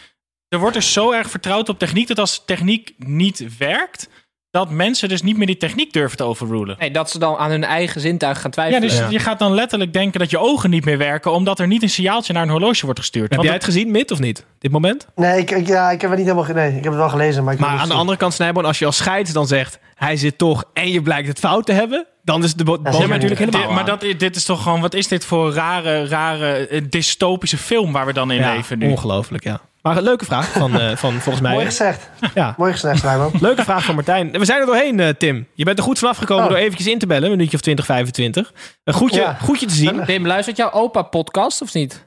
er 0.49 0.59
wordt 0.59 0.75
dus 0.75 0.93
zo 0.93 1.13
erg 1.13 1.31
vertrouwd 1.31 1.69
op 1.69 1.79
techniek 1.79 2.09
dat 2.09 2.19
als 2.19 2.45
techniek 2.45 2.95
niet 2.99 3.57
werkt, 3.59 4.09
dat 4.57 4.71
mensen 4.71 5.09
dus 5.09 5.23
niet 5.23 5.37
meer 5.37 5.47
die 5.47 5.57
techniek 5.57 5.93
durven 5.93 6.17
te 6.17 6.25
overrulen. 6.25 6.77
Nee, 6.79 6.91
dat 6.91 7.11
ze 7.11 7.19
dan 7.19 7.37
aan 7.37 7.51
hun 7.51 7.65
eigen 7.65 8.01
zintuig 8.01 8.37
gaan 8.41 8.45
Ja, 8.45 8.51
twijfelen. 8.51 8.89
dus 8.89 9.03
je 9.11 9.19
gaat 9.19 9.39
dan 9.39 9.55
letterlijk 9.55 9.93
denken 9.93 10.21
dat 10.21 10.31
je 10.31 10.39
ogen 10.39 10.71
niet 10.71 10.85
meer 10.85 10.99
werken, 10.99 11.33
omdat 11.33 11.59
er 11.59 11.67
niet 11.67 11.83
een 11.83 11.91
signaaltje 11.91 12.33
naar 12.33 12.43
een 12.43 12.49
horloge 12.49 12.85
wordt 12.85 13.01
gestuurd. 13.01 13.25
Heb 13.25 13.35
Want 13.35 13.45
jij 13.45 13.55
het 13.55 13.65
gezien, 13.65 13.91
mid 13.91 14.11
of 14.11 14.19
niet? 14.19 14.45
Dit 14.59 14.71
moment? 14.71 15.07
Nee, 15.15 15.39
ik, 15.41 15.51
ik- 15.51 15.67
ja, 15.67 15.91
ik 15.91 16.01
heb 16.01 16.11
het 16.11 16.19
niet 16.19 16.29
helemaal... 16.29 16.55
Nee, 16.55 16.69
ik 16.69 16.75
heb 16.75 16.85
het 16.85 16.95
wel 16.95 17.09
gelezen, 17.09 17.45
maar 17.45 17.55
ik 17.55 17.59
Maar 17.61 17.79
aan 17.79 17.89
de 17.89 17.95
andere 17.95 18.19
kant, 18.19 18.35
Snijboon, 18.35 18.65
als 18.65 18.79
je 18.79 18.87
als 18.87 18.97
scheids 18.97 19.33
dan 19.33 19.47
zegt... 19.47 19.79
hij 19.95 20.17
zit 20.17 20.39
toch 20.39 20.65
en 20.73 20.91
je 20.91 21.03
blijkt 21.03 21.29
het 21.29 21.39
fout 21.39 21.67
te 21.67 21.73
hebben... 21.73 22.07
dan 22.23 22.45
is 22.45 22.55
de 22.55 22.65
bo- 22.65 22.81
zeker. 22.91 23.09
natuurlijk 23.09 23.41
helemaal 23.41 23.73
maar 23.73 23.85
dat, 23.85 24.01
dit 24.19 24.37
is 24.37 24.45
toch 24.45 24.63
gewoon, 24.63 24.81
wat 24.81 24.95
is 24.95 25.09
dit 25.09 25.25
voor 25.25 25.53
rare, 25.53 26.07
rare 26.09 26.67
eh, 26.67 26.83
dystopische 26.91 27.59
film 27.59 27.93
waar 27.93 28.07
we 28.07 28.13
dan 28.13 28.31
in 28.31 28.39
ja, 28.41 28.55
leven 28.55 28.79
nu? 28.79 28.91
ongelooflijk, 28.91 29.45
ja. 29.45 29.61
Maar 29.87 29.97
een 29.97 30.03
leuke 30.03 30.25
vraag 30.25 30.49
van, 30.49 30.81
eh, 30.81 30.97
van 30.97 31.13
volgens 31.13 31.41
mij... 31.41 31.53
Mooi 31.53 31.65
gezegd. 31.67 32.11
Ja, 32.35 32.55
Mooi 32.57 32.73
gezegd, 32.73 32.99
Snijbo. 32.99 33.31
leuke 33.41 33.63
vraag 33.65 33.85
van 33.85 33.95
Martijn. 33.95 34.31
We 34.31 34.45
zijn 34.45 34.61
er 34.61 34.67
doorheen, 34.67 35.01
eh, 35.01 35.09
Tim. 35.09 35.47
Je 35.55 35.65
bent 35.65 35.79
er 35.79 35.85
goed 35.85 35.99
vanaf 35.99 36.17
gekomen 36.17 36.45
Oh. 36.45 36.51
door 36.51 36.59
eventjes 36.59 36.87
in 36.87 36.99
te 36.99 37.07
bellen. 37.07 37.25
Een 37.25 37.31
minuutje 37.31 37.57
of 37.57 37.63
20, 37.63 37.85
25. 37.85 38.53
Een 38.85 38.95
goedje, 38.95 39.21
Ja. 39.21 39.37
goedje 39.43 39.67
te 39.67 39.75
zien. 39.75 40.05
Tim, 40.05 40.27
luistert 40.27 40.57
jouw 40.57 40.71
opa 40.71 41.03
podcast 41.03 41.63
of 41.63 41.75
niet? 41.75 42.05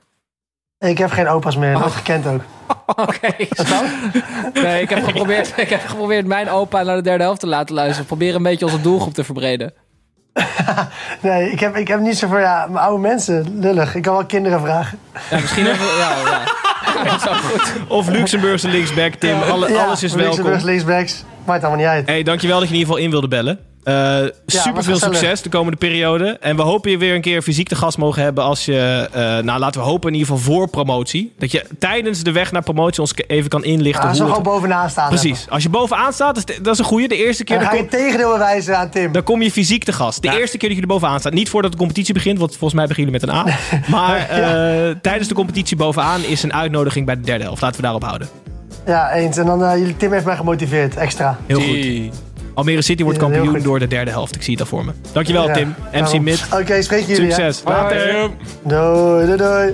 Ik 0.80 0.98
heb 0.98 1.12
geen 1.12 1.28
opa's 1.28 1.56
meer, 1.56 1.76
Oh. 1.76 1.80
nooit 1.82 1.94
gekend 1.94 2.26
ook. 2.28 2.42
Oké. 3.08 3.36
Nee, 4.54 4.82
ik 4.82 4.90
heb, 4.90 5.04
geprobeerd, 5.04 5.54
ik 5.66 5.70
heb 5.70 5.82
geprobeerd 5.88 6.26
mijn 6.26 6.50
opa 6.50 6.84
naar 6.84 6.96
de 6.96 7.02
derde 7.02 7.24
helft 7.24 7.40
te 7.40 7.48
laten 7.48 7.76
luisteren. 7.76 8.06
Probeer 8.06 8.36
een 8.36 8.44
beetje 8.44 8.66
onze 8.66 8.82
doelgroep 8.82 9.14
te 9.14 9.24
verbreden. 9.24 9.74
Nee, 11.22 11.52
ik 11.52 11.60
heb, 11.60 11.76
ik 11.76 11.88
heb 11.88 12.00
niet 12.00 12.18
zo 12.18 12.28
voor... 12.28 12.40
Ja, 12.40 12.66
mijn 12.70 12.86
oude 12.86 13.02
mensen, 13.02 13.60
lullig. 13.60 13.96
Ik 13.96 14.02
kan 14.02 14.14
wel 14.14 14.26
kinderen 14.26 14.60
vragen. 14.60 15.00
Ja, 15.30 15.40
misschien 15.40 15.68
even... 15.68 15.86
Ja, 15.86 16.16
ja. 16.26 16.42
Of 17.88 18.10
Luxemburgse 18.10 18.68
linksback, 18.68 19.14
Tim. 19.14 19.42
Alle, 19.42 19.78
alles 19.80 20.04
is 20.04 20.14
welkom. 20.14 20.52
linksbacks. 20.64 21.24
Maakt 21.46 21.64
allemaal 21.64 21.80
niet 21.80 21.90
uit. 21.96 22.08
Hey, 22.08 22.24
dankjewel 22.24 22.60
dat 22.60 22.68
je 22.68 22.74
in 22.74 22.80
ieder 22.80 22.94
geval 22.94 23.06
in 23.06 23.12
wilde 23.12 23.28
bellen. 23.28 23.60
Eh 23.84 24.18
super 24.46 24.84
veel 24.84 24.98
succes 24.98 25.42
de 25.42 25.50
komende 25.50 25.78
periode. 25.78 26.38
En 26.42 26.56
we 26.56 26.62
hopen 26.62 26.92
je 26.92 26.98
weer 26.98 27.16
een 27.16 27.22
keer 27.22 27.42
fysiek 27.42 27.68
te 27.68 27.76
gast 27.76 27.98
mogen 27.98 28.24
hebben 28.24 28.44
als 28.44 28.66
je, 28.66 29.10
eh, 29.14 29.22
nou 29.22 29.60
laten 29.60 29.82
we 29.82 29.88
hopen 29.88 30.08
in 30.14 30.14
ieder 30.20 30.34
geval 30.36 30.54
voor 30.54 30.68
promotie. 30.70 31.34
Dat 31.38 31.52
je 31.52 31.66
tijdens 31.80 32.24
de 32.24 32.32
weg 32.32 32.52
naar 32.52 32.64
promotie 32.64 33.02
ons 33.02 33.14
even 33.28 33.50
kan 33.50 33.64
inlichten. 33.64 34.02
Ja, 34.02 34.08
hoe 34.08 34.18
zo 34.18 34.24
het- 34.26 34.36
gewoon 34.36 34.54
bovenaan 34.54 34.90
staan. 34.90 35.10
Precies. 35.10 35.46
Als 35.50 35.64
je 35.64 35.70
bovenaan 35.70 36.14
staat, 36.14 36.36
dat 36.36 36.50
is, 36.50 36.58
dat 36.62 36.74
is 36.74 36.80
een 36.80 36.86
goede. 36.86 37.08
De 37.08 37.16
eerste 37.26 37.44
keer 37.44 37.56
Dan 37.56 37.66
dan 37.66 37.76
ga 37.76 37.82
je 37.82 37.88
kom, 37.90 38.00
tegendeel 38.00 38.32
bewijzen 38.32 38.78
aan 38.78 38.90
Tim. 38.90 39.12
dan 39.12 39.24
kom 39.24 39.42
je 39.42 39.52
fysiek 39.52 39.84
te 39.84 39.92
gast. 39.94 40.22
De 40.22 40.40
eerste 40.40 40.58
keer 40.58 40.68
dat 40.70 40.78
je 40.78 40.84
er 40.84 40.90
bovenaan 40.90 41.20
staat. 41.20 41.34
Niet 41.34 41.50
voordat 41.50 41.72
de 41.72 41.78
competitie 41.78 42.14
begint, 42.14 42.40
want 42.40 42.50
volgens 42.52 42.74
mij 42.74 42.88
beginnen 42.88 43.14
jullie 43.14 43.28
met 43.36 43.46
een 43.46 43.54
A. 43.54 43.58
Maar 43.98 44.30
eh, 44.30 44.96
tijdens 45.02 45.28
de 45.28 45.34
competitie 45.36 45.78
bovenaan 45.78 46.22
is 46.24 46.44
een 46.44 46.54
uitnodiging 46.54 47.06
bij 47.06 47.16
de 47.16 47.22
derde 47.22 47.44
helft. 47.44 47.62
Laten 47.62 47.76
we 47.78 47.82
daarop 47.84 48.04
houden. 48.04 48.28
Ja, 48.86 49.12
eens. 49.12 49.38
En 49.38 49.46
dan, 49.46 49.80
jullie 49.80 49.98
Tim 49.98 50.12
heeft 50.12 50.26
mij 50.26 50.36
gemotiveerd, 50.36 50.96
extra. 50.96 51.38
Heel 51.46 51.60
goed. 51.62 52.28
Almere 52.60 52.82
City 52.82 53.04
wordt 53.04 53.18
kampioen 53.20 53.62
door 53.62 53.80
de 53.80 53.88
derde 53.88 54.12
helft. 54.12 54.36
Ik 54.36 54.42
zie 54.44 54.52
het 54.54 54.62
al 54.62 54.68
voor 54.68 54.86
me. 54.86 54.92
Dankjewel 55.12 55.48
Ja, 55.48 55.54
Tim. 55.54 55.76
MC. 55.94 56.22
Mid. 56.22 56.46
Oké, 56.54 56.82
spreek 56.82 57.06
jullie. 57.06 57.26
hè? 57.26 57.32
Succes. 57.32 57.62
Later. 57.66 58.30
Doei, 58.64 59.26
doei, 59.26 59.38
doei. 59.38 59.74